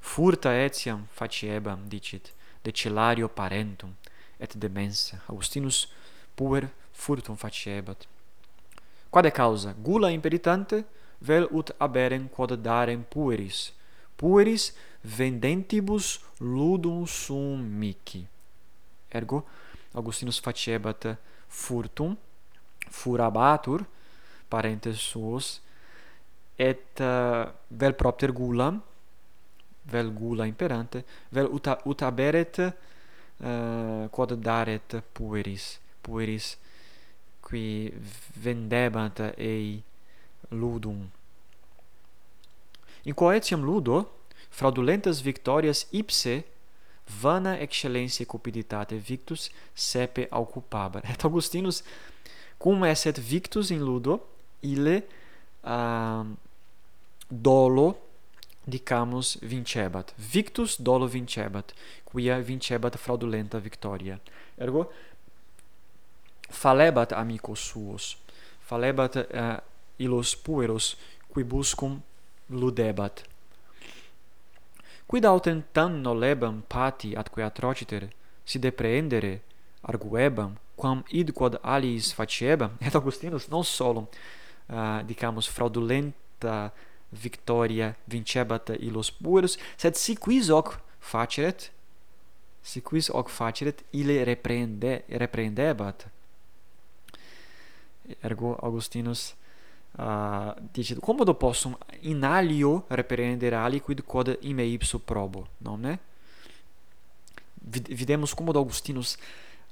furta 0.00 0.54
etiam 0.54 1.06
faciebam 1.12 1.88
dicit 1.88 2.32
decilario 2.62 3.28
parentum 3.28 3.90
et 4.38 4.56
demensa 4.56 5.20
Augustinus 5.28 5.88
puer 6.36 6.68
furtum 6.92 7.36
faciebat 7.36 8.06
quade 9.14 9.30
causa? 9.30 9.72
Gula 9.78 10.10
imperitante 10.10 10.84
vel 11.20 11.46
ut 11.50 11.70
aberem 11.78 12.28
quod 12.28 12.56
darem 12.56 13.02
pueris. 13.02 13.72
Pueris 14.16 14.72
vendentibus 15.02 16.20
ludum 16.40 17.06
sum 17.06 17.62
mici. 17.62 18.26
Ergo 19.14 19.44
Augustinus 19.94 20.40
facebat 20.42 21.06
furtum 21.48 22.16
furabatur 22.90 23.84
parentes 24.50 24.98
suos 24.98 25.60
et 26.58 27.00
uh, 27.00 27.46
vel 27.68 27.94
propter 27.94 28.32
gula 28.32 28.72
vel 29.90 30.10
gula 30.14 30.46
imperante 30.46 31.04
vel 31.30 31.48
uta, 31.50 31.78
utaberet 31.84 32.58
uh, 32.58 34.08
quod 34.10 34.36
daret 34.38 35.00
pueris. 35.12 35.78
Pueris 36.04 36.56
qui 37.44 37.92
vendebat 38.40 39.20
ei 39.36 39.82
ludum. 40.50 41.10
In 43.04 43.14
coetiam 43.14 43.64
ludo 43.64 44.04
fraudulentas 44.50 45.20
victorias 45.20 45.86
ipse 45.92 46.44
vana 47.06 47.58
excellentia 47.60 48.26
cupiditate 48.26 48.96
victus 48.96 49.50
sepe 49.74 50.28
aucupabar. 50.30 51.02
Et 51.10 51.24
Augustinus 51.24 51.82
cum 52.58 52.84
esset 52.84 53.18
victus 53.18 53.70
in 53.70 53.84
ludo 53.84 54.20
ile 54.62 55.02
uh, 55.62 55.70
um, 55.70 56.36
dolo 57.28 57.96
dicamus 58.66 59.36
vincebat. 59.42 60.14
Victus 60.16 60.76
dolo 60.80 61.06
vincebat, 61.06 61.74
quia 62.04 62.40
vincebat 62.40 62.96
fraudulenta 62.96 63.58
victoria. 63.58 64.20
Ergo 64.56 64.92
falebat 66.50 67.12
amicos 67.12 67.60
suos, 67.60 68.16
falebat 68.64 69.16
uh, 69.16 69.56
illos 69.98 70.36
pueros 70.36 70.96
quibuscum 71.32 72.00
ludebat 72.48 73.24
quid 75.06 75.24
autem 75.24 75.62
tam 75.72 76.00
nolebam 76.02 76.62
pati 76.68 77.14
atque 77.16 77.42
atrociter, 77.42 78.08
si 78.44 78.58
depreendere 78.58 79.40
arguebam, 79.82 80.56
quam 80.76 81.04
id 81.10 81.32
quod 81.32 81.58
aliis 81.62 82.12
faciebam, 82.12 82.76
et 82.84 82.94
Augustinus 82.94 83.48
non 83.48 83.64
solum, 83.64 84.06
uh, 84.68 84.74
eh, 84.74 85.04
dicamus, 85.06 85.48
fraudulenta 85.48 86.72
victoria 87.10 87.94
vincebat 88.10 88.74
illos 88.80 89.10
pueros, 89.12 89.58
sed 89.76 89.94
si 89.94 90.16
quis 90.16 90.50
hoc 90.50 90.80
faceret, 91.00 91.70
si 92.62 92.80
quis 92.80 93.10
hoc 93.12 93.30
faceret, 93.30 93.84
ille 93.92 94.24
reprehende, 94.24 95.02
reprehendebat. 95.08 96.08
Ergo 98.20 98.56
Augustinus 98.60 99.32
Ah, 99.96 100.50
uh, 100.50 100.62
dicit 100.72 100.98
commodo 100.98 101.34
possum 101.34 101.76
in 102.00 102.24
alio 102.24 102.84
reprehendere 102.88 103.54
aliquid 103.54 104.02
quod 104.02 104.38
ime 104.40 104.66
ipso 104.66 104.98
probo 104.98 105.46
nonne 105.58 105.98
videmus 107.94 108.34
commodo 108.34 108.58
augustinus 108.58 109.16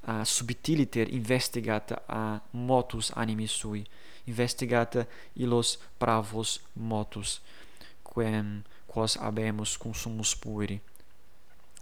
ah, 0.07 0.21
uh, 0.21 0.25
subtiliter 0.25 1.13
investigat 1.13 1.91
a 2.07 2.35
uh, 2.35 2.41
motus 2.55 3.11
animi 3.17 3.49
sui 3.49 3.83
investigat 4.27 5.07
illos 5.35 5.79
pravos 5.99 6.61
motus 6.73 7.41
quem 8.15 8.63
quos 8.87 9.17
habemus 9.17 9.77
consumus 9.77 10.35
pueri. 10.35 10.81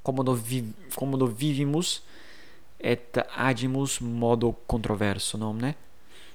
Commodo 0.03 0.35
vi 0.35 0.73
commodo 0.95 1.27
vivimus 1.27 2.03
et 2.79 3.19
agimus 3.37 4.01
modo 4.01 4.53
controverso 4.67 5.37
nonne 5.37 5.75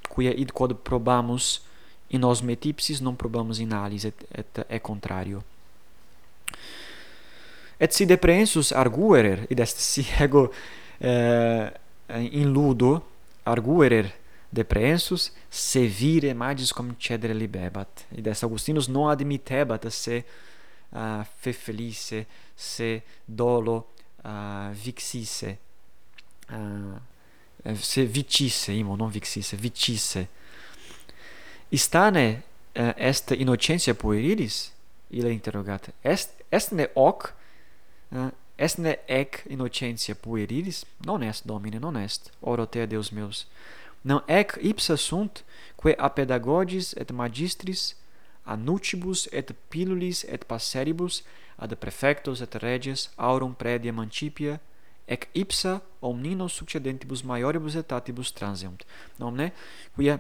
quia 0.10 0.30
id 0.38 0.51
quod 0.51 0.76
probamus 0.76 1.62
in 2.08 2.20
nós 2.20 2.41
metipsis 2.41 3.01
non 3.01 3.16
probamus 3.16 3.60
in 3.60 3.74
alis 3.74 4.06
et, 4.06 4.26
et 4.32 4.66
e 4.70 4.80
contrario. 4.80 5.43
Et 7.78 7.91
si 7.91 8.06
deprensus 8.06 8.72
arguerer, 8.72 9.45
id 9.49 9.60
est 9.60 9.78
si 9.78 10.06
ego 10.24 10.51
eh, 10.99 11.72
in 12.32 12.51
ludo 12.51 13.03
arguerer 13.43 14.14
deprensus, 14.49 15.32
se 15.49 15.86
vire 15.86 16.34
magis 16.34 16.72
cum 16.72 16.95
cedere 16.97 17.34
libebat. 17.34 18.06
Id 18.16 18.28
est 18.28 18.43
Augustinus 18.43 18.88
non 18.88 19.10
admittebat 19.10 19.88
se 19.88 20.24
uh, 20.89 21.26
fe 21.36 21.51
felice, 21.51 22.26
se 22.53 23.03
dolo 23.26 23.91
uh, 24.24 24.72
vixisse, 24.72 25.58
uh, 26.49 27.74
se 27.76 28.06
vicisse, 28.06 28.72
imo, 28.72 28.95
non 28.95 29.10
vixisse, 29.10 29.58
vicisse, 29.58 30.30
istane 31.72 32.41
uh, 32.76 32.91
est 32.97 33.32
innocentia 33.32 33.93
puerilis? 33.93 34.72
Ille 35.09 35.32
interrogat. 35.32 35.89
Est 36.03 36.30
estne 36.51 36.88
hoc 36.95 37.34
eh, 38.11 38.18
uh, 38.18 38.32
estne 38.57 38.97
ec 39.07 39.43
innocentia 39.49 40.16
puerilis? 40.16 40.86
Non 41.05 41.24
est, 41.24 41.47
Domine, 41.47 41.80
non 41.80 41.95
est. 41.95 42.32
Oro 42.41 42.66
te, 42.66 42.86
Deus 42.88 43.11
meus. 43.11 43.47
Non 44.03 44.22
ec 44.28 44.57
ipsa 44.61 44.97
sunt 44.97 45.43
quae 45.76 45.95
a 45.97 46.09
pedagogis 46.09 46.93
et 46.97 47.11
magistris 47.11 47.95
a 48.45 48.55
nutibus 48.55 49.28
et 49.32 49.51
pilulis 49.70 50.24
et 50.30 50.45
passeribus 50.45 51.24
ad 51.57 51.76
prefectos 51.82 52.41
et 52.41 52.55
reges 52.61 53.09
aurum 53.18 53.55
praedia 53.55 53.93
mancipia 53.93 54.59
ec 55.07 55.28
ipsa 55.34 55.82
omnino 56.01 56.47
succedentibus 56.47 57.24
maioribus 57.24 57.76
etatibus 57.76 58.34
transiunt 58.34 58.86
Nomne 59.20 59.51
quia 59.95 60.20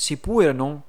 si 0.00 0.16
puer 0.16 0.54
non 0.54 0.82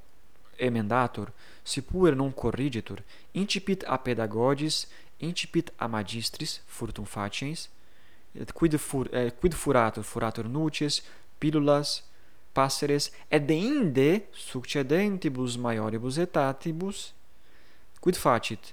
emendatur, 0.57 1.33
si 1.63 1.81
puer 1.81 2.15
non 2.15 2.31
corrigetur, 2.33 3.03
incipit 3.33 3.83
a 3.85 3.97
pedagogis, 3.97 4.87
incipit 5.19 5.73
a 5.75 5.87
magistris 5.87 6.61
furtum 6.65 7.03
faciens, 7.05 7.67
quid, 8.53 8.77
fur, 8.77 9.09
eh, 9.11 9.33
quid 9.35 9.53
furatur, 9.53 10.03
furatur 10.03 10.47
nuces, 10.47 11.01
pillulas, 11.39 12.03
passeres, 12.53 13.11
et 13.29 13.43
de 13.45 13.53
inde 13.53 14.21
succedentibus 14.31 15.57
maioribus 15.57 16.17
etatibus, 16.17 17.11
quid 17.99 18.15
facit? 18.15 18.71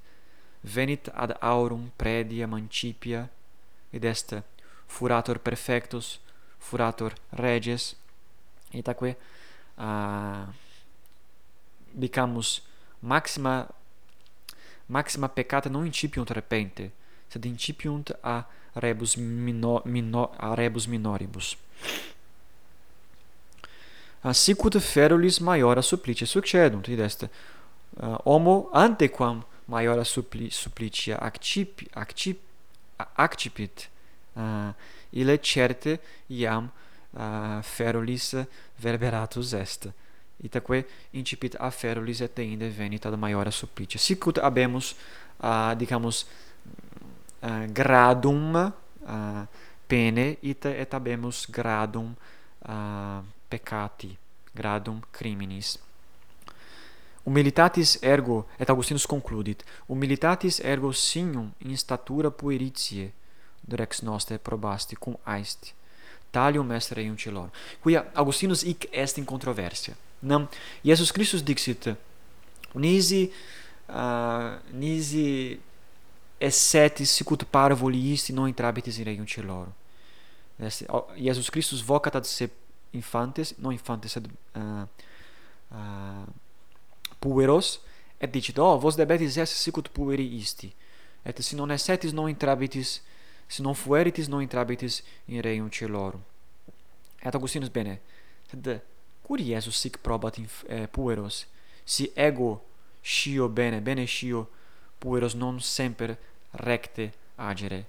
Venit 0.63 1.11
ad 1.15 1.35
aurum 1.43 1.91
predia 1.99 2.47
mancipia, 2.47 3.27
id 3.91 4.05
est 4.05 4.37
furator 4.87 5.39
perfectus, 5.39 6.21
furator 6.59 7.19
reges, 7.33 7.97
itaque 8.71 9.17
uh, 9.79 10.47
dicamus 11.91 12.63
maxima 13.01 13.67
maxima 14.87 15.29
peccata 15.29 15.69
non 15.69 15.85
incipiunt 15.85 16.31
repente 16.31 16.93
sed 17.29 17.45
incipiunt 17.45 18.17
a 18.21 18.47
rebus 18.73 19.17
minor, 19.17 19.83
minor 19.85 20.31
a 20.37 20.55
rebus 20.55 20.87
minoribus. 20.87 21.57
A 24.21 24.33
sicut 24.33 24.79
ferulis 24.79 25.39
maiora 25.39 25.83
supplice 25.83 26.27
succedunt 26.27 26.89
id 26.89 27.01
est 27.01 27.29
uh, 28.03 28.19
homo 28.25 28.71
antequam 28.73 29.45
maiora 29.67 30.05
suppli, 30.05 30.51
supplicia 30.51 31.19
accip, 31.19 31.83
accip, 31.93 32.41
accipit 33.15 33.89
uh, 34.33 34.73
ile 35.11 35.39
certe 35.39 36.01
iam 36.27 36.71
uh, 37.19 37.59
ferulis 37.63 38.35
verberatus 38.79 39.53
est. 39.53 39.89
Itaque 40.43 40.85
incipit 41.13 41.57
a 41.59 41.71
ferulis 41.71 42.23
et 42.23 42.39
inde 42.39 42.71
venit 42.71 43.07
ad 43.07 43.17
maiora 43.19 43.51
supplicia 43.51 43.99
Sic 43.99 44.27
ut 44.31 44.39
habemus 44.39 44.95
uh, 45.43 45.75
dicamus 45.75 46.25
uh, 47.43 47.67
gradum 47.75 48.55
uh, 48.55 49.43
pene 49.91 50.37
ita 50.43 50.71
et 50.71 50.95
habemus 50.95 51.47
gradum 51.51 52.15
uh, 52.69 53.21
peccati 53.51 54.17
gradum 54.55 55.01
criminis. 55.11 55.79
Humilitatis 57.29 57.99
ergo, 58.03 58.47
et 58.59 58.71
Augustinus 58.71 59.07
concludit, 59.07 59.65
humilitatis 59.87 60.61
ergo 60.65 60.93
signum 60.93 61.51
in 61.59 61.77
statura 61.77 62.31
pueritie, 62.31 63.13
rex 63.69 64.01
noster 64.03 64.39
probasti 64.39 64.97
cum 64.97 65.19
aesti 65.25 65.75
talium 66.31 66.71
est 66.73 66.93
reum 66.93 67.17
celor. 67.19 67.51
Quia 67.83 68.05
Augustinus 68.15 68.63
hic 68.63 68.89
est 68.93 69.19
in 69.19 69.25
controversia. 69.25 69.95
Nam 70.21 70.49
Iesus 70.85 71.13
Christus 71.13 71.43
dixit 71.43 71.95
nisi 72.75 73.33
uh, 73.89 74.59
nisi 74.73 75.61
essetis 76.39 77.11
sicut 77.11 77.45
parvoli 77.45 78.13
isti 78.13 78.33
non 78.33 78.49
intrabitis 78.49 78.99
in 78.99 79.05
regnum 79.05 79.27
celorum. 79.27 79.73
Est 80.59 80.87
Iesus 81.17 81.51
Christus 81.51 81.83
vocat 81.83 82.17
ad 82.17 82.25
se 82.25 82.51
infantes, 82.91 83.55
non 83.59 83.73
infantes 83.73 84.13
sed 84.13 84.27
uh, 84.57 84.85
uh, 85.71 86.27
pueros 87.19 87.81
et 88.21 88.31
dicit: 88.31 88.59
"Oh, 88.59 88.79
vos 88.79 88.97
debetis 88.97 89.37
esse 89.37 89.55
sicut 89.55 89.89
pueri 89.89 90.37
isti." 90.37 90.73
Et 91.25 91.43
si 91.43 91.55
non 91.57 91.71
essetis 91.71 92.13
non 92.13 92.29
intrabitis 92.29 93.03
si 93.49 93.63
non 93.63 93.75
fueritis 93.75 94.29
non 94.29 94.43
intrabitis 94.43 95.03
in 95.25 95.41
reium 95.41 95.71
celorum. 95.71 96.23
Et 97.21 97.35
Augustinus 97.35 97.71
bene, 97.71 98.01
sed 98.47 98.69
cur 99.25 99.41
Iesus 99.41 99.81
sic 99.81 99.99
probat 100.05 100.39
in 100.39 100.47
eh, 100.69 100.87
pueros, 100.87 101.47
si 101.85 102.11
ego 102.15 102.63
scio 103.01 103.49
bene, 103.49 103.81
bene 103.81 104.05
scio 104.05 104.47
pueros 104.99 105.35
non 105.35 105.61
semper 105.61 106.17
recte 106.51 107.13
agere. 107.37 107.85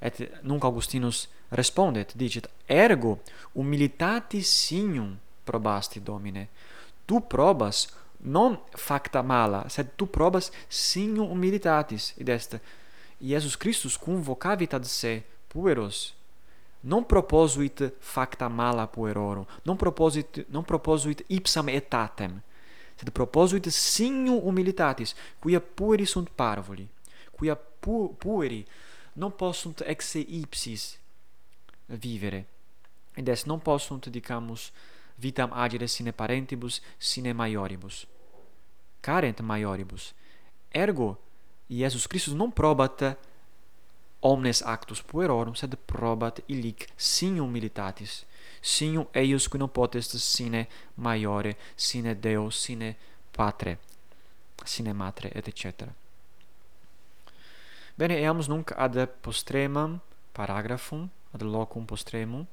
Et 0.00 0.42
nunc 0.42 0.64
Augustinus 0.64 1.28
respondet, 1.50 2.16
dicit, 2.16 2.48
ergo 2.66 3.20
humilitatis 3.52 4.48
signum 4.48 5.18
probasti, 5.44 6.00
Domine, 6.02 6.48
tu 7.04 7.20
probas 7.20 7.92
non 8.24 8.58
facta 8.70 9.22
mala, 9.22 9.68
sed 9.68 9.94
tu 9.96 10.06
probas 10.06 10.50
signum 10.68 11.30
humilitatis, 11.30 12.14
id 12.16 12.28
est 12.28 12.58
Iesus 13.22 13.54
Christus 13.56 13.96
cum 13.96 14.20
vocavit 14.20 14.72
ad 14.72 14.84
se 14.84 15.22
pueros, 15.46 16.14
non 16.80 17.04
proposuit 17.04 17.92
facta 17.98 18.48
mala 18.48 18.86
puerorum, 18.86 19.46
non 19.62 19.76
proposuit, 19.76 20.46
non 20.48 20.64
proposuit 20.64 21.24
ipsam 21.26 21.68
etatem, 21.68 22.42
sed 22.94 23.10
proposuit 23.10 23.66
signum 23.66 24.40
humilitatis, 24.42 25.14
quia 25.38 25.60
pueri 25.60 26.04
sunt 26.04 26.28
parvoli, 26.34 26.88
quia 27.30 27.54
pu 27.54 28.14
pueri 28.18 28.66
non 29.12 29.30
possunt 29.30 29.82
ex 29.86 30.10
se 30.10 30.18
ipsis 30.18 30.98
vivere, 31.86 32.46
ed 33.14 33.28
est 33.28 33.46
non 33.46 33.60
possunt, 33.60 34.06
dicamus, 34.06 34.72
vitam 35.14 35.52
agere 35.52 35.86
sine 35.86 36.12
parentibus, 36.12 36.80
sine 36.98 37.32
maioribus. 37.32 38.06
Carent 39.00 39.40
maioribus. 39.40 40.14
Ergo, 40.68 41.18
Iesus 41.72 42.06
Christus 42.06 42.34
non 42.36 42.52
probat 42.52 43.16
omnes 44.20 44.60
actus 44.62 45.00
puerorum, 45.02 45.54
sed 45.54 45.74
probat 45.88 46.42
illic 46.46 46.86
signum 46.96 47.50
militatis, 47.50 48.22
signum 48.60 49.08
eius 49.16 49.48
qui 49.48 49.58
non 49.58 49.72
potest 49.72 50.16
sine 50.20 50.66
maiore, 50.94 51.56
sine 51.76 52.14
Deo, 52.14 52.50
sine 52.50 52.94
patre, 53.32 53.78
sine 54.64 54.92
matre, 54.92 55.32
et 55.32 55.48
etc. 55.48 55.88
Bene, 57.96 58.20
eamus 58.20 58.48
nunc 58.48 58.72
ad 58.76 59.00
postremam 59.20 60.00
paragraphum, 60.32 61.08
ad 61.32 61.42
locum 61.42 61.84
postremum, 61.86 62.46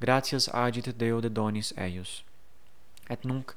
gratias 0.00 0.48
agit 0.48 0.94
Deo 0.96 1.20
de 1.20 1.28
donis 1.28 1.74
eius. 1.76 2.22
Et 3.10 3.24
nunc 3.24 3.52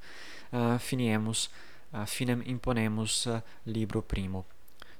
uh, 0.51 0.77
finiemus, 0.77 1.49
uh, 1.93 2.05
finem 2.05 2.41
imponemus 2.45 3.25
uh, 3.27 3.39
libro 3.65 4.01
primo 4.01 4.45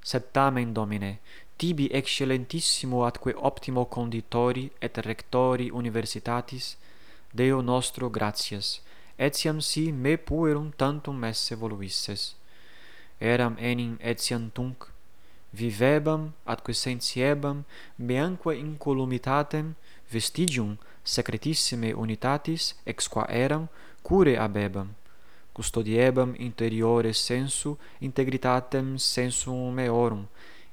sed 0.04 0.30
tamen 0.36 0.76
domine 0.76 1.12
tibi 1.56 1.88
excellentissimo 2.00 3.04
atque 3.08 3.32
optimo 3.50 3.86
conditori 3.96 4.70
et 4.78 4.94
rectori 5.10 5.70
universitatis 5.82 6.76
deo 7.32 7.60
nostro 7.60 8.10
gratias 8.10 8.80
etiam 9.16 9.60
si 9.60 9.92
me 9.92 10.16
puerum 10.16 10.72
tantum 10.72 11.24
esse 11.24 11.54
voluisses. 11.54 12.34
Eram 13.20 13.56
enim 13.58 13.96
etiam 14.00 14.50
tunc 14.50 14.88
vivebam 15.52 16.32
atque 16.44 16.74
sentiebam 16.74 17.64
meanque 17.96 18.56
incolumitatem 18.58 19.74
vestigium 20.10 20.78
secretissime 21.04 21.94
unitatis 21.94 22.74
ex 22.84 23.08
qua 23.08 23.26
eram 23.28 23.68
cure 24.02 24.36
abebam 24.38 24.94
custodiebam 25.54 26.34
interiore 26.38 27.12
sensu 27.14 27.78
integritatem 28.00 28.98
sensum 28.98 29.72
meorum, 29.72 30.26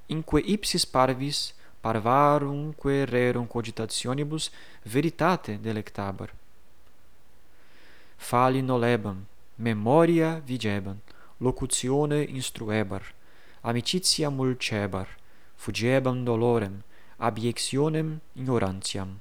inque 0.10 0.42
ipsis 0.42 0.86
parvis 0.86 1.54
parvarumque 1.82 3.06
rerum 3.06 3.48
cogitationibus 3.48 4.52
veritate 4.84 5.58
delectabar. 5.62 6.30
Fali 8.18 8.62
nolebam, 8.62 9.26
memoria 9.58 10.42
vigebam, 10.46 10.98
locutione 11.40 12.24
instruebar, 12.24 13.04
amicitia 13.64 14.30
mulcebar, 14.30 15.08
fugiebam 15.56 16.24
dolorem, 16.24 16.82
abiectionem 17.20 18.20
ignorantiam. 18.36 19.20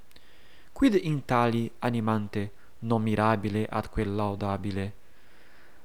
Quid 0.73 0.95
in 0.95 1.25
tali 1.25 1.71
animante 1.81 2.51
non 2.81 3.03
mirabile 3.03 3.67
atque 3.69 4.05
laudabile 4.05 5.00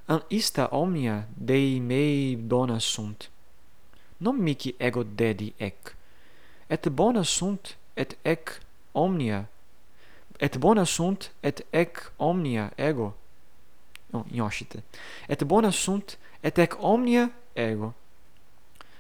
an 0.08 0.22
ista 0.30 0.68
omnia 0.72 1.24
Dei 1.36 1.80
mei 1.80 2.36
dona 2.36 2.80
sunt. 2.80 3.30
Non 4.18 4.36
mici 4.36 4.76
ego 4.80 5.04
dedi 5.04 5.54
ec, 5.58 5.96
et 6.70 6.90
bona 6.90 7.24
sunt 7.24 7.76
et 7.96 8.18
ec 8.24 8.60
omnia, 8.94 9.46
et 10.40 10.58
bona 10.58 10.86
sunt 10.86 11.32
et 11.44 11.66
ec 11.72 12.12
omnia 12.18 12.72
ego. 12.78 13.14
Non, 14.14 14.26
ioscite. 14.32 14.84
Et 15.30 15.44
bona 15.44 15.72
sunt 15.72 16.18
et 16.44 16.58
ec 16.58 16.76
omnia 16.80 17.30
ego. 17.56 17.94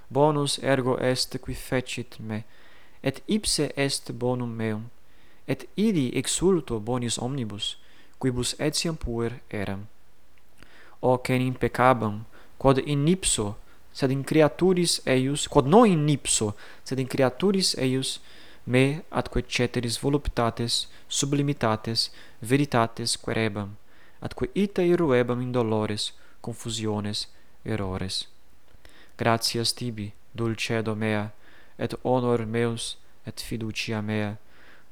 Bonus 0.10 0.60
ergo 0.64 0.98
est 0.98 1.38
qui 1.38 1.54
fecit 1.54 2.20
me, 2.20 2.44
et 3.04 3.24
ipse 3.28 3.72
est 3.76 4.12
bonum 4.12 4.50
meum, 4.50 4.90
et 5.48 5.68
idi 5.76 6.12
exulto 6.14 6.80
bonis 6.80 7.18
omnibus, 7.18 7.78
quibus 8.20 8.56
etiam 8.60 8.96
puer 8.96 9.40
eram 9.50 9.88
o 11.02 11.18
quem 11.18 11.48
impecabam, 11.48 12.26
quod 12.58 12.80
in 12.86 13.08
ipso, 13.08 13.56
sed 13.94 14.12
in 14.12 14.24
creaturis 14.24 15.02
eius, 15.06 15.48
quod 15.48 15.68
non 15.68 15.88
in 15.88 16.10
ipso, 16.10 16.56
sed 16.84 17.00
in 17.00 17.08
creaturis 17.08 17.76
eius, 17.78 18.20
me 18.66 19.04
atque 19.12 19.44
ceteris 19.48 19.98
voluptates 19.98 20.88
sublimitates 21.08 22.10
veritates 22.42 23.16
querebam 23.16 23.78
atque 24.22 24.50
ita 24.56 24.82
iruebam 24.82 25.42
in 25.42 25.52
dolores 25.52 26.14
confusiones 26.42 27.28
errores. 27.64 28.28
Gratias 29.18 29.72
tibi 29.74 30.14
dulcedo 30.34 30.96
mea 30.96 31.32
et 31.78 31.94
honor 32.04 32.46
meus 32.46 32.98
et 33.26 33.40
fiducia 33.40 34.02
mea. 34.02 34.38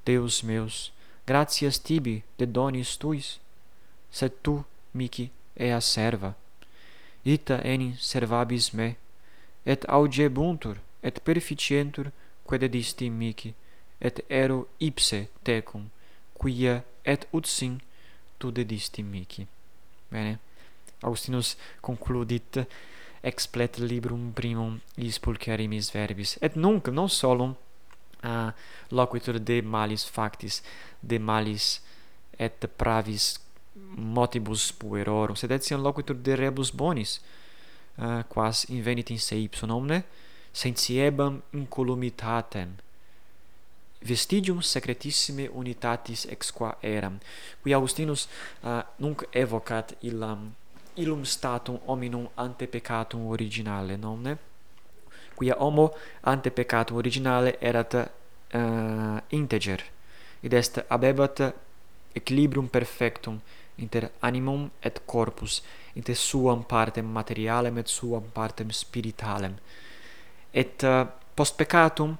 Deus 0.05 0.43
meus 0.43 0.91
gratias 1.25 1.79
tibi 1.79 2.23
de 2.37 2.45
donis 2.45 2.97
tuis 2.97 3.39
sed 4.11 4.31
tu 4.43 4.63
mihi 4.93 5.31
ea 5.55 5.79
serva. 5.81 6.33
Ita 7.25 7.61
enim 7.63 7.95
servabis 7.99 8.73
me 8.73 8.95
et 9.65 9.85
augebuntur 9.87 10.77
et 11.03 11.19
perficientur 11.23 12.11
quod 12.43 12.63
disti 12.71 13.09
mihi 13.09 13.53
et 14.01 14.19
ero 14.29 14.67
ipse 14.79 15.27
tecum 15.43 15.89
quia 16.39 16.83
et 17.05 17.27
ut 17.33 17.47
sin 17.47 17.79
tu 18.37 18.51
dedisti 18.51 19.03
mihi 19.03 19.47
bene. 20.11 20.39
Augustinus 21.03 21.55
concludit 21.81 22.65
explet 23.23 23.79
librum 23.79 24.31
primum 24.33 24.81
is 24.97 25.19
pulcherimis 25.19 25.91
verbis. 25.91 26.37
Et 26.41 26.55
nunc 26.55 26.87
non 26.87 27.09
solum 27.09 27.55
uh, 28.23 28.51
loquitur 28.91 29.39
de 29.39 29.61
malis 29.61 30.05
factis 30.05 30.61
de 31.01 31.19
malis 31.19 31.81
et 32.39 32.67
pravis 32.77 33.39
motibus 33.95 34.71
puerorum 34.71 35.35
sed 35.35 35.51
etiam 35.51 35.81
loquitur 35.83 36.15
de 36.15 36.35
rebus 36.35 36.71
bonis 36.71 37.19
uh, 37.97 38.21
quas 38.29 38.65
invenit 38.69 39.09
in 39.09 39.19
se 39.19 39.35
ipsum 39.43 39.71
omne 39.71 40.03
sentiebam 40.53 41.41
incolumitatem 41.53 42.75
vestigium 44.01 44.61
secretissime 44.61 45.49
unitatis 45.49 46.25
ex 46.25 46.51
qua 46.51 46.75
eram 46.81 47.19
qui 47.63 47.73
Augustinus 47.73 48.27
uh, 48.63 48.81
nunc 48.99 49.23
evocat 49.31 49.95
illam 50.01 50.53
illum 50.95 51.25
statum 51.25 51.79
hominum 51.87 52.27
ante 52.35 52.67
peccatum 52.67 53.27
originale 53.27 53.97
nomne 53.97 54.37
quia 55.35 55.55
homo 55.59 55.91
ante 56.21 56.49
peccatum 56.51 56.97
originale 56.97 57.57
erat 57.61 57.93
uh, 57.93 59.19
integer 59.29 59.81
id 60.41 60.53
est 60.53 60.85
habebat 60.89 61.53
equilibrium 62.13 62.67
perfectum 62.67 63.39
inter 63.77 64.11
animum 64.21 64.69
et 64.81 65.01
corpus, 65.05 65.61
inter 65.95 66.15
suam 66.15 66.63
partem 66.63 67.05
materialem 67.05 67.77
et 67.77 67.87
suam 67.87 68.23
partem 68.33 68.71
spiritualem. 68.71 69.55
Et 70.53 70.83
uh, 70.83 71.07
post 71.35 71.57
peccatum 71.57 72.17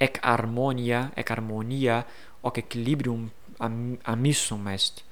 ec 0.00 0.18
harmonia, 0.22 1.10
ec 1.16 1.30
harmonia, 1.30 2.02
hoc 2.42 2.58
equilibrium 2.58 3.30
am, 3.60 3.98
amissum 4.04 4.68
est. 4.68 5.04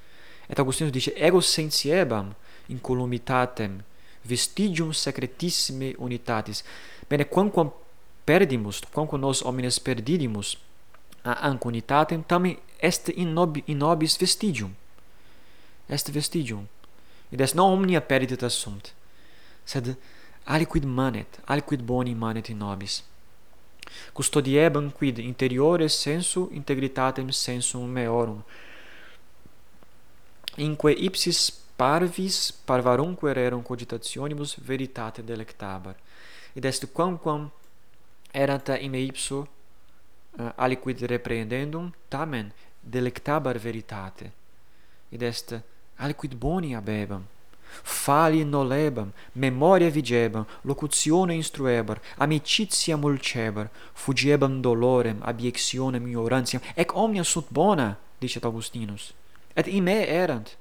Et 0.48 0.58
Augustinus 0.58 0.92
dice 0.92 1.12
ego 1.16 1.40
sensiebam 1.40 2.34
incolumitatem 2.68 3.82
vestigium 4.24 4.92
secretissime 4.92 5.94
unitatis. 5.98 6.64
Bene, 7.08 7.24
quamquam 7.24 7.70
perdimus, 8.24 8.80
quamquam 8.92 9.20
nos 9.20 9.44
homines 9.44 9.78
perdidimus, 9.78 10.56
a 11.24 11.50
unitatem, 11.64 12.24
tamen 12.24 12.56
est 12.80 13.08
in, 13.08 13.34
nob, 13.34 13.58
in 13.66 13.78
nobis 13.78 14.16
vestigium 14.16 14.74
est 15.90 16.10
vestigium, 16.10 16.66
id 17.30 17.40
est 17.40 17.54
non 17.54 17.72
omnia 17.74 18.00
perdita 18.00 18.48
sunt, 18.48 18.94
sed 19.64 19.96
aliquid 20.46 20.84
manet, 20.84 21.40
aliquid 21.46 21.82
boni 21.82 22.14
manet 22.14 22.48
in 22.48 22.58
nobis. 22.58 23.02
Custodiebam 24.14 24.92
quid 24.92 25.18
interiore 25.18 25.88
sensu 25.88 26.48
integritatem 26.52 27.30
sensum 27.30 27.90
meorum, 27.90 28.42
inque 30.56 30.92
ipsis 30.92 31.50
parvis 31.76 32.52
parvarumque 32.66 33.32
rerum 33.32 33.62
cogitationibus 33.62 34.56
veritate 34.58 35.24
delectabar. 35.24 35.94
Id 36.54 36.64
est 36.64 36.86
quamquam 36.92 37.50
erat 38.32 38.68
in 38.80 38.94
ipso 38.94 39.48
uh, 40.38 40.52
aliquid 40.56 41.00
reprehendendum, 41.06 41.92
tamen 42.08 42.52
delectabar 42.80 43.58
veritate. 43.58 44.30
Id 45.10 45.22
est 45.22 45.54
aliquid 46.00 46.34
boni 46.34 46.74
abebam, 46.74 47.22
fali 47.82 48.44
nolebam 48.44 49.12
memoria 49.34 49.90
vigebam 49.90 50.46
locutione 50.64 51.34
instruebar 51.34 52.00
amicitia 52.18 52.96
mulcebar 52.96 53.68
fugiebam 53.94 54.62
dolorem 54.62 55.18
abiectionem 55.22 56.06
ignorantiam. 56.06 56.62
Ec 56.76 56.94
omnia 56.94 57.24
sunt 57.24 57.46
bona 57.50 57.96
dicet 58.18 58.44
augustinus 58.44 59.12
et 59.54 59.66
in 59.66 59.84
me 59.84 60.06
erant. 60.06 60.56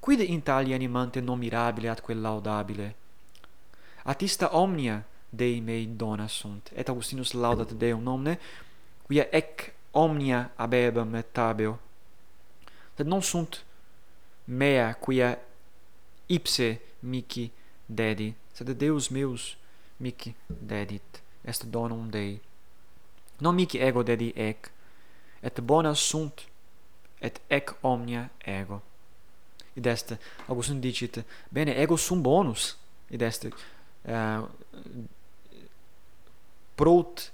Quid 0.00 0.20
in 0.20 0.42
tali 0.42 0.74
animante 0.74 1.20
nomirabile 1.20 1.88
atque 1.88 2.14
laudabile? 2.14 2.94
Atista 4.04 4.48
omnia 4.52 5.02
dei 5.30 5.60
mei 5.60 5.86
dona 5.86 6.28
sunt. 6.28 6.70
Et 6.74 6.88
augustinus 6.88 7.32
laudat 7.32 7.72
deum 7.72 8.02
nomne 8.02 8.38
quia 9.06 9.28
ec 9.30 9.72
omnia 9.92 10.50
abebam 10.56 11.14
et 11.14 11.32
tabeo. 11.32 11.78
Sed 12.96 13.06
non 13.06 13.22
sunt 13.22 13.64
mea 14.52 14.94
quia 15.00 15.38
ipse 16.28 16.78
mihi 17.02 17.50
dedi, 17.88 18.34
sed 18.52 18.70
Deus 18.78 19.10
meus 19.10 19.56
mihi 20.00 20.34
dedit, 20.48 21.22
est 21.44 21.66
donum 21.66 22.10
Dei. 22.10 22.40
Non 23.40 23.54
mihi 23.54 23.80
ego 23.80 24.02
dedi 24.02 24.32
ec, 24.36 24.70
et 25.42 25.60
bona 25.60 25.94
sunt, 25.94 26.46
et 27.20 27.40
ec 27.48 27.72
omnia 27.82 28.28
ego. 28.46 28.82
Id 29.76 29.86
est, 29.86 30.14
Augustin 30.48 30.80
dicit, 30.80 31.22
bene, 31.50 31.74
ego 31.80 31.96
sum 31.96 32.22
bonus, 32.22 32.76
id 33.10 33.22
est, 33.22 33.46
eh, 33.46 34.12
uh, 34.12 34.44
prot 36.76 37.30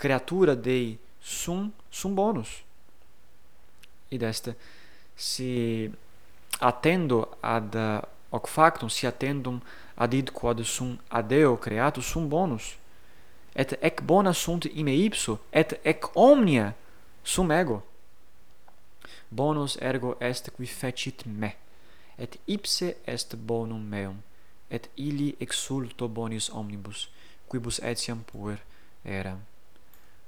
creatura 0.00 0.54
Dei 0.54 0.96
sum, 1.20 1.70
sum 1.90 2.14
bonus. 2.14 2.62
Id 4.10 4.22
est, 4.22 4.54
si 5.14 5.90
attendo 6.60 7.36
ad 7.40 7.74
uh, 7.74 8.00
hoc 8.30 8.48
factum 8.48 8.88
si 8.88 9.06
attendum 9.06 9.60
ad 9.96 10.14
id 10.14 10.30
quod 10.32 10.62
sum 10.64 10.98
ad 11.08 11.32
eo 11.32 11.56
creatus 11.56 12.06
sum 12.06 12.28
bonus. 12.28 12.76
Et 13.54 13.78
ec 13.80 14.02
bona 14.02 14.32
sunt 14.32 14.64
ime 14.64 14.94
ipso 15.06 15.38
et 15.52 15.80
ec 15.84 16.10
omnia 16.14 16.74
sum 17.22 17.50
ego. 17.52 17.82
Bonus 19.30 19.76
ergo 19.80 20.16
est 20.20 20.50
qui 20.56 20.66
fecit 20.66 21.26
me 21.26 21.50
et 22.18 22.38
ipse 22.46 22.94
est 23.06 23.36
bonum 23.36 23.82
meum 23.82 24.22
et 24.70 24.88
illi 24.96 25.34
exulto 25.40 26.08
bonis 26.08 26.50
omnibus 26.50 27.08
quibus 27.48 27.80
etiam 27.82 28.22
puer 28.26 28.58
eram. 29.04 29.40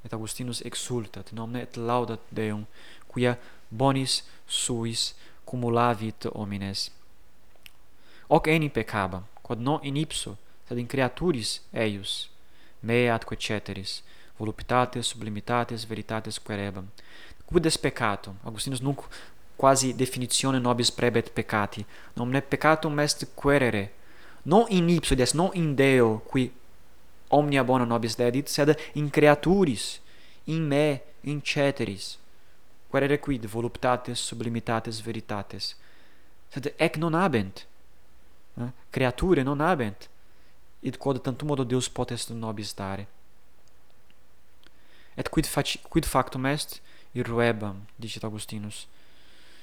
Et 0.05 0.13
Augustinus 0.15 0.63
exultat 0.65 1.33
nomne 1.33 1.57
et 1.57 1.77
laudat 1.77 2.23
Deum 2.31 2.67
quia 3.11 3.37
bonis 3.71 4.23
suis 4.47 5.15
cumulavit 5.47 6.27
homines. 6.35 6.91
Hoc 8.29 8.47
enim 8.49 8.71
peccabam, 8.71 9.25
quod 9.43 9.61
non 9.61 9.79
in 9.83 9.97
ipso, 9.97 10.37
sed 10.67 10.79
in 10.79 10.87
creaturis 10.87 11.61
eius, 11.73 12.29
mea 12.81 13.15
atque 13.15 13.37
ceteris, 13.37 14.03
voluptates 14.37 15.07
sublimitates 15.07 15.87
veritates 15.87 16.43
querebam. 16.43 16.91
Quid 17.47 17.79
peccatum? 17.81 18.35
Augustinus 18.43 18.81
nunc 18.81 19.07
quasi 19.57 19.95
definitione 19.95 20.59
nobis 20.59 20.91
prebet 20.91 21.31
peccati. 21.31 21.85
Nomne 22.15 22.43
peccatum 22.43 22.99
est 22.99 23.29
querere, 23.35 23.93
non 24.43 24.67
in 24.69 24.89
ipso, 24.89 25.15
des 25.15 25.33
non 25.33 25.51
in 25.55 25.75
Deo, 25.75 26.23
qui 26.27 26.53
omnia 27.29 27.65
bona 27.65 27.85
nobis 27.85 28.17
dedit, 28.17 28.49
sed 28.49 28.77
in 28.95 29.11
creaturis, 29.11 30.01
in 30.45 30.67
me, 30.67 31.03
in 31.23 31.41
ceteris. 31.43 32.19
Querere 32.91 33.19
quid 33.19 33.47
voluptates 33.47 34.19
sublimitates 34.19 35.01
veritates, 35.01 35.75
sed 36.49 36.73
ec 36.77 36.97
non 36.97 37.15
habent, 37.15 37.67
eh? 38.59 38.73
creature 38.91 39.43
non 39.43 39.61
habent, 39.61 40.09
id 40.81 40.97
quod 40.97 41.21
tantum 41.21 41.49
modo 41.49 41.65
Deus 41.65 41.89
potest 41.89 42.31
nobis 42.31 42.73
dare. 42.75 43.07
Et 45.17 45.29
quid, 45.29 45.47
faci, 45.47 45.81
quid 45.89 46.05
factum 46.05 46.47
est, 46.47 46.81
irruebam, 47.13 47.87
dicit 47.97 48.25
Augustinus, 48.25 48.87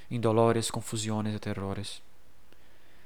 in 0.09 0.19
dolores, 0.21 0.71
confusiones 0.71 1.33
et 1.33 1.39
terrores. 1.39 2.01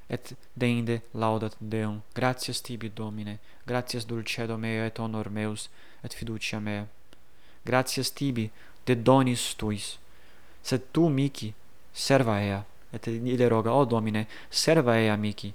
Et 0.10 0.34
deinde 0.56 1.02
laudat 1.14 1.56
Deum, 1.60 2.02
gratias 2.16 2.62
tibi, 2.62 2.90
Domine, 2.90 3.40
gratias 3.66 4.06
dulcedo 4.06 4.58
meo 4.58 4.86
et 4.86 5.00
honor 5.00 5.30
meus, 5.30 5.70
et 6.04 6.14
fiducia 6.14 6.60
mea. 6.60 6.88
Gratias 7.66 8.10
tibi, 8.12 8.50
de 8.86 8.96
donis 8.96 9.54
tuis 9.56 9.98
sed 10.68 10.92
tu 10.92 11.08
mihi 11.08 11.54
serva 11.94 12.42
ea. 12.44 12.60
Et 12.92 13.08
ille 13.08 13.48
roga 13.52 13.74
o 13.76 13.86
domine 13.86 14.26
serva 14.50 14.96
ea 15.00 15.16
mihi 15.16 15.54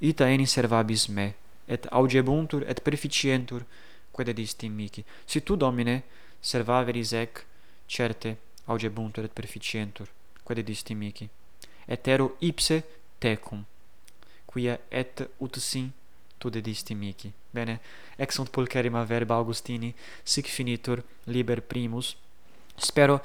ita 0.00 0.28
eni 0.28 0.46
servabis 0.46 1.08
me 1.08 1.34
et 1.68 1.86
augebuntur 1.90 2.64
et 2.66 2.80
perficientur 2.82 3.62
quod 4.12 4.28
edisti 4.28 4.68
mihi 4.68 5.04
si 5.26 5.42
tu 5.42 5.56
domine 5.56 6.02
servaveris 6.40 7.12
ec 7.12 7.44
certe 7.86 8.36
augebuntur 8.66 9.24
et 9.24 9.32
perficientur 9.32 10.08
quod 10.44 10.58
edisti 10.58 10.94
mihi 10.94 11.28
et 11.86 12.08
ero 12.08 12.36
ipse 12.40 12.82
tecum 13.20 13.64
quia 14.46 14.78
et 14.90 15.28
ut 15.38 15.56
sim 15.58 15.92
tu 16.38 16.50
dedisti 16.50 16.94
mihi 16.94 17.30
Bene, 17.50 17.80
ex 18.16 18.34
sunt 18.34 18.48
pulcherima 18.48 19.02
verba 19.02 19.34
Augustini, 19.34 19.94
sic 20.22 20.46
finitur 20.46 21.02
liber 21.24 21.60
primus. 21.60 22.16
Spero 22.76 23.20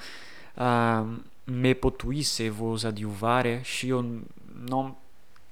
me 0.58 1.76
potuisse 1.76 2.50
vos 2.50 2.86
adiuvare 2.86 3.62
scion 3.64 4.24
non 4.70 4.96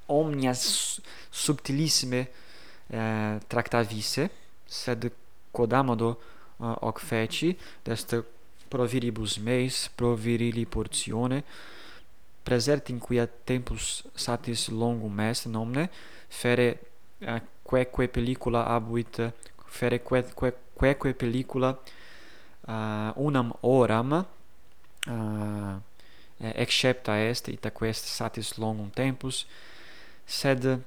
omnias 0.06 1.00
subtilissime 1.30 2.30
eh, 2.88 2.98
uh, 2.98 3.40
tractavisse 3.48 4.30
sed 4.66 5.12
quodamodo 5.52 6.20
uh, 6.58 6.66
eh, 6.66 6.76
hoc 6.82 7.00
feci 7.00 7.58
dest 7.84 8.24
pro 8.68 8.86
viribus 8.86 9.38
meis 9.38 9.90
pro 9.96 10.16
virili 10.16 10.66
portione 10.66 11.44
presert 12.44 12.90
in 12.90 13.00
quia 13.00 13.28
tempus 13.28 14.04
satis 14.14 14.68
longum 14.70 15.20
est 15.20 15.46
nomne 15.46 15.90
fere 16.28 16.80
eh, 17.20 17.34
uh, 17.34 17.42
queque 17.64 18.08
pellicula 18.08 18.66
abuit 18.66 19.32
fere 19.66 20.02
queque 20.02 20.54
queque 20.74 21.14
pellicula 21.14 21.80
uh, 22.68 23.12
unam 23.16 23.54
oram 23.62 24.26
uh, 25.08 25.76
excepta 26.56 27.18
est 27.18 27.48
itaque 27.48 27.80
quest 27.80 28.06
satis 28.06 28.58
longum 28.58 28.90
tempus 28.90 29.46
sed 30.26 30.80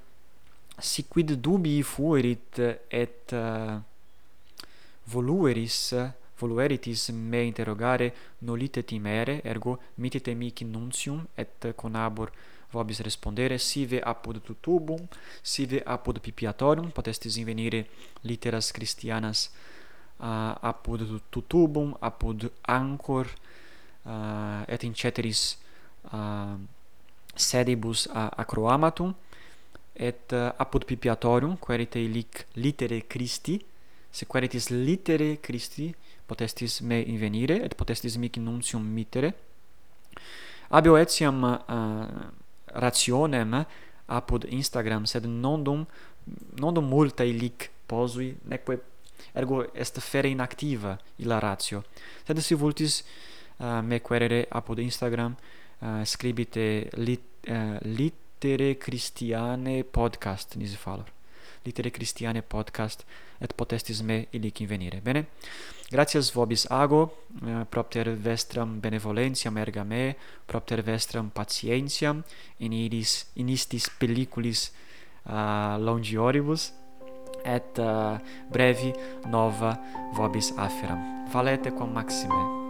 si 0.79 1.05
quid 1.05 1.33
dubii 1.41 1.83
fuerit 1.83 2.59
et 2.91 3.33
uh, 3.33 3.81
volueris 5.07 5.95
volueritis 6.39 7.09
me 7.13 7.45
interrogare 7.47 8.13
nolite 8.39 8.83
timere 8.83 9.41
ergo 9.45 9.79
mitite 9.97 10.35
mihi 10.35 10.65
nuntium 10.65 11.27
et 11.37 11.73
conabor 11.77 12.31
vobis 12.73 13.01
respondere 13.01 13.59
sive 13.59 14.01
apud 14.03 14.43
tutubum 14.43 15.07
sive 15.43 15.83
apud 15.87 16.21
pipiatorium 16.21 16.91
potestis 16.91 17.37
invenire 17.37 17.87
litteras 18.23 18.73
christianas 18.73 19.51
uh, 20.21 20.55
apud 20.61 21.21
tutubum 21.31 21.95
apud 22.01 22.51
ancor 22.63 23.27
uh, 24.07 24.65
et 24.69 24.83
in 24.85 24.95
ceteris 24.95 25.59
uh, 26.13 26.57
sedibus 27.35 28.07
uh, 28.07 28.31
acroamatum 28.37 29.15
et 29.95 30.33
uh, 30.33 30.53
apud 30.59 30.85
pipiatorium 30.85 31.57
querite 31.59 32.01
lic 32.09 32.47
litere 32.55 33.07
Christi 33.07 33.59
se 34.11 34.27
queritis 34.27 34.71
litere 34.71 35.41
Christi 35.41 35.95
potestis 36.27 36.81
me 36.81 37.03
invenire 37.07 37.61
et 37.65 37.75
potestis 37.75 38.17
mic 38.17 38.37
nuntium 38.39 38.83
mittere 38.83 39.35
abio 40.71 40.97
etiam 40.97 41.43
uh, 41.45 42.07
rationem 42.75 43.65
apud 44.07 44.47
Instagram 44.51 45.07
sed 45.07 45.27
non 45.27 45.63
dum 45.63 45.87
non 46.61 46.75
dum 46.75 46.87
multa 46.89 47.25
illic 47.25 47.71
posui 47.87 48.37
neque 48.45 48.81
ergo 49.37 49.73
est 49.75 50.01
fere 50.01 50.29
inactiva 50.29 50.99
illa 51.17 51.39
ratio. 51.39 51.85
Sed 52.25 52.39
si 52.39 52.55
vultis 52.55 53.05
uh, 53.59 53.81
me 53.83 54.01
querere 54.01 54.47
apud 54.49 54.79
Instagram 54.79 55.37
uh, 55.81 56.05
scribite 56.05 56.89
lit, 56.95 57.23
eh, 57.41 57.53
uh, 57.53 57.79
litere 57.83 58.77
christiane 58.77 59.85
podcast 59.85 60.57
nis 60.57 60.77
falor 60.77 61.13
litere 61.67 61.91
christiane 61.91 62.43
podcast 62.43 63.05
et 63.39 63.53
potestis 63.53 64.01
me 64.03 64.27
illic 64.31 64.61
invenire 64.61 65.01
bene? 65.03 65.27
Gratias 65.91 66.33
vobis 66.35 66.67
ago 66.71 67.03
uh, 67.43 67.65
propter 67.71 68.15
vestram 68.17 68.81
benevolentiam 68.81 69.57
erga 69.57 69.85
me 69.85 70.17
propter 70.47 70.83
vestram 70.83 71.31
patientiam 71.31 72.25
in 72.59 72.73
iris 72.73 73.27
in 73.35 73.49
istis 73.49 73.91
pelliculis 73.99 74.71
uh, 75.27 75.77
longioribus 75.79 76.73
et 77.45 77.79
uh, 77.79 78.19
brevi 78.51 78.93
nova 79.31 79.77
vobis 80.15 80.53
aferam. 80.57 81.27
Valete 81.31 81.71
quam 81.71 81.93
maxime. 81.93 82.66